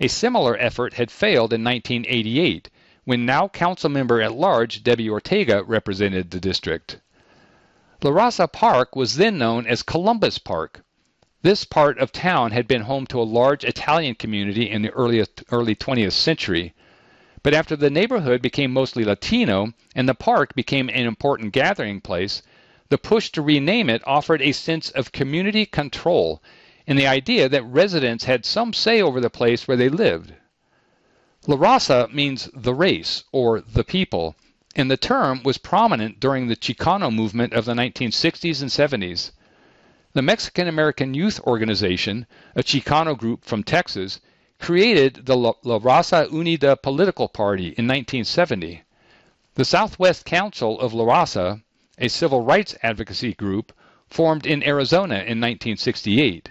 A 0.00 0.08
similar 0.08 0.54
effort 0.58 0.92
had 0.94 1.10
failed 1.10 1.54
in 1.54 1.64
1988 1.64 2.68
when 3.04 3.24
now 3.24 3.48
council 3.48 3.88
member 3.88 4.20
at 4.20 4.34
large 4.34 4.82
Debbie 4.82 5.08
Ortega 5.08 5.64
represented 5.64 6.30
the 6.30 6.38
district. 6.38 6.98
La 8.02 8.10
Raza 8.10 8.52
Park 8.52 8.94
was 8.94 9.16
then 9.16 9.38
known 9.38 9.66
as 9.66 9.82
Columbus 9.82 10.36
Park. 10.36 10.84
This 11.40 11.64
part 11.64 11.98
of 11.98 12.12
town 12.12 12.50
had 12.50 12.68
been 12.68 12.82
home 12.82 13.06
to 13.06 13.22
a 13.22 13.22
large 13.22 13.64
Italian 13.64 14.16
community 14.16 14.68
in 14.68 14.82
the 14.82 14.90
early, 14.90 15.24
early 15.50 15.74
20th 15.74 16.12
century. 16.12 16.74
But 17.46 17.54
after 17.54 17.76
the 17.76 17.90
neighborhood 17.90 18.42
became 18.42 18.72
mostly 18.72 19.04
Latino 19.04 19.72
and 19.94 20.08
the 20.08 20.16
park 20.16 20.56
became 20.56 20.88
an 20.88 21.06
important 21.06 21.52
gathering 21.52 22.00
place, 22.00 22.42
the 22.88 22.98
push 22.98 23.30
to 23.30 23.40
rename 23.40 23.88
it 23.88 24.02
offered 24.04 24.42
a 24.42 24.50
sense 24.50 24.90
of 24.90 25.12
community 25.12 25.64
control 25.64 26.42
and 26.88 26.98
the 26.98 27.06
idea 27.06 27.48
that 27.48 27.62
residents 27.62 28.24
had 28.24 28.44
some 28.44 28.72
say 28.72 29.00
over 29.00 29.20
the 29.20 29.30
place 29.30 29.68
where 29.68 29.76
they 29.76 29.88
lived. 29.88 30.34
La 31.46 31.56
Raza 31.56 32.12
means 32.12 32.50
the 32.52 32.74
race 32.74 33.22
or 33.30 33.60
the 33.60 33.84
people, 33.84 34.34
and 34.74 34.90
the 34.90 34.96
term 34.96 35.44
was 35.44 35.56
prominent 35.56 36.18
during 36.18 36.48
the 36.48 36.56
Chicano 36.56 37.14
movement 37.14 37.52
of 37.52 37.64
the 37.64 37.74
1960s 37.74 38.60
and 38.60 38.72
70s. 38.72 39.30
The 40.14 40.22
Mexican 40.22 40.66
American 40.66 41.14
Youth 41.14 41.38
Organization, 41.42 42.26
a 42.56 42.64
Chicano 42.64 43.16
group 43.16 43.44
from 43.44 43.62
Texas, 43.62 44.20
created 44.58 45.26
the 45.26 45.36
La, 45.36 45.52
Raza 45.62 46.28
Unida 46.28 46.80
political 46.80 47.28
party 47.28 47.66
in 47.68 47.86
1970. 47.86 48.82
The 49.54 49.64
Southwest 49.64 50.24
Council 50.24 50.80
of 50.80 50.94
La 50.94 51.04
Raza 51.04 51.62
a 51.98 52.08
civil 52.08 52.42
rights 52.42 52.74
advocacy 52.82 53.32
group 53.32 53.72
formed 54.06 54.44
in 54.44 54.62
Arizona 54.62 55.14
in 55.14 55.40
1968. 55.40 56.50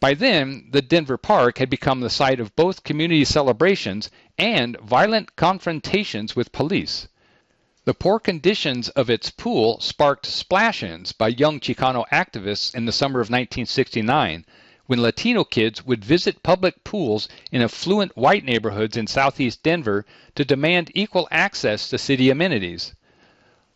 By 0.00 0.14
then, 0.14 0.68
the 0.72 0.82
Denver 0.82 1.16
Park 1.16 1.58
had 1.58 1.70
become 1.70 2.00
the 2.00 2.10
site 2.10 2.40
of 2.40 2.56
both 2.56 2.82
community 2.82 3.24
celebrations 3.24 4.10
and 4.36 4.76
violent 4.80 5.36
confrontations 5.36 6.34
with 6.34 6.50
police. 6.50 7.06
The 7.84 7.94
poor 7.94 8.18
conditions 8.18 8.88
of 8.88 9.08
its 9.08 9.30
pool 9.30 9.78
sparked 9.80 10.26
splash 10.26 10.82
ins 10.82 11.12
by 11.12 11.28
young 11.28 11.60
Chicano 11.60 12.04
activists 12.12 12.74
in 12.74 12.86
the 12.86 12.92
summer 12.92 13.20
of 13.20 13.30
1969 13.30 14.44
when 14.90 15.02
Latino 15.02 15.44
kids 15.44 15.86
would 15.86 16.04
visit 16.04 16.42
public 16.42 16.82
pools 16.82 17.28
in 17.52 17.62
affluent 17.62 18.16
white 18.16 18.44
neighborhoods 18.44 18.96
in 18.96 19.06
southeast 19.06 19.62
Denver 19.62 20.04
to 20.34 20.44
demand 20.44 20.90
equal 20.96 21.28
access 21.30 21.88
to 21.88 21.96
city 21.96 22.28
amenities. 22.28 22.92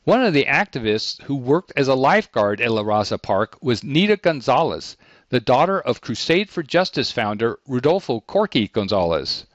One 0.02 0.24
of 0.24 0.34
the 0.34 0.46
activists 0.46 1.22
who 1.22 1.36
worked 1.36 1.70
as 1.76 1.86
a 1.86 1.94
lifeguard 1.94 2.60
at 2.60 2.72
La 2.72 2.82
Raza 2.82 3.22
Park 3.22 3.56
was 3.62 3.84
Nita 3.84 4.16
Gonzalez, 4.16 4.96
the 5.28 5.38
daughter 5.38 5.80
of 5.80 6.00
Crusade 6.00 6.50
for 6.50 6.64
Justice 6.64 7.12
founder 7.12 7.60
Rodolfo 7.68 8.18
Corky 8.18 8.66
Gonzalez. 8.66 9.46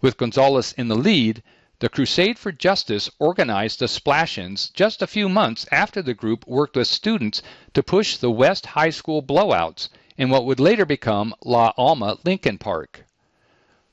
With 0.00 0.16
Gonzalez 0.16 0.72
in 0.78 0.88
the 0.88 0.96
lead, 0.96 1.42
the 1.80 1.90
Crusade 1.90 2.38
for 2.38 2.50
Justice 2.50 3.10
organized 3.18 3.80
the 3.80 3.88
splash-ins 3.88 4.70
just 4.70 5.02
a 5.02 5.06
few 5.06 5.28
months 5.28 5.66
after 5.70 6.00
the 6.00 6.14
group 6.14 6.46
worked 6.46 6.76
with 6.76 6.88
students 6.88 7.42
to 7.74 7.82
push 7.82 8.16
the 8.16 8.30
West 8.30 8.64
High 8.64 8.88
School 8.88 9.22
blowouts 9.22 9.90
in 10.16 10.30
what 10.30 10.44
would 10.44 10.60
later 10.60 10.84
become 10.84 11.34
La 11.44 11.72
Alma 11.76 12.16
Lincoln 12.24 12.58
Park. 12.58 13.04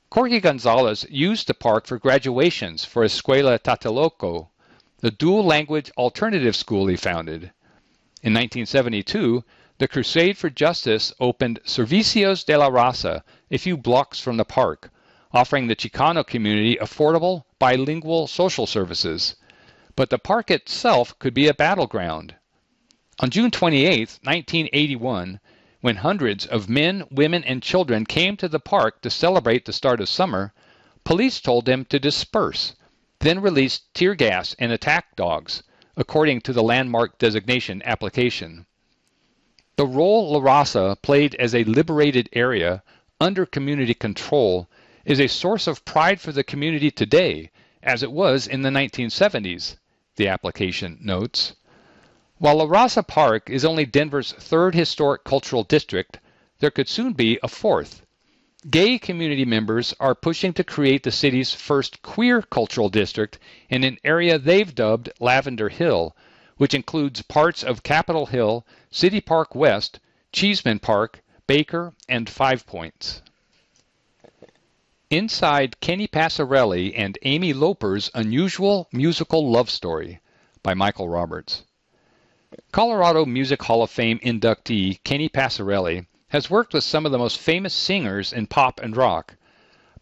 Corky 0.08 0.40
Gonzalez 0.40 1.04
used 1.10 1.46
the 1.46 1.54
park 1.54 1.86
for 1.86 1.98
graduations 1.98 2.84
for 2.84 3.04
Escuela 3.04 3.58
Tlatelolco, 3.58 4.48
the 4.98 5.10
dual 5.10 5.44
language 5.44 5.90
alternative 5.96 6.54
school 6.54 6.86
he 6.86 6.96
founded. 6.96 7.50
In 8.22 8.32
1972, 8.34 9.42
the 9.78 9.88
Crusade 9.88 10.38
for 10.38 10.48
Justice 10.48 11.12
opened 11.18 11.58
Servicios 11.64 12.44
de 12.44 12.56
la 12.56 12.70
Raza 12.70 13.24
a 13.50 13.58
few 13.58 13.76
blocks 13.76 14.20
from 14.20 14.36
the 14.36 14.44
park, 14.44 14.92
offering 15.32 15.66
the 15.66 15.74
Chicano 15.74 16.24
community 16.24 16.76
affordable 16.76 17.42
bilingual 17.58 18.28
social 18.28 18.66
services. 18.66 19.34
But 19.96 20.10
the 20.10 20.18
park 20.18 20.52
itself 20.52 21.18
could 21.18 21.34
be 21.34 21.48
a 21.48 21.54
battleground. 21.54 22.36
On 23.18 23.28
June 23.28 23.50
28, 23.50 24.20
1981, 24.22 25.40
when 25.82 25.96
hundreds 25.96 26.46
of 26.46 26.68
men, 26.68 27.04
women, 27.10 27.44
and 27.44 27.62
children 27.62 28.06
came 28.06 28.38
to 28.38 28.48
the 28.48 28.58
park 28.58 29.02
to 29.02 29.10
celebrate 29.10 29.66
the 29.66 29.72
start 29.72 30.00
of 30.00 30.08
summer, 30.08 30.54
police 31.04 31.40
told 31.40 31.66
them 31.66 31.84
to 31.84 31.98
disperse 31.98 32.74
then 33.22 33.40
released 33.40 33.94
tear 33.94 34.16
gas 34.16 34.56
and 34.58 34.72
attack 34.72 35.14
dogs, 35.14 35.62
according 35.96 36.40
to 36.40 36.52
the 36.52 36.62
landmark 36.62 37.18
designation 37.18 37.80
application. 37.84 38.66
The 39.76 39.86
role 39.86 40.32
La 40.32 40.40
Raza 40.40 41.00
played 41.02 41.36
as 41.36 41.54
a 41.54 41.62
liberated 41.62 42.28
area 42.32 42.82
under 43.20 43.46
community 43.46 43.94
control 43.94 44.68
is 45.04 45.20
a 45.20 45.28
source 45.28 45.68
of 45.68 45.84
pride 45.84 46.20
for 46.20 46.32
the 46.32 46.42
community 46.42 46.90
today, 46.90 47.52
as 47.80 48.02
it 48.02 48.10
was 48.10 48.48
in 48.48 48.62
the 48.62 48.70
1970s, 48.70 49.76
the 50.16 50.26
application 50.26 50.98
notes. 51.00 51.54
While 52.42 52.56
La 52.56 52.66
Raza 52.66 53.06
Park 53.06 53.48
is 53.48 53.64
only 53.64 53.86
Denver's 53.86 54.32
third 54.32 54.74
historic 54.74 55.22
cultural 55.22 55.62
district, 55.62 56.18
there 56.58 56.72
could 56.72 56.88
soon 56.88 57.12
be 57.12 57.38
a 57.40 57.46
fourth. 57.46 58.04
Gay 58.68 58.98
community 58.98 59.44
members 59.44 59.94
are 60.00 60.16
pushing 60.16 60.52
to 60.54 60.64
create 60.64 61.04
the 61.04 61.12
city's 61.12 61.54
first 61.54 62.02
queer 62.02 62.42
cultural 62.42 62.88
district 62.88 63.38
in 63.70 63.84
an 63.84 63.96
area 64.02 64.40
they've 64.40 64.74
dubbed 64.74 65.12
Lavender 65.20 65.68
Hill, 65.68 66.16
which 66.56 66.74
includes 66.74 67.22
parts 67.22 67.62
of 67.62 67.84
Capitol 67.84 68.26
Hill, 68.26 68.66
City 68.90 69.20
Park 69.20 69.54
West, 69.54 70.00
Cheesman 70.32 70.80
Park, 70.80 71.22
Baker, 71.46 71.92
and 72.08 72.28
Five 72.28 72.66
Points. 72.66 73.22
Inside 75.10 75.78
Kenny 75.78 76.08
Passarelli 76.08 76.92
and 76.96 77.16
Amy 77.22 77.52
Loper's 77.52 78.10
Unusual 78.14 78.88
Musical 78.90 79.48
Love 79.48 79.70
Story 79.70 80.18
by 80.64 80.74
Michael 80.74 81.08
Roberts. 81.08 81.62
Colorado 82.70 83.24
Music 83.24 83.62
Hall 83.62 83.82
of 83.82 83.90
Fame 83.90 84.18
inductee 84.18 85.02
Kenny 85.04 85.28
Passarelli 85.28 86.06
has 86.28 86.50
worked 86.50 86.74
with 86.74 86.84
some 86.84 87.06
of 87.06 87.12
the 87.12 87.18
most 87.18 87.38
famous 87.38 87.72
singers 87.72 88.30
in 88.30 88.46
pop 88.46 88.78
and 88.80 88.94
rock. 88.94 89.36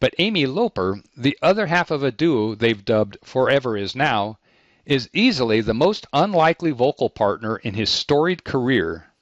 But 0.01 0.15
Amy 0.19 0.47
Loper, 0.47 1.01
the 1.17 1.39
other 1.43 1.67
half 1.67 1.93
of 1.93 2.03
a 2.03 2.11
duo 2.11 2.57
they've 2.57 2.85
dubbed 2.85 3.19
Forever 3.23 3.77
Is 3.77 3.95
Now, 3.95 4.39
is 4.85 5.09
easily 5.13 5.61
the 5.61 5.75
most 5.75 6.07
unlikely 6.13 6.73
vocal 6.73 7.09
partner 7.09 7.59
in 7.59 7.75
his 7.75 7.89
storied 7.89 8.43
career. 8.43 9.13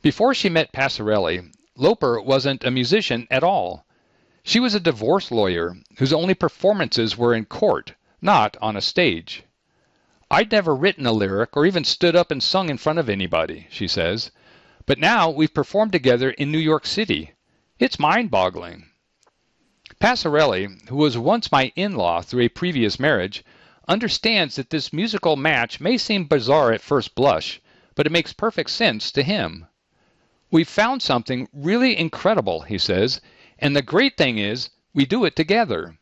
Before 0.00 0.32
she 0.32 0.48
met 0.48 0.72
Passarelli, 0.72 1.52
Loper 1.76 2.18
wasn't 2.18 2.64
a 2.64 2.70
musician 2.70 3.26
at 3.30 3.44
all. 3.44 3.84
She 4.42 4.58
was 4.58 4.74
a 4.74 4.80
divorce 4.80 5.30
lawyer 5.30 5.76
whose 5.98 6.14
only 6.14 6.32
performances 6.32 7.18
were 7.18 7.34
in 7.34 7.44
court, 7.44 7.92
not 8.22 8.56
on 8.62 8.74
a 8.74 8.80
stage. 8.80 9.42
I'd 10.30 10.52
never 10.52 10.74
written 10.74 11.06
a 11.06 11.12
lyric 11.12 11.56
or 11.56 11.64
even 11.64 11.84
stood 11.84 12.14
up 12.14 12.30
and 12.30 12.42
sung 12.42 12.68
in 12.68 12.78
front 12.78 12.98
of 12.98 13.08
anybody, 13.08 13.66
she 13.70 13.88
says. 13.88 14.30
But 14.84 14.98
now 14.98 15.30
we've 15.30 15.54
performed 15.54 15.92
together 15.92 16.30
in 16.30 16.52
New 16.52 16.58
York 16.58 16.86
City. 16.86 17.32
It's 17.78 17.98
mind 17.98 18.30
boggling. 18.30 18.90
Passarelli, 20.00 20.88
who 20.88 20.96
was 20.96 21.16
once 21.16 21.50
my 21.50 21.72
in 21.76 21.96
law 21.96 22.20
through 22.20 22.42
a 22.42 22.48
previous 22.48 23.00
marriage, 23.00 23.42
understands 23.88 24.56
that 24.56 24.70
this 24.70 24.92
musical 24.92 25.34
match 25.34 25.80
may 25.80 25.96
seem 25.96 26.26
bizarre 26.26 26.72
at 26.72 26.82
first 26.82 27.14
blush, 27.14 27.60
but 27.94 28.06
it 28.06 28.12
makes 28.12 28.32
perfect 28.32 28.70
sense 28.70 29.10
to 29.12 29.22
him. 29.22 29.66
We've 30.50 30.68
found 30.68 31.02
something 31.02 31.48
really 31.52 31.98
incredible, 31.98 32.60
he 32.60 32.78
says, 32.78 33.20
and 33.58 33.74
the 33.74 33.82
great 33.82 34.16
thing 34.16 34.38
is, 34.38 34.70
we 34.94 35.04
do 35.04 35.24
it 35.24 35.34
together. 35.34 35.97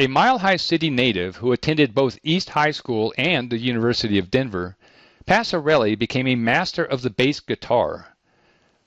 A 0.00 0.06
Mile 0.06 0.38
High 0.38 0.56
City 0.56 0.88
native 0.88 1.36
who 1.36 1.52
attended 1.52 1.94
both 1.94 2.18
East 2.22 2.48
High 2.48 2.70
School 2.70 3.12
and 3.18 3.50
the 3.50 3.58
University 3.58 4.16
of 4.16 4.30
Denver, 4.30 4.78
Passarelli 5.26 5.94
became 5.94 6.26
a 6.26 6.36
master 6.36 6.82
of 6.82 7.02
the 7.02 7.10
bass 7.10 7.38
guitar. 7.38 8.16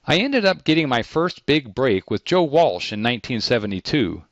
I 0.08 0.18
ended 0.18 0.44
up 0.44 0.64
getting 0.64 0.90
my 0.90 1.04
first 1.04 1.46
big 1.46 1.76
break 1.76 2.10
with 2.10 2.26
Joe 2.26 2.42
Walsh 2.42 2.92
in 2.92 3.04
1972. 3.04 4.24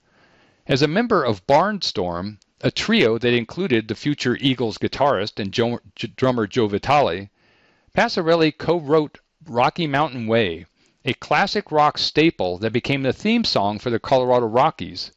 As 0.66 0.82
a 0.82 0.88
member 0.88 1.24
of 1.24 1.46
Barnstorm, 1.46 2.40
a 2.62 2.72
trio 2.72 3.20
that 3.20 3.32
included 3.32 3.88
the 3.88 3.94
future 3.94 4.36
Eagles 4.42 4.80
guitarist 4.80 5.40
and 5.40 5.54
jo- 5.54 5.82
drummer 6.16 6.48
Joe 6.48 6.66
Vitale, 6.66 7.30
Passarelli 7.96 8.58
co-wrote 8.58 9.20
Rocky 9.46 9.86
Mountain 9.86 10.26
Way, 10.26 10.66
a 11.06 11.14
classic 11.14 11.72
rock 11.72 12.00
staple 12.00 12.58
that 12.58 12.74
became 12.74 13.04
the 13.04 13.14
theme 13.14 13.44
song 13.44 13.78
for 13.78 13.92
the 13.92 14.00
Colorado 14.00 14.48
Rockies. 14.48 15.12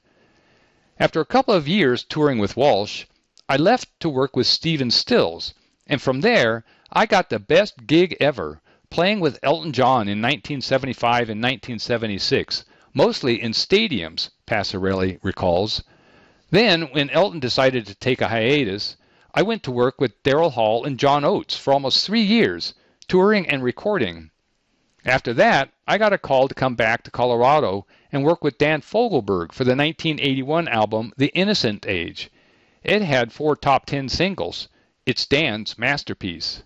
After 1.00 1.20
a 1.20 1.26
couple 1.26 1.54
of 1.54 1.66
years 1.66 2.04
touring 2.04 2.38
with 2.38 2.56
Walsh, 2.56 3.06
I 3.48 3.56
left 3.56 3.88
to 3.98 4.08
work 4.08 4.36
with 4.36 4.46
Stephen 4.46 4.92
Stills, 4.92 5.52
and 5.88 6.00
from 6.00 6.20
there 6.20 6.64
I 6.92 7.04
got 7.04 7.30
the 7.30 7.40
best 7.40 7.88
gig 7.88 8.16
ever, 8.20 8.62
playing 8.90 9.18
with 9.18 9.40
Elton 9.42 9.72
John 9.72 10.06
in 10.06 10.22
1975 10.22 11.30
and 11.30 11.42
1976, 11.42 12.64
mostly 12.94 13.42
in 13.42 13.50
stadiums, 13.50 14.30
Passarelli 14.46 15.18
recalls. 15.20 15.82
Then, 16.50 16.82
when 16.92 17.10
Elton 17.10 17.40
decided 17.40 17.86
to 17.86 17.96
take 17.96 18.20
a 18.20 18.28
hiatus, 18.28 18.96
I 19.34 19.42
went 19.42 19.64
to 19.64 19.72
work 19.72 20.00
with 20.00 20.22
Daryl 20.22 20.52
Hall 20.52 20.84
and 20.84 20.96
John 20.96 21.24
Oates 21.24 21.56
for 21.56 21.72
almost 21.72 22.06
three 22.06 22.22
years, 22.22 22.72
touring 23.08 23.48
and 23.48 23.64
recording. 23.64 24.30
After 25.06 25.34
that, 25.34 25.68
I 25.86 25.98
got 25.98 26.14
a 26.14 26.18
call 26.18 26.48
to 26.48 26.54
come 26.54 26.76
back 26.76 27.02
to 27.02 27.10
Colorado 27.10 27.86
and 28.10 28.24
work 28.24 28.42
with 28.42 28.56
Dan 28.56 28.80
Fogelberg 28.80 29.52
for 29.52 29.62
the 29.62 29.76
1981 29.76 30.66
album 30.66 31.12
The 31.18 31.30
Innocent 31.34 31.84
Age. 31.86 32.30
It 32.82 33.02
had 33.02 33.30
four 33.30 33.54
top 33.54 33.84
10 33.84 34.08
singles. 34.08 34.68
It's 35.04 35.26
Dan's 35.26 35.76
masterpiece. 35.76 36.62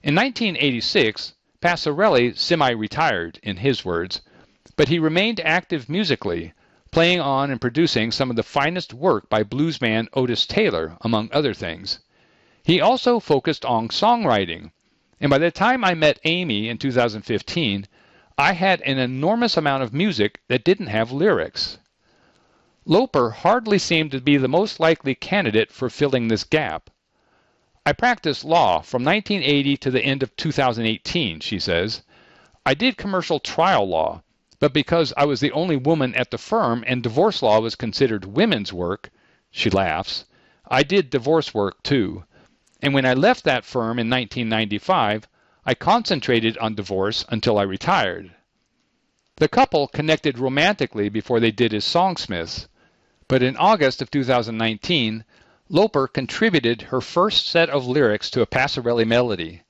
In 0.00 0.14
1986, 0.14 1.34
Passarelli 1.60 2.38
semi-retired, 2.38 3.40
in 3.42 3.56
his 3.56 3.84
words, 3.84 4.20
but 4.76 4.88
he 4.88 5.00
remained 5.00 5.40
active 5.40 5.88
musically, 5.88 6.52
playing 6.92 7.18
on 7.18 7.50
and 7.50 7.60
producing 7.60 8.12
some 8.12 8.30
of 8.30 8.36
the 8.36 8.44
finest 8.44 8.94
work 8.94 9.28
by 9.28 9.42
bluesman 9.42 10.06
Otis 10.12 10.46
Taylor, 10.46 10.96
among 11.00 11.28
other 11.32 11.52
things. 11.52 11.98
He 12.62 12.80
also 12.80 13.18
focused 13.18 13.64
on 13.64 13.88
songwriting, 13.88 14.70
and 15.20 15.28
by 15.28 15.38
the 15.38 15.50
time 15.50 15.84
I 15.84 15.92
met 15.92 16.18
Amy 16.24 16.68
in 16.68 16.78
2015, 16.78 17.86
I 18.38 18.52
had 18.52 18.80
an 18.80 18.98
enormous 18.98 19.58
amount 19.58 19.82
of 19.82 19.92
music 19.92 20.40
that 20.48 20.64
didn't 20.64 20.86
have 20.86 21.12
lyrics. 21.12 21.78
Loper 22.86 23.30
hardly 23.30 23.78
seemed 23.78 24.12
to 24.12 24.20
be 24.22 24.38
the 24.38 24.48
most 24.48 24.80
likely 24.80 25.14
candidate 25.14 25.70
for 25.70 25.90
filling 25.90 26.28
this 26.28 26.44
gap. 26.44 26.88
I 27.84 27.92
practiced 27.92 28.44
law 28.44 28.80
from 28.80 29.04
1980 29.04 29.76
to 29.76 29.90
the 29.90 30.02
end 30.02 30.22
of 30.22 30.34
2018, 30.36 31.40
she 31.40 31.58
says. 31.58 32.02
I 32.64 32.72
did 32.72 32.96
commercial 32.96 33.40
trial 33.40 33.86
law, 33.86 34.22
but 34.58 34.72
because 34.72 35.12
I 35.16 35.26
was 35.26 35.40
the 35.40 35.52
only 35.52 35.76
woman 35.76 36.14
at 36.14 36.30
the 36.30 36.38
firm 36.38 36.82
and 36.86 37.02
divorce 37.02 37.42
law 37.42 37.60
was 37.60 37.74
considered 37.74 38.24
women's 38.24 38.72
work, 38.72 39.10
she 39.50 39.68
laughs, 39.68 40.24
I 40.66 40.82
did 40.82 41.10
divorce 41.10 41.52
work 41.52 41.82
too. 41.82 42.24
And 42.82 42.94
when 42.94 43.04
I 43.04 43.12
left 43.12 43.44
that 43.44 43.64
firm 43.66 43.98
in 43.98 44.08
1995, 44.08 45.28
I 45.66 45.74
concentrated 45.74 46.56
on 46.58 46.74
divorce 46.74 47.24
until 47.28 47.58
I 47.58 47.62
retired. 47.62 48.30
The 49.36 49.48
couple 49.48 49.86
connected 49.86 50.38
romantically 50.38 51.08
before 51.08 51.40
they 51.40 51.50
did 51.50 51.74
as 51.74 51.84
songsmiths, 51.84 52.68
but 53.28 53.42
in 53.42 53.56
August 53.56 54.00
of 54.00 54.10
2019, 54.10 55.24
Loper 55.68 56.08
contributed 56.08 56.82
her 56.82 57.00
first 57.00 57.46
set 57.46 57.68
of 57.70 57.86
lyrics 57.86 58.30
to 58.30 58.40
a 58.40 58.46
Passarelli 58.46 59.06
melody. 59.06 59.62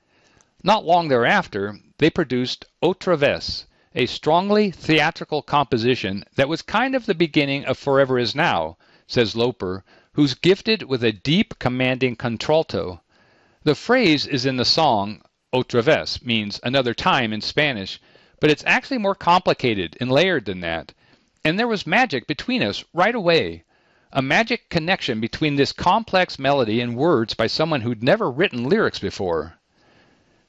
Not 0.62 0.84
long 0.84 1.08
thereafter, 1.08 1.78
they 1.98 2.10
produced 2.10 2.64
Otra 2.82 3.18
Vez, 3.18 3.66
a 3.94 4.06
strongly 4.06 4.70
theatrical 4.70 5.42
composition 5.42 6.24
that 6.36 6.48
was 6.48 6.62
kind 6.62 6.94
of 6.94 7.06
the 7.06 7.14
beginning 7.14 7.64
of 7.64 7.76
Forever 7.76 8.18
Is 8.18 8.34
Now, 8.34 8.76
says 9.06 9.34
Loper, 9.34 9.84
who's 10.20 10.34
gifted 10.34 10.82
with 10.82 11.02
a 11.02 11.12
deep, 11.12 11.58
commanding 11.58 12.14
contralto. 12.14 13.00
The 13.62 13.74
phrase 13.74 14.26
is 14.26 14.44
in 14.44 14.58
the 14.58 14.66
song, 14.66 15.22
Otra 15.50 15.82
Vez 15.82 16.22
means 16.22 16.60
another 16.62 16.92
time 16.92 17.32
in 17.32 17.40
Spanish, 17.40 17.98
but 18.38 18.50
it's 18.50 18.62
actually 18.66 18.98
more 18.98 19.14
complicated 19.14 19.96
and 19.98 20.12
layered 20.12 20.44
than 20.44 20.60
that. 20.60 20.92
And 21.42 21.58
there 21.58 21.66
was 21.66 21.86
magic 21.86 22.26
between 22.26 22.62
us 22.62 22.84
right 22.92 23.14
away 23.14 23.64
a 24.12 24.20
magic 24.20 24.68
connection 24.68 25.20
between 25.20 25.56
this 25.56 25.72
complex 25.72 26.38
melody 26.38 26.82
and 26.82 26.96
words 26.96 27.32
by 27.32 27.46
someone 27.46 27.80
who'd 27.80 28.02
never 28.02 28.30
written 28.30 28.68
lyrics 28.68 28.98
before. 28.98 29.54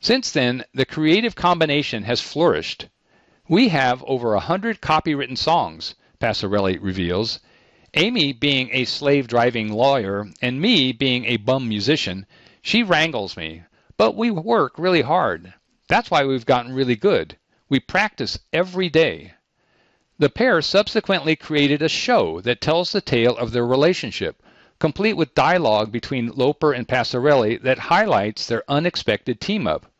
Since 0.01 0.31
then, 0.31 0.65
the 0.73 0.85
creative 0.85 1.35
combination 1.35 2.03
has 2.03 2.19
flourished. 2.19 2.89
We 3.47 3.69
have 3.69 4.03
over 4.05 4.33
a 4.33 4.41
hundred 4.41 4.81
copywritten 4.81 5.37
songs, 5.37 5.95
Passarelli 6.19 6.77
reveals. 6.81 7.39
Amy 7.93 8.31
being 8.31 8.69
a 8.71 8.85
slave 8.85 9.27
driving 9.27 9.67
lawyer 9.67 10.25
and 10.41 10.61
me 10.61 10.93
being 10.93 11.25
a 11.25 11.35
bum 11.35 11.67
musician, 11.67 12.25
she 12.61 12.83
wrangles 12.83 13.35
me. 13.35 13.63
But 13.97 14.15
we 14.15 14.31
work 14.31 14.79
really 14.79 15.01
hard. 15.01 15.53
That's 15.89 16.09
why 16.09 16.23
we've 16.23 16.45
gotten 16.45 16.73
really 16.73 16.95
good. 16.95 17.37
We 17.67 17.81
practice 17.81 18.39
every 18.53 18.87
day. 18.87 19.33
The 20.17 20.29
pair 20.29 20.61
subsequently 20.61 21.35
created 21.35 21.81
a 21.81 21.89
show 21.89 22.39
that 22.41 22.61
tells 22.61 22.91
the 22.91 23.01
tale 23.01 23.35
of 23.35 23.51
their 23.51 23.65
relationship, 23.65 24.41
complete 24.79 25.13
with 25.13 25.35
dialogue 25.35 25.91
between 25.91 26.31
Loper 26.31 26.71
and 26.71 26.87
Passarelli 26.87 27.61
that 27.61 27.77
highlights 27.77 28.45
their 28.45 28.63
unexpected 28.69 29.41
team 29.41 29.67
up. 29.67 29.91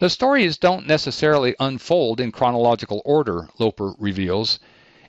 The 0.00 0.10
stories 0.10 0.58
don't 0.58 0.86
necessarily 0.86 1.54
unfold 1.58 2.20
in 2.20 2.30
chronological 2.30 3.00
order, 3.04 3.48
Loper 3.58 3.94
reveals. 3.98 4.58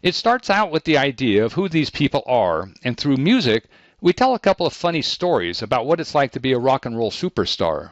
It 0.04 0.16
starts 0.16 0.50
out 0.50 0.72
with 0.72 0.86
the 0.86 0.98
idea 0.98 1.46
of 1.46 1.54
who 1.54 1.70
these 1.70 1.92
people 1.92 2.24
are, 2.26 2.70
and 2.84 2.98
through 2.98 3.18
music, 3.18 3.66
we 4.00 4.14
tell 4.14 4.34
a 4.34 4.40
couple 4.40 4.66
of 4.66 4.74
funny 4.74 5.04
stories 5.04 5.62
about 5.62 5.86
what 5.86 6.00
it's 6.00 6.16
like 6.16 6.32
to 6.32 6.40
be 6.40 6.54
a 6.54 6.58
rock 6.58 6.88
and 6.88 6.98
roll 6.98 7.12
superstar. 7.12 7.92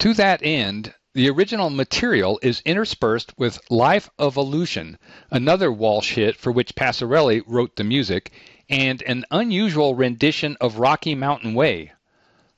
To 0.00 0.12
that 0.12 0.40
end, 0.42 0.92
the 1.14 1.30
original 1.30 1.70
material 1.70 2.38
is 2.42 2.60
interspersed 2.66 3.38
with 3.38 3.58
Life 3.70 4.10
of 4.18 4.36
Illusion, 4.36 4.98
another 5.30 5.72
Walsh 5.72 6.12
hit 6.12 6.36
for 6.36 6.52
which 6.52 6.74
Passarelli 6.74 7.42
wrote 7.46 7.76
the 7.76 7.84
music, 7.84 8.30
and 8.68 9.00
an 9.04 9.24
unusual 9.30 9.94
rendition 9.94 10.58
of 10.60 10.78
Rocky 10.78 11.14
Mountain 11.14 11.54
Way. 11.54 11.92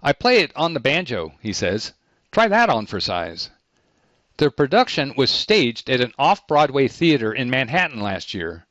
I 0.02 0.12
play 0.12 0.38
it 0.38 0.50
on 0.56 0.74
the 0.74 0.80
banjo, 0.80 1.34
he 1.40 1.52
says. 1.52 1.92
Try 2.32 2.48
that 2.48 2.68
on 2.68 2.86
for 2.86 2.98
size. 2.98 3.50
The 4.39 4.51
production 4.51 5.14
was 5.16 5.30
staged 5.30 5.89
at 5.89 6.03
an 6.03 6.12
off 6.18 6.47
Broadway 6.47 6.89
theater 6.89 7.32
in 7.32 7.49
Manhattan 7.49 8.03
last 8.03 8.34
year, 8.34 8.66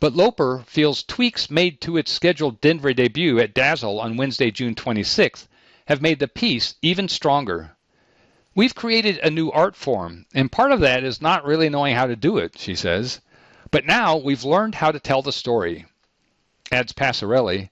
but 0.00 0.16
Loper 0.16 0.64
feels 0.66 1.02
tweaks 1.02 1.50
made 1.50 1.82
to 1.82 1.98
its 1.98 2.10
scheduled 2.10 2.62
Denver 2.62 2.94
debut 2.94 3.38
at 3.38 3.52
Dazzle 3.52 4.00
on 4.00 4.16
Wednesday, 4.16 4.50
June 4.50 4.74
26th, 4.74 5.48
have 5.88 6.00
made 6.00 6.18
the 6.18 6.28
piece 6.28 6.76
even 6.80 7.08
stronger. 7.08 7.76
We've 8.54 8.74
created 8.74 9.18
a 9.18 9.28
new 9.28 9.50
art 9.50 9.76
form, 9.76 10.24
and 10.32 10.50
part 10.50 10.72
of 10.72 10.80
that 10.80 11.04
is 11.04 11.20
not 11.20 11.44
really 11.44 11.68
knowing 11.68 11.94
how 11.94 12.06
to 12.06 12.16
do 12.16 12.38
it, 12.38 12.56
she 12.56 12.74
says. 12.74 13.20
But 13.70 13.84
now 13.84 14.16
we've 14.16 14.44
learned 14.44 14.76
how 14.76 14.92
to 14.92 14.98
tell 14.98 15.20
the 15.20 15.30
story. 15.30 15.84
Adds 16.70 16.94
Passarelli, 16.94 17.68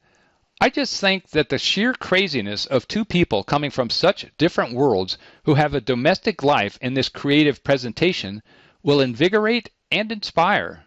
I 0.62 0.68
just 0.68 1.00
think 1.00 1.30
that 1.30 1.48
the 1.48 1.56
sheer 1.56 1.94
craziness 1.94 2.66
of 2.66 2.86
two 2.86 3.06
people 3.06 3.42
coming 3.42 3.70
from 3.70 3.88
such 3.88 4.26
different 4.36 4.74
worlds 4.74 5.16
who 5.44 5.54
have 5.54 5.72
a 5.72 5.80
domestic 5.80 6.42
life 6.42 6.78
in 6.82 6.92
this 6.92 7.08
creative 7.08 7.64
presentation 7.64 8.42
will 8.82 9.00
invigorate 9.00 9.70
and 9.90 10.12
inspire. 10.12 10.84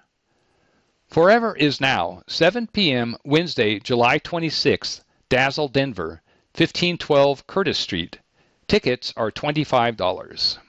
Forever 1.07 1.55
is 1.55 1.81
Now, 1.81 2.21
7 2.27 2.67
p.m. 2.67 3.17
Wednesday, 3.25 3.79
July 3.79 4.19
26th, 4.19 5.01
Dazzle, 5.27 5.69
Denver, 5.69 6.21
1512 6.55 7.47
Curtis 7.47 7.79
Street. 7.79 8.19
Tickets 8.67 9.11
are 9.17 9.31
$25. 9.31 10.59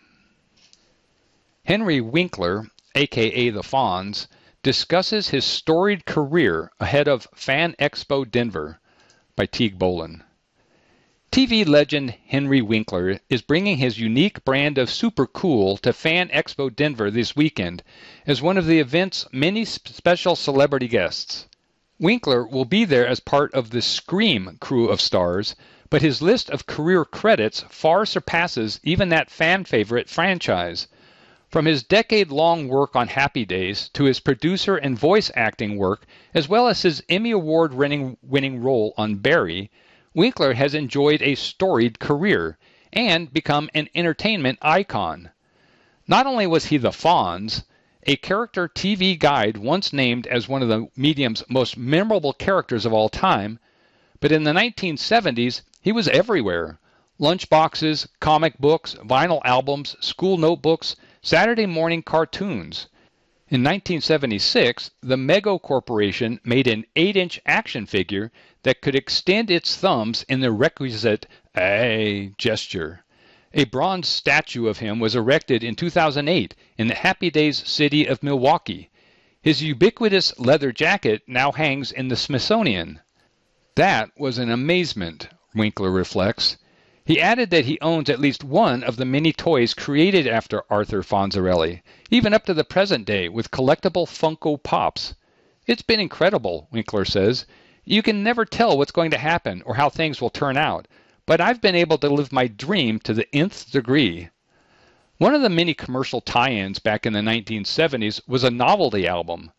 Henry 1.66 2.00
Winkler, 2.00 2.68
aka 2.94 3.50
the 3.50 3.62
Fonz, 3.62 4.28
discusses 4.62 5.28
his 5.28 5.44
storied 5.44 6.07
career 6.07 6.72
ahead 6.80 7.07
of 7.07 7.28
Fan 7.34 7.74
Expo 7.78 8.24
Denver 8.30 8.80
by 9.37 9.47
Teague 9.47 9.78
Bohlen. 9.78 10.22
TV 11.32 11.66
legend 11.66 12.14
Henry 12.28 12.62
Winkler 12.62 13.18
is 13.28 13.43
bringing 13.43 13.78
his 13.78 13.99
unique 13.99 14.45
brand 14.45 14.78
of 14.78 14.89
super 14.89 15.26
cool 15.26 15.76
to 15.78 15.93
Fan 15.93 16.28
Expo 16.28 16.72
Denver 16.72 17.11
this 17.11 17.35
weekend 17.35 17.82
as 18.28 18.41
one 18.41 18.57
of 18.57 18.66
the 18.66 18.78
event's 18.78 19.26
many 19.32 19.64
special 19.64 20.37
celebrity 20.37 20.87
guests. 20.87 21.49
Winkler 21.99 22.47
will 22.47 22.64
be 22.64 22.85
there 22.85 23.09
as 23.09 23.18
part 23.18 23.53
of 23.55 23.70
the 23.70 23.82
Scream 23.82 24.57
crew 24.61 24.89
of 24.89 25.01
stars, 25.01 25.57
but 25.91 26.03
his 26.03 26.22
list 26.22 26.49
of 26.51 26.66
career 26.66 27.05
credits 27.05 27.64
far 27.68 28.07
surpasses 28.07 28.78
even 28.85 29.09
that 29.09 29.32
fan 29.32 29.64
favorite 29.64 30.09
franchise. 30.09 30.87
From 31.55 31.66
his 31.66 31.84
decade 31.84 32.32
long 32.32 32.66
work 32.66 32.96
on 32.96 33.07
Happy 33.07 33.44
Days 33.44 33.88
to 33.90 34.02
his 34.02 34.18
producer 34.18 34.74
and 34.74 34.98
voice 34.98 35.30
acting 35.36 35.76
work, 35.76 36.05
as 36.34 36.48
well 36.48 36.66
as 36.66 36.82
his 36.82 37.00
Emmy 37.09 37.30
Award 37.30 37.72
winning 37.72 38.61
role 38.61 38.92
on 38.96 39.14
Barry, 39.18 39.70
Winkler 40.14 40.55
has 40.55 40.74
enjoyed 40.74 41.22
a 41.22 41.36
storied 41.36 42.00
career 42.00 42.59
and 42.92 43.32
become 43.32 43.70
an 43.72 43.88
entertainment 43.94 44.59
icon. 44.62 45.30
Not 46.09 46.26
only 46.26 46.44
was 46.48 46.64
he 46.66 46.76
the 46.76 46.90
Fonz, 46.90 47.62
a 48.02 48.16
character 48.16 48.66
TV 48.66 49.16
guide 49.16 49.57
once 49.57 49.92
named 49.92 50.26
as 50.26 50.48
one 50.48 50.61
of 50.61 50.68
the 50.68 50.88
medium's 50.96 51.44
most 51.48 51.76
memorable 51.76 52.32
characters 52.32 52.84
of 52.84 52.92
all 52.92 53.09
time, 53.09 53.61
but 54.18 54.32
in 54.32 54.42
the 54.42 54.50
1970s 54.50 55.61
he 55.80 55.92
was 55.92 56.09
everywhere. 56.09 56.80
Lunchboxes, 57.20 58.09
comic 58.18 58.59
books, 58.59 58.96
vinyl 59.05 59.40
albums, 59.44 59.94
school 60.00 60.36
notebooks, 60.36 60.96
Saturday 61.26 61.64
morning 61.64 62.02
cartoons. 62.02 62.88
In 63.48 63.62
1976, 63.62 64.90
the 65.00 65.16
Mego 65.16 65.58
Corporation 65.58 66.38
made 66.44 66.66
an 66.66 66.84
8 66.96 67.16
inch 67.16 67.40
action 67.46 67.86
figure 67.86 68.30
that 68.62 68.82
could 68.82 68.94
extend 68.94 69.50
its 69.50 69.74
thumbs 69.74 70.26
in 70.28 70.40
the 70.40 70.52
requisite 70.52 71.26
A 71.56 72.34
gesture. 72.36 73.06
A 73.54 73.64
bronze 73.64 74.06
statue 74.06 74.66
of 74.66 74.80
him 74.80 75.00
was 75.00 75.16
erected 75.16 75.64
in 75.64 75.76
2008 75.76 76.54
in 76.76 76.88
the 76.88 76.94
Happy 76.94 77.30
Days 77.30 77.66
city 77.66 78.04
of 78.04 78.22
Milwaukee. 78.22 78.90
His 79.40 79.62
ubiquitous 79.62 80.38
leather 80.38 80.72
jacket 80.72 81.22
now 81.26 81.52
hangs 81.52 81.90
in 81.90 82.08
the 82.08 82.16
Smithsonian. 82.16 83.00
That 83.76 84.10
was 84.18 84.36
an 84.36 84.50
amazement, 84.50 85.28
Winkler 85.54 85.90
reflects. 85.90 86.58
He 87.07 87.20
added 87.20 87.50
that 87.50 87.66
he 87.66 87.78
owns 87.82 88.09
at 88.09 88.18
least 88.18 88.42
one 88.42 88.82
of 88.82 88.96
the 88.96 89.05
many 89.05 89.30
toys 89.30 89.74
created 89.74 90.26
after 90.26 90.64
Arthur 90.70 91.02
Fonzarelli, 91.02 91.82
even 92.11 92.32
up 92.32 92.46
to 92.46 92.55
the 92.55 92.64
present 92.64 93.05
day 93.05 93.28
with 93.28 93.50
collectible 93.50 94.07
Funko 94.07 94.57
Pops. 94.62 95.14
It's 95.66 95.82
been 95.82 96.00
incredible, 96.00 96.66
Winkler 96.70 97.05
says. 97.05 97.44
You 97.84 98.02
can 98.02 98.22
never 98.22 98.46
tell 98.46 98.78
what's 98.78 98.90
going 98.90 99.11
to 99.11 99.18
happen 99.18 99.61
or 99.66 99.74
how 99.74 99.90
things 99.90 100.22
will 100.22 100.30
turn 100.30 100.57
out, 100.57 100.88
but 101.26 101.42
I've 101.42 101.61
been 101.61 101.74
able 101.74 101.98
to 101.98 102.09
live 102.09 102.32
my 102.32 102.46
dream 102.46 102.98
to 103.00 103.12
the 103.12 103.28
nth 103.34 103.70
degree. 103.70 104.30
One 105.18 105.34
of 105.34 105.42
the 105.42 105.50
many 105.50 105.74
commercial 105.74 106.22
tie 106.22 106.52
ins 106.52 106.78
back 106.78 107.05
in 107.05 107.12
the 107.12 107.20
1970s 107.20 108.26
was 108.26 108.44
a 108.44 108.50
novelty 108.50 109.07
album. 109.07 109.52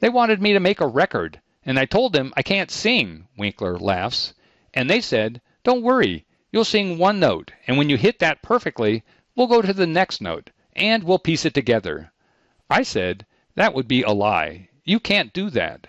They 0.00 0.10
wanted 0.10 0.42
me 0.42 0.52
to 0.52 0.60
make 0.60 0.82
a 0.82 0.86
record, 0.86 1.40
and 1.64 1.78
I 1.78 1.86
told 1.86 2.12
them 2.12 2.34
I 2.36 2.42
can't 2.42 2.70
sing, 2.70 3.26
Winkler 3.38 3.78
laughs. 3.78 4.34
And 4.74 4.90
they 4.90 5.00
said, 5.00 5.40
Don't 5.62 5.80
worry, 5.80 6.26
You'll 6.54 6.64
sing 6.64 6.98
one 6.98 7.18
note, 7.18 7.50
and 7.66 7.76
when 7.76 7.88
you 7.88 7.96
hit 7.96 8.20
that 8.20 8.40
perfectly, 8.40 9.02
we'll 9.34 9.48
go 9.48 9.60
to 9.60 9.72
the 9.72 9.88
next 9.88 10.20
note, 10.20 10.50
and 10.76 11.02
we'll 11.02 11.18
piece 11.18 11.44
it 11.44 11.52
together. 11.52 12.12
I 12.70 12.84
said, 12.84 13.26
that 13.56 13.74
would 13.74 13.88
be 13.88 14.02
a 14.02 14.12
lie. 14.12 14.68
You 14.84 15.00
can't 15.00 15.32
do 15.32 15.50
that. 15.50 15.88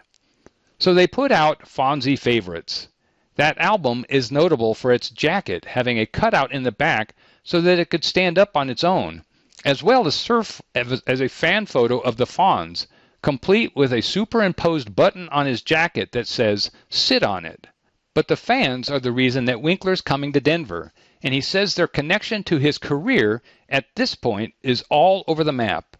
So 0.79 0.95
they 0.95 1.05
put 1.05 1.31
out 1.31 1.67
Fonzie 1.67 2.17
Favorites. 2.17 2.87
That 3.35 3.59
album 3.59 4.05
is 4.09 4.31
notable 4.31 4.73
for 4.73 4.91
its 4.91 5.11
jacket 5.11 5.65
having 5.65 5.99
a 5.99 6.07
cutout 6.07 6.51
in 6.51 6.63
the 6.63 6.71
back 6.71 7.13
so 7.43 7.61
that 7.61 7.77
it 7.77 7.91
could 7.91 8.03
stand 8.03 8.39
up 8.39 8.57
on 8.57 8.71
its 8.71 8.83
own, 8.83 9.23
as 9.63 9.83
well 9.83 10.07
as 10.07 10.15
serve 10.15 10.63
as 10.73 11.21
a 11.21 11.29
fan 11.29 11.67
photo 11.67 11.99
of 11.99 12.17
the 12.17 12.25
Fonz, 12.25 12.87
complete 13.21 13.75
with 13.75 13.93
a 13.93 14.01
superimposed 14.01 14.95
button 14.95 15.29
on 15.29 15.45
his 15.45 15.61
jacket 15.61 16.11
that 16.13 16.27
says, 16.27 16.71
Sit 16.89 17.21
on 17.21 17.45
it. 17.45 17.67
But 18.15 18.29
the 18.29 18.37
fans 18.37 18.89
are 18.89 19.01
the 19.01 19.11
reason 19.11 19.43
that 19.43 19.61
Winkler's 19.61 19.99
coming 19.99 20.31
to 20.31 20.39
Denver, 20.39 20.93
and 21.21 21.33
he 21.33 21.41
says 21.41 21.75
their 21.75 21.85
connection 21.85 22.45
to 22.45 22.59
his 22.59 22.77
career 22.77 23.41
at 23.67 23.93
this 23.95 24.15
point 24.15 24.53
is 24.63 24.85
all 24.89 25.25
over 25.27 25.43
the 25.43 25.51
map. 25.51 25.97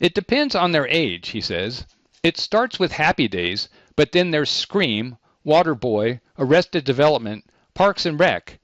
It 0.00 0.14
depends 0.14 0.56
on 0.56 0.72
their 0.72 0.88
age, 0.88 1.28
he 1.28 1.40
says. 1.40 1.86
It 2.24 2.38
starts 2.38 2.80
with 2.80 2.90
Happy 2.90 3.28
Days, 3.28 3.68
but 3.94 4.10
then 4.10 4.32
there's 4.32 4.50
Scream, 4.50 5.16
Waterboy, 5.46 6.18
Arrested 6.40 6.82
Development, 6.84 7.44
Parks 7.72 8.04
and 8.04 8.18
Rec, 8.18 8.58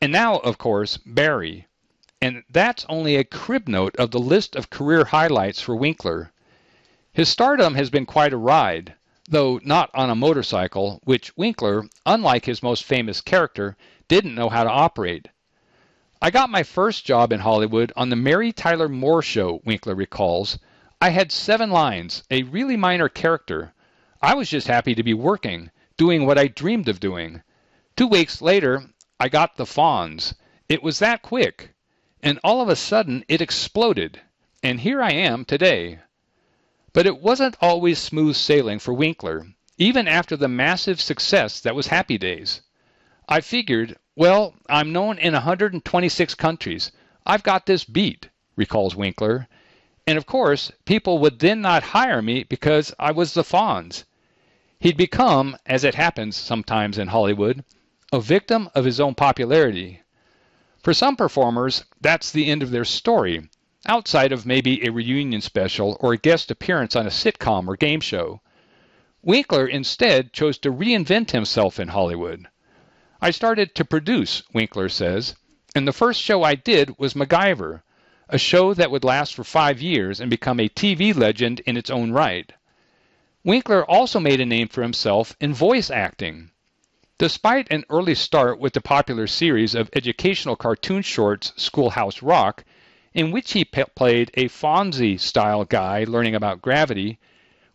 and 0.00 0.10
now, 0.10 0.38
of 0.38 0.58
course, 0.58 0.96
Barry. 1.06 1.68
And 2.20 2.42
that's 2.50 2.84
only 2.88 3.14
a 3.14 3.22
crib 3.22 3.68
note 3.68 3.94
of 3.94 4.10
the 4.10 4.18
list 4.18 4.56
of 4.56 4.68
career 4.68 5.04
highlights 5.04 5.60
for 5.60 5.76
Winkler. 5.76 6.32
His 7.12 7.28
stardom 7.28 7.76
has 7.76 7.88
been 7.88 8.04
quite 8.04 8.32
a 8.32 8.36
ride 8.36 8.94
though 9.28 9.60
not 9.62 9.90
on 9.94 10.10
a 10.10 10.14
motorcycle, 10.14 11.00
which 11.04 11.36
Winkler, 11.36 11.84
unlike 12.04 12.44
his 12.44 12.62
most 12.62 12.84
famous 12.84 13.20
character, 13.20 13.76
didn't 14.08 14.34
know 14.34 14.48
how 14.48 14.64
to 14.64 14.70
operate. 14.70 15.28
I 16.20 16.30
got 16.30 16.50
my 16.50 16.62
first 16.62 17.04
job 17.04 17.32
in 17.32 17.40
Hollywood 17.40 17.92
on 17.96 18.08
the 18.08 18.16
Mary 18.16 18.52
Tyler 18.52 18.88
Moore 18.88 19.22
Show, 19.22 19.60
Winkler 19.64 19.94
recalls. 19.94 20.58
I 21.00 21.10
had 21.10 21.32
seven 21.32 21.70
lines, 21.70 22.22
a 22.30 22.42
really 22.44 22.76
minor 22.76 23.08
character. 23.08 23.74
I 24.20 24.34
was 24.34 24.48
just 24.48 24.66
happy 24.66 24.94
to 24.94 25.02
be 25.02 25.14
working, 25.14 25.70
doing 25.96 26.26
what 26.26 26.38
I 26.38 26.46
dreamed 26.46 26.88
of 26.88 27.00
doing. 27.00 27.42
Two 27.96 28.06
weeks 28.06 28.40
later, 28.40 28.84
I 29.18 29.28
got 29.28 29.56
the 29.56 29.64
Fonz. 29.64 30.34
It 30.68 30.82
was 30.82 31.00
that 31.00 31.22
quick. 31.22 31.74
And 32.22 32.38
all 32.44 32.60
of 32.60 32.68
a 32.68 32.76
sudden, 32.76 33.24
it 33.28 33.40
exploded. 33.40 34.20
And 34.62 34.78
here 34.80 35.02
I 35.02 35.12
am 35.12 35.44
today. 35.44 35.98
But 36.94 37.06
it 37.06 37.22
wasn't 37.22 37.56
always 37.60 37.98
smooth 37.98 38.36
sailing 38.36 38.78
for 38.78 38.92
Winkler, 38.92 39.46
even 39.78 40.06
after 40.06 40.36
the 40.36 40.48
massive 40.48 41.00
success 41.00 41.58
that 41.60 41.74
was 41.74 41.86
Happy 41.86 42.18
Days. 42.18 42.60
I 43.26 43.40
figured, 43.40 43.96
well, 44.14 44.54
I'm 44.68 44.92
known 44.92 45.18
in 45.18 45.32
126 45.32 46.34
countries. 46.34 46.92
I've 47.24 47.42
got 47.42 47.64
this 47.64 47.84
beat, 47.84 48.28
recalls 48.56 48.94
Winkler. 48.94 49.48
And 50.06 50.18
of 50.18 50.26
course, 50.26 50.70
people 50.84 51.18
would 51.20 51.38
then 51.38 51.62
not 51.62 51.82
hire 51.82 52.20
me 52.20 52.42
because 52.42 52.92
I 52.98 53.12
was 53.12 53.32
the 53.32 53.42
Fonz. 53.42 54.04
He'd 54.78 54.96
become, 54.98 55.56
as 55.64 55.84
it 55.84 55.94
happens 55.94 56.36
sometimes 56.36 56.98
in 56.98 57.08
Hollywood, 57.08 57.64
a 58.12 58.20
victim 58.20 58.68
of 58.74 58.84
his 58.84 59.00
own 59.00 59.14
popularity. 59.14 60.02
For 60.82 60.92
some 60.92 61.16
performers, 61.16 61.84
that's 62.00 62.30
the 62.30 62.50
end 62.50 62.62
of 62.62 62.70
their 62.70 62.84
story, 62.84 63.48
outside 63.86 64.32
of 64.32 64.46
maybe 64.46 64.86
a 64.86 64.92
reunion 64.92 65.40
special 65.40 65.96
or 66.00 66.12
a 66.12 66.18
guest 66.18 66.50
appearance 66.50 66.94
on 66.94 67.06
a 67.06 67.10
sitcom 67.10 67.66
or 67.66 67.76
game 67.76 68.00
show. 68.00 68.40
Winkler 69.22 69.66
instead 69.66 70.32
chose 70.32 70.58
to 70.58 70.72
reinvent 70.72 71.30
himself 71.30 71.80
in 71.80 71.88
Hollywood. 71.88 72.46
I 73.20 73.30
started 73.30 73.74
to 73.74 73.84
produce, 73.84 74.42
Winkler 74.52 74.88
says, 74.88 75.36
and 75.74 75.86
the 75.86 75.92
first 75.92 76.20
show 76.20 76.42
I 76.42 76.54
did 76.54 76.98
was 76.98 77.14
MacGyver, 77.14 77.82
a 78.28 78.38
show 78.38 78.74
that 78.74 78.90
would 78.90 79.04
last 79.04 79.34
for 79.34 79.44
five 79.44 79.80
years 79.80 80.20
and 80.20 80.30
become 80.30 80.60
a 80.60 80.68
TV 80.68 81.14
legend 81.14 81.60
in 81.60 81.76
its 81.76 81.90
own 81.90 82.12
right. 82.12 82.52
Winkler 83.44 83.84
also 83.84 84.20
made 84.20 84.40
a 84.40 84.46
name 84.46 84.68
for 84.68 84.82
himself 84.82 85.36
in 85.40 85.52
voice 85.52 85.90
acting. 85.90 86.50
Despite 87.18 87.68
an 87.70 87.84
early 87.90 88.14
start 88.14 88.58
with 88.58 88.72
the 88.72 88.80
popular 88.80 89.26
series 89.26 89.74
of 89.74 89.90
educational 89.94 90.56
cartoon 90.56 91.02
shorts 91.02 91.52
Schoolhouse 91.56 92.22
Rock, 92.22 92.64
in 93.14 93.30
which 93.30 93.52
he 93.52 93.64
played 93.64 94.30
a 94.34 94.48
Fonzie 94.48 95.20
style 95.20 95.64
guy 95.64 96.04
learning 96.04 96.34
about 96.34 96.62
gravity, 96.62 97.18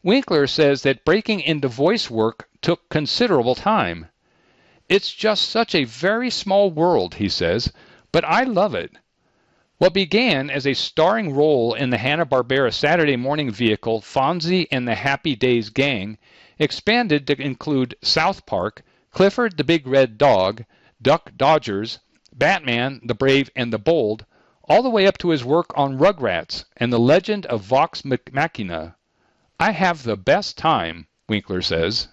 Winkler 0.02 0.48
says 0.48 0.82
that 0.82 1.06
breaking 1.06 1.42
into 1.42 1.68
voice 1.68 2.10
work 2.10 2.50
took 2.62 2.90
considerable 2.90 3.56
time. 3.56 4.08
It's 4.90 5.14
just 5.14 5.50
such 5.50 5.76
a 5.76 5.84
very 5.84 6.30
small 6.30 6.72
world, 6.72 7.16
he 7.16 7.30
says, 7.30 7.72
but 8.12 8.24
I 8.26 8.44
love 8.44 8.74
it. 8.74 8.92
What 9.80 9.94
began 9.94 10.50
as 10.50 10.66
a 10.66 10.74
starring 10.74 11.36
role 11.36 11.76
in 11.76 11.92
the 11.92 12.00
Hanna-Barbera 12.00 12.74
Saturday 12.74 13.16
morning 13.16 13.52
vehicle 13.52 14.02
Fonzie 14.02 14.68
and 14.72 14.88
the 14.88 14.96
Happy 14.96 15.36
Days 15.36 15.70
Gang 15.70 16.18
expanded 16.58 17.28
to 17.28 17.40
include 17.40 17.96
South 18.02 18.48
Park, 18.48 18.82
Clifford 19.12 19.58
the 19.58 19.64
Big 19.64 19.86
Red 19.86 20.18
Dog, 20.18 20.64
Duck 21.00 21.32
Dodgers, 21.38 22.00
Batman, 22.34 23.02
the 23.04 23.14
Brave 23.14 23.52
and 23.56 23.72
the 23.72 23.78
Bold, 23.78 24.26
all 24.70 24.84
the 24.84 24.90
way 24.90 25.08
up 25.08 25.18
to 25.18 25.30
his 25.30 25.46
work 25.46 25.72
on 25.78 25.98
Rugrats 25.98 26.66
and 26.76 26.92
the 26.92 27.00
legend 27.00 27.46
of 27.46 27.62
Vox 27.62 28.04
Machina. 28.04 28.98
I 29.58 29.72
have 29.72 30.04
the 30.04 30.18
best 30.18 30.58
time, 30.58 31.08
Winkler 31.30 31.62
says. 31.62 32.10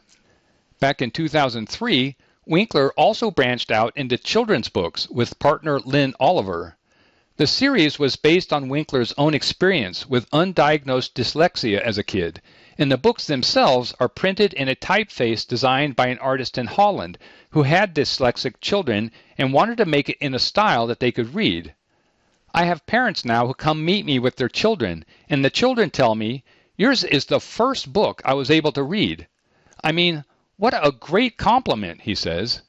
Back 0.78 1.02
in 1.02 1.10
2003, 1.10 2.16
Winkler 2.46 2.92
also 2.92 3.32
branched 3.32 3.72
out 3.72 3.92
into 3.96 4.16
children's 4.16 4.68
books 4.68 5.08
with 5.08 5.38
partner 5.40 5.80
Lin 5.80 6.14
Oliver. 6.20 6.76
The 7.38 7.48
series 7.48 7.98
was 7.98 8.14
based 8.14 8.52
on 8.52 8.68
Winkler's 8.68 9.12
own 9.18 9.34
experience 9.34 10.06
with 10.06 10.30
undiagnosed 10.30 11.14
dyslexia 11.14 11.80
as 11.80 11.98
a 11.98 12.04
kid, 12.04 12.40
and 12.78 12.92
the 12.92 12.96
books 12.96 13.26
themselves 13.26 13.92
are 13.98 14.08
printed 14.08 14.52
in 14.52 14.68
a 14.68 14.76
typeface 14.76 15.44
designed 15.44 15.96
by 15.96 16.06
an 16.06 16.18
artist 16.18 16.56
in 16.56 16.66
Holland 16.66 17.18
who 17.50 17.64
had 17.64 17.96
dyslexic 17.96 18.60
children 18.60 19.10
and 19.36 19.52
wanted 19.52 19.78
to 19.78 19.86
make 19.86 20.08
it 20.08 20.18
in 20.20 20.34
a 20.34 20.38
style 20.38 20.86
that 20.86 21.00
they 21.00 21.10
could 21.10 21.34
read. 21.34 21.74
I 22.56 22.66
have 22.66 22.86
parents 22.86 23.24
now 23.24 23.48
who 23.48 23.54
come 23.54 23.84
meet 23.84 24.06
me 24.06 24.20
with 24.20 24.36
their 24.36 24.48
children, 24.48 25.04
and 25.28 25.44
the 25.44 25.50
children 25.50 25.90
tell 25.90 26.14
me, 26.14 26.44
Yours 26.76 27.02
is 27.02 27.24
the 27.24 27.40
first 27.40 27.92
book 27.92 28.22
I 28.24 28.34
was 28.34 28.48
able 28.48 28.70
to 28.72 28.82
read. 28.84 29.26
I 29.82 29.90
mean, 29.90 30.24
what 30.56 30.72
a 30.72 30.92
great 30.92 31.36
compliment, 31.36 32.02
he 32.02 32.14
says. 32.14 32.62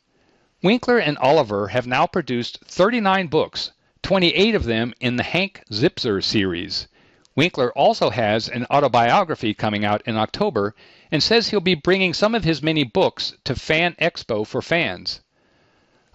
Winkler 0.63 0.97
and 0.97 1.19
Oliver 1.19 1.67
have 1.67 1.85
now 1.85 2.07
produced 2.07 2.65
39 2.65 3.27
books, 3.27 3.73
28 4.01 4.55
of 4.55 4.63
them 4.63 4.91
in 4.99 5.17
the 5.17 5.23
Hank 5.23 5.61
Zipzer 5.71 6.23
series. 6.23 6.87
Winkler 7.35 7.71
also 7.73 8.09
has 8.09 8.49
an 8.49 8.65
autobiography 8.71 9.53
coming 9.53 9.85
out 9.85 10.01
in 10.07 10.17
October 10.17 10.73
and 11.11 11.21
says 11.21 11.49
he'll 11.49 11.59
be 11.59 11.75
bringing 11.75 12.15
some 12.15 12.33
of 12.33 12.43
his 12.43 12.63
many 12.63 12.83
books 12.83 13.33
to 13.43 13.53
Fan 13.53 13.95
Expo 14.01 14.47
for 14.47 14.63
fans. 14.63 15.21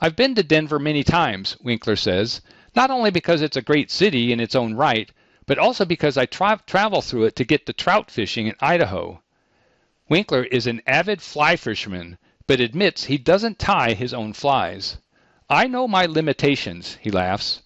I've 0.01 0.17
been 0.17 0.35
to 0.35 0.43
Denver 0.43 0.81
many 0.81 1.05
times, 1.05 1.57
Winkler 1.63 1.95
says, 1.95 2.41
not 2.75 2.91
only 2.91 3.11
because 3.11 3.43
it's 3.43 3.57
a 3.57 3.63
great 3.63 3.91
city 3.91 4.33
in 4.33 4.41
its 4.41 4.55
own 4.55 4.75
right, 4.75 5.11
but 5.47 5.59
also 5.59 5.85
because 5.85 6.17
I 6.17 6.27
tra- 6.27 6.63
travel 6.67 7.03
through 7.03 7.25
it 7.25 7.37
to 7.37 7.45
get 7.45 7.67
to 7.67 7.73
trout 7.73 8.11
fishing 8.11 8.47
in 8.47 8.55
Idaho. 8.61 9.23
Winkler 10.09 10.45
is 10.45 10.67
an 10.67 10.81
avid 10.87 11.21
fly 11.21 11.57
fisherman, 11.57 12.19
but 12.47 12.61
admits 12.61 13.05
he 13.05 13.19
doesn't 13.19 13.59
tie 13.59 13.95
his 13.95 14.15
own 14.15 14.33
flies. 14.33 14.99
I 15.49 15.67
know 15.67 15.89
my 15.89 16.07
limitations, 16.07 16.99
he 17.01 17.11
laughs. 17.11 17.63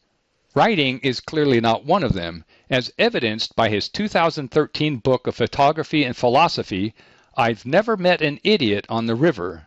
Writing 0.54 1.00
is 1.00 1.20
clearly 1.20 1.60
not 1.60 1.84
one 1.84 2.04
of 2.04 2.12
them, 2.12 2.44
as 2.70 2.92
evidenced 2.98 3.56
by 3.56 3.68
his 3.68 3.88
2013 3.88 4.98
book 4.98 5.26
of 5.26 5.34
photography 5.34 6.04
and 6.04 6.16
philosophy, 6.16 6.94
I've 7.36 7.66
Never 7.66 7.96
Met 7.96 8.22
an 8.22 8.40
Idiot 8.44 8.86
on 8.88 9.06
the 9.06 9.16
River. 9.16 9.66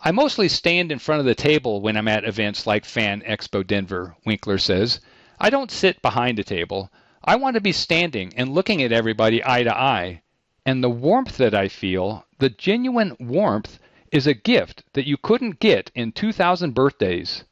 I 0.00 0.12
mostly 0.12 0.48
stand 0.48 0.92
in 0.92 1.00
front 1.00 1.18
of 1.18 1.26
the 1.26 1.34
table 1.34 1.80
when 1.80 1.96
I'm 1.96 2.06
at 2.06 2.24
events 2.24 2.68
like 2.68 2.84
Fan 2.84 3.20
Expo 3.22 3.66
Denver, 3.66 4.14
Winkler 4.24 4.58
says. 4.58 5.00
I 5.40 5.50
don't 5.50 5.72
sit 5.72 6.00
behind 6.02 6.38
a 6.38 6.44
table. 6.44 6.92
I 7.24 7.34
want 7.34 7.54
to 7.54 7.60
be 7.60 7.72
standing 7.72 8.32
and 8.36 8.54
looking 8.54 8.80
at 8.80 8.92
everybody 8.92 9.44
eye 9.44 9.64
to 9.64 9.76
eye. 9.76 10.22
And 10.64 10.84
the 10.84 10.88
warmth 10.88 11.36
that 11.38 11.52
I 11.52 11.66
feel, 11.66 12.24
the 12.38 12.48
genuine 12.48 13.16
warmth, 13.18 13.80
is 14.12 14.28
a 14.28 14.34
gift 14.34 14.84
that 14.92 15.08
you 15.08 15.16
couldn't 15.16 15.58
get 15.58 15.90
in 15.96 16.12
2,000 16.12 16.74
birthdays. 16.74 17.42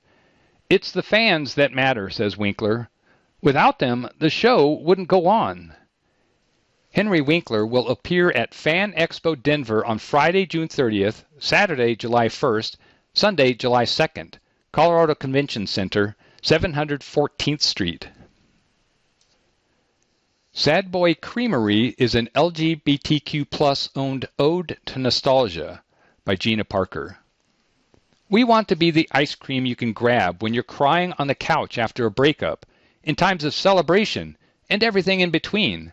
It's 0.71 0.93
the 0.93 1.03
fans 1.03 1.55
that 1.55 1.73
matter, 1.73 2.11
says 2.11 2.37
Winkler. 2.37 2.91
Without 3.43 3.81
them, 3.81 4.09
the 4.19 4.31
show 4.31 4.71
wouldn't 4.71 5.09
go 5.09 5.27
on. 5.27 5.75
Henry 6.97 7.21
Winkler 7.21 7.67
will 7.67 7.91
appear 7.91 8.31
at 8.31 8.55
Fan 8.55 8.95
Expo 8.95 9.35
Denver 9.35 9.85
on 9.85 9.99
Friday, 9.99 10.47
June 10.47 10.67
30th, 10.67 11.25
Saturday, 11.39 11.95
July 11.95 12.29
1st, 12.29 12.77
Sunday, 13.13 13.53
July 13.53 13.85
2nd, 13.85 14.37
Colorado 14.73 15.15
Convention 15.15 15.67
Center, 15.67 16.17
714th 16.43 17.61
Street. 17.61 18.09
Sad 20.55 20.91
Boy 20.91 21.13
Creamery 21.13 21.95
is 21.99 22.15
an 22.15 22.31
LGBTQ 22.35 23.91
owned 23.95 24.27
ode 24.39 24.79
to 24.87 24.99
nostalgia 24.99 25.83
by 26.25 26.35
Gina 26.35 26.65
Parker. 26.65 27.19
We 28.31 28.43
want 28.43 28.69
to 28.69 28.75
be 28.75 28.91
the 28.91 29.07
ice 29.13 29.35
cream 29.35 29.67
you 29.67 29.77
can 29.77 29.93
grab 29.93 30.43
when 30.43 30.55
you're 30.55 30.63
crying 30.63 31.13
on 31.19 31.27
the 31.27 31.35
couch 31.35 31.77
after 31.77 32.07
a 32.07 32.11
breakup, 32.11 32.65
in 33.03 33.17
times 33.17 33.45
of 33.45 33.53
celebration, 33.53 34.39
and 34.71 34.83
everything 34.83 35.21
in 35.21 35.29
between. 35.31 35.93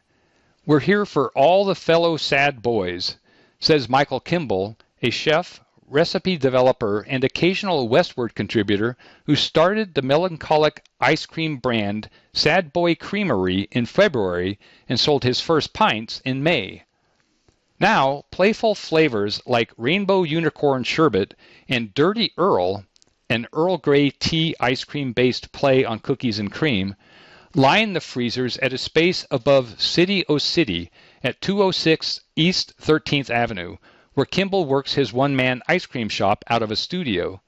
We're 0.65 0.79
here 0.79 1.05
for 1.05 1.29
all 1.35 1.65
the 1.65 1.75
fellow 1.75 2.15
sad 2.15 2.61
boys, 2.61 3.17
says 3.59 3.89
Michael 3.89 4.21
Kimball, 4.21 4.77
a 5.01 5.09
chef, 5.09 5.59
recipe 5.85 6.37
developer, 6.37 7.01
and 7.01 7.21
occasional 7.21 7.89
Westward 7.89 8.33
contributor 8.33 8.95
who 9.25 9.35
started 9.35 9.93
the 9.93 10.01
melancholic 10.01 10.85
ice 11.01 11.25
cream 11.25 11.57
brand 11.57 12.09
Sad 12.31 12.71
Boy 12.71 12.95
Creamery 12.95 13.67
in 13.73 13.85
February 13.85 14.57
and 14.87 14.97
sold 14.97 15.25
his 15.25 15.41
first 15.41 15.73
pints 15.73 16.21
in 16.23 16.41
May. 16.41 16.83
Now, 17.77 18.23
playful 18.31 18.73
flavors 18.73 19.41
like 19.45 19.73
Rainbow 19.75 20.23
Unicorn 20.23 20.85
Sherbet 20.85 21.33
and 21.67 21.93
Dirty 21.93 22.31
Earl, 22.37 22.85
an 23.29 23.47
Earl 23.51 23.79
Grey 23.79 24.11
tea 24.11 24.55
ice 24.61 24.85
cream 24.85 25.11
based 25.11 25.51
play 25.51 25.83
on 25.83 25.99
cookies 25.99 26.39
and 26.39 26.49
cream, 26.49 26.95
line 27.55 27.93
the 27.93 28.01
freezers 28.01 28.57
at 28.57 28.73
a 28.73 28.77
space 28.79 29.27
above 29.29 29.79
City 29.79 30.25
O 30.27 30.39
City 30.39 30.89
at 31.23 31.39
206 31.39 32.21
East 32.35 32.73
13th 32.81 33.29
Avenue, 33.29 33.77
where 34.15 34.25
Kimball 34.25 34.65
works 34.65 34.95
his 34.95 35.13
one 35.13 35.35
man 35.35 35.61
ice 35.67 35.85
cream 35.85 36.09
shop 36.09 36.43
out 36.49 36.63
of 36.63 36.71
a 36.71 36.75
studio. 36.75 37.39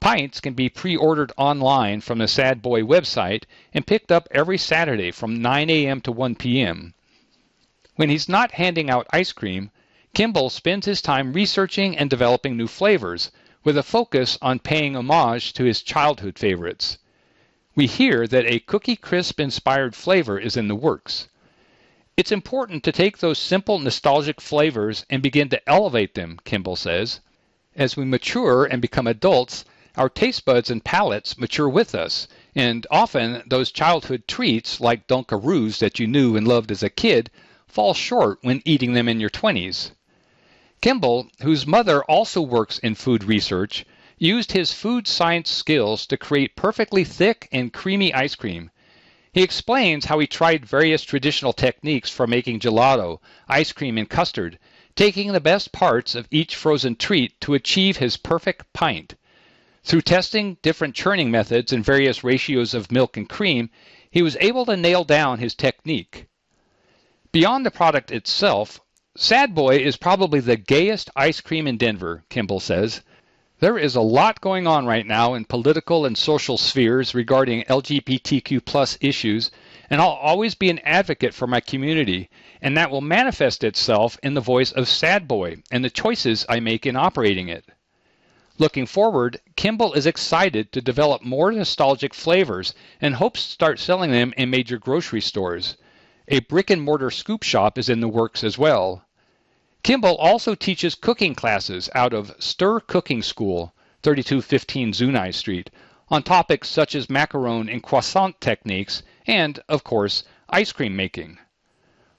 Pints 0.00 0.40
can 0.40 0.54
be 0.54 0.68
pre 0.68 0.96
ordered 0.96 1.30
online 1.36 2.00
from 2.00 2.18
the 2.18 2.26
Sad 2.26 2.60
Boy 2.60 2.82
website 2.82 3.44
and 3.72 3.86
picked 3.86 4.10
up 4.10 4.26
every 4.32 4.58
Saturday 4.58 5.12
from 5.12 5.40
9 5.40 5.70
a.m. 5.70 6.00
to 6.00 6.10
1 6.10 6.34
p.m. 6.34 6.94
When 7.94 8.10
he's 8.10 8.28
not 8.28 8.50
handing 8.52 8.90
out 8.90 9.06
ice 9.12 9.30
cream, 9.30 9.70
Kimball 10.14 10.50
spends 10.50 10.86
his 10.86 11.00
time 11.00 11.32
researching 11.32 11.96
and 11.96 12.10
developing 12.10 12.56
new 12.56 12.66
flavors, 12.66 13.30
with 13.62 13.78
a 13.78 13.84
focus 13.84 14.36
on 14.42 14.58
paying 14.58 14.96
homage 14.96 15.52
to 15.52 15.62
his 15.62 15.80
childhood 15.80 16.40
favorites. 16.40 16.98
We 17.78 17.86
hear 17.86 18.26
that 18.26 18.52
a 18.52 18.58
Cookie 18.58 18.96
Crisp 18.96 19.38
inspired 19.38 19.94
flavor 19.94 20.36
is 20.36 20.56
in 20.56 20.66
the 20.66 20.74
works. 20.74 21.28
It's 22.16 22.32
important 22.32 22.82
to 22.82 22.90
take 22.90 23.18
those 23.18 23.38
simple 23.38 23.78
nostalgic 23.78 24.40
flavors 24.40 25.06
and 25.08 25.22
begin 25.22 25.48
to 25.50 25.68
elevate 25.68 26.14
them, 26.14 26.40
Kimball 26.44 26.74
says. 26.74 27.20
As 27.76 27.96
we 27.96 28.04
mature 28.04 28.64
and 28.64 28.82
become 28.82 29.06
adults, 29.06 29.64
our 29.96 30.08
taste 30.08 30.44
buds 30.44 30.70
and 30.70 30.84
palates 30.84 31.38
mature 31.38 31.68
with 31.68 31.94
us, 31.94 32.26
and 32.52 32.84
often 32.90 33.44
those 33.46 33.70
childhood 33.70 34.26
treats, 34.26 34.80
like 34.80 35.06
Dunkaroos 35.06 35.78
that 35.78 36.00
you 36.00 36.08
knew 36.08 36.36
and 36.36 36.48
loved 36.48 36.72
as 36.72 36.82
a 36.82 36.90
kid, 36.90 37.30
fall 37.68 37.94
short 37.94 38.40
when 38.42 38.60
eating 38.64 38.94
them 38.94 39.08
in 39.08 39.20
your 39.20 39.30
20s. 39.30 39.92
Kimball, 40.80 41.28
whose 41.42 41.64
mother 41.64 42.02
also 42.06 42.40
works 42.40 42.80
in 42.80 42.96
food 42.96 43.22
research, 43.22 43.86
used 44.18 44.52
his 44.52 44.72
food 44.72 45.06
science 45.06 45.50
skills 45.50 46.06
to 46.06 46.16
create 46.16 46.56
perfectly 46.56 47.04
thick 47.04 47.48
and 47.52 47.72
creamy 47.72 48.12
ice 48.12 48.34
cream 48.34 48.70
he 49.38 49.44
explains 49.44 50.06
how 50.06 50.18
he 50.18 50.26
tried 50.26 50.64
various 50.64 51.04
traditional 51.04 51.52
techniques 51.52 52.10
for 52.10 52.26
making 52.26 52.58
gelato, 52.58 53.20
ice 53.46 53.70
cream, 53.72 53.98
and 53.98 54.08
custard, 54.08 54.58
taking 54.96 55.32
the 55.32 55.40
best 55.40 55.70
parts 55.70 56.14
of 56.14 56.26
each 56.30 56.56
frozen 56.56 56.96
treat 56.96 57.40
to 57.42 57.54
achieve 57.54 57.98
his 57.98 58.16
perfect 58.16 58.72
pint. 58.72 59.14
Through 59.84 60.00
testing 60.00 60.56
different 60.62 60.94
churning 60.94 61.30
methods 61.30 61.72
and 61.72 61.84
various 61.84 62.24
ratios 62.24 62.74
of 62.74 62.90
milk 62.90 63.16
and 63.16 63.28
cream, 63.28 63.70
he 64.10 64.22
was 64.22 64.36
able 64.40 64.64
to 64.64 64.76
nail 64.76 65.04
down 65.04 65.38
his 65.38 65.54
technique. 65.54 66.26
Beyond 67.30 67.64
the 67.64 67.70
product 67.70 68.10
itself, 68.10 68.80
Sad 69.14 69.54
Boy 69.54 69.76
is 69.76 69.96
probably 69.96 70.40
the 70.40 70.56
gayest 70.56 71.10
ice 71.14 71.40
cream 71.40 71.66
in 71.66 71.76
Denver, 71.76 72.24
Kimball 72.28 72.60
says. 72.60 73.02
There 73.60 73.76
is 73.76 73.96
a 73.96 74.00
lot 74.00 74.40
going 74.40 74.68
on 74.68 74.86
right 74.86 75.04
now 75.04 75.34
in 75.34 75.44
political 75.44 76.06
and 76.06 76.16
social 76.16 76.56
spheres 76.56 77.12
regarding 77.12 77.64
LGBTQ 77.64 78.64
plus 78.64 78.96
issues, 79.00 79.50
and 79.90 80.00
I'll 80.00 80.10
always 80.10 80.54
be 80.54 80.70
an 80.70 80.78
advocate 80.84 81.34
for 81.34 81.48
my 81.48 81.58
community, 81.58 82.30
and 82.62 82.76
that 82.76 82.92
will 82.92 83.00
manifest 83.00 83.64
itself 83.64 84.16
in 84.22 84.34
the 84.34 84.40
voice 84.40 84.70
of 84.70 84.86
Sad 84.86 85.26
Boy 85.26 85.56
and 85.72 85.84
the 85.84 85.90
choices 85.90 86.46
I 86.48 86.60
make 86.60 86.86
in 86.86 86.94
operating 86.94 87.48
it. 87.48 87.64
Looking 88.58 88.86
forward, 88.86 89.40
Kimball 89.56 89.92
is 89.94 90.06
excited 90.06 90.70
to 90.70 90.80
develop 90.80 91.24
more 91.24 91.50
nostalgic 91.50 92.14
flavors 92.14 92.74
and 93.00 93.16
hopes 93.16 93.42
to 93.42 93.50
start 93.50 93.80
selling 93.80 94.12
them 94.12 94.32
in 94.36 94.50
major 94.50 94.78
grocery 94.78 95.20
stores. 95.20 95.76
A 96.28 96.38
brick 96.40 96.70
and 96.70 96.80
mortar 96.80 97.10
scoop 97.10 97.42
shop 97.42 97.76
is 97.76 97.88
in 97.88 97.98
the 97.98 98.06
works 98.06 98.44
as 98.44 98.56
well. 98.56 99.02
Kimball 99.88 100.16
also 100.16 100.54
teaches 100.54 100.94
cooking 100.94 101.34
classes 101.34 101.88
out 101.94 102.12
of 102.12 102.36
Stir 102.38 102.78
Cooking 102.78 103.22
School, 103.22 103.72
3215 104.02 104.92
Zuni 104.92 105.32
Street, 105.32 105.70
on 106.10 106.22
topics 106.22 106.68
such 106.68 106.94
as 106.94 107.06
macaron 107.06 107.72
and 107.72 107.82
croissant 107.82 108.38
techniques 108.38 109.02
and, 109.26 109.60
of 109.66 109.84
course, 109.84 110.24
ice 110.50 110.72
cream 110.72 110.94
making. 110.94 111.38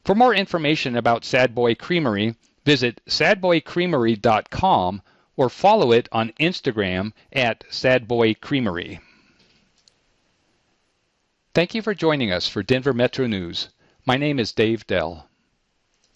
For 0.04 0.16
more 0.16 0.34
information 0.34 0.98
about 0.98 1.24
Sad 1.24 1.54
Boy 1.54 1.76
Creamery, 1.76 2.34
visit 2.66 3.02
sadboycreamery.com 3.06 5.04
or 5.38 5.50
follow 5.50 5.92
it 5.92 6.10
on 6.12 6.34
Instagram 6.40 7.14
at 7.32 7.64
sadboycreamery. 7.70 9.00
Thank 11.54 11.76
you 11.76 11.84
for 11.84 11.94
joining 11.94 12.32
us 12.32 12.48
for 12.48 12.64
Denver 12.64 12.94
Metro 12.94 13.28
News. 13.28 13.70
My 14.08 14.18
name 14.18 14.40
is 14.40 14.54
Dave 14.54 14.88
Dell. 14.88 15.29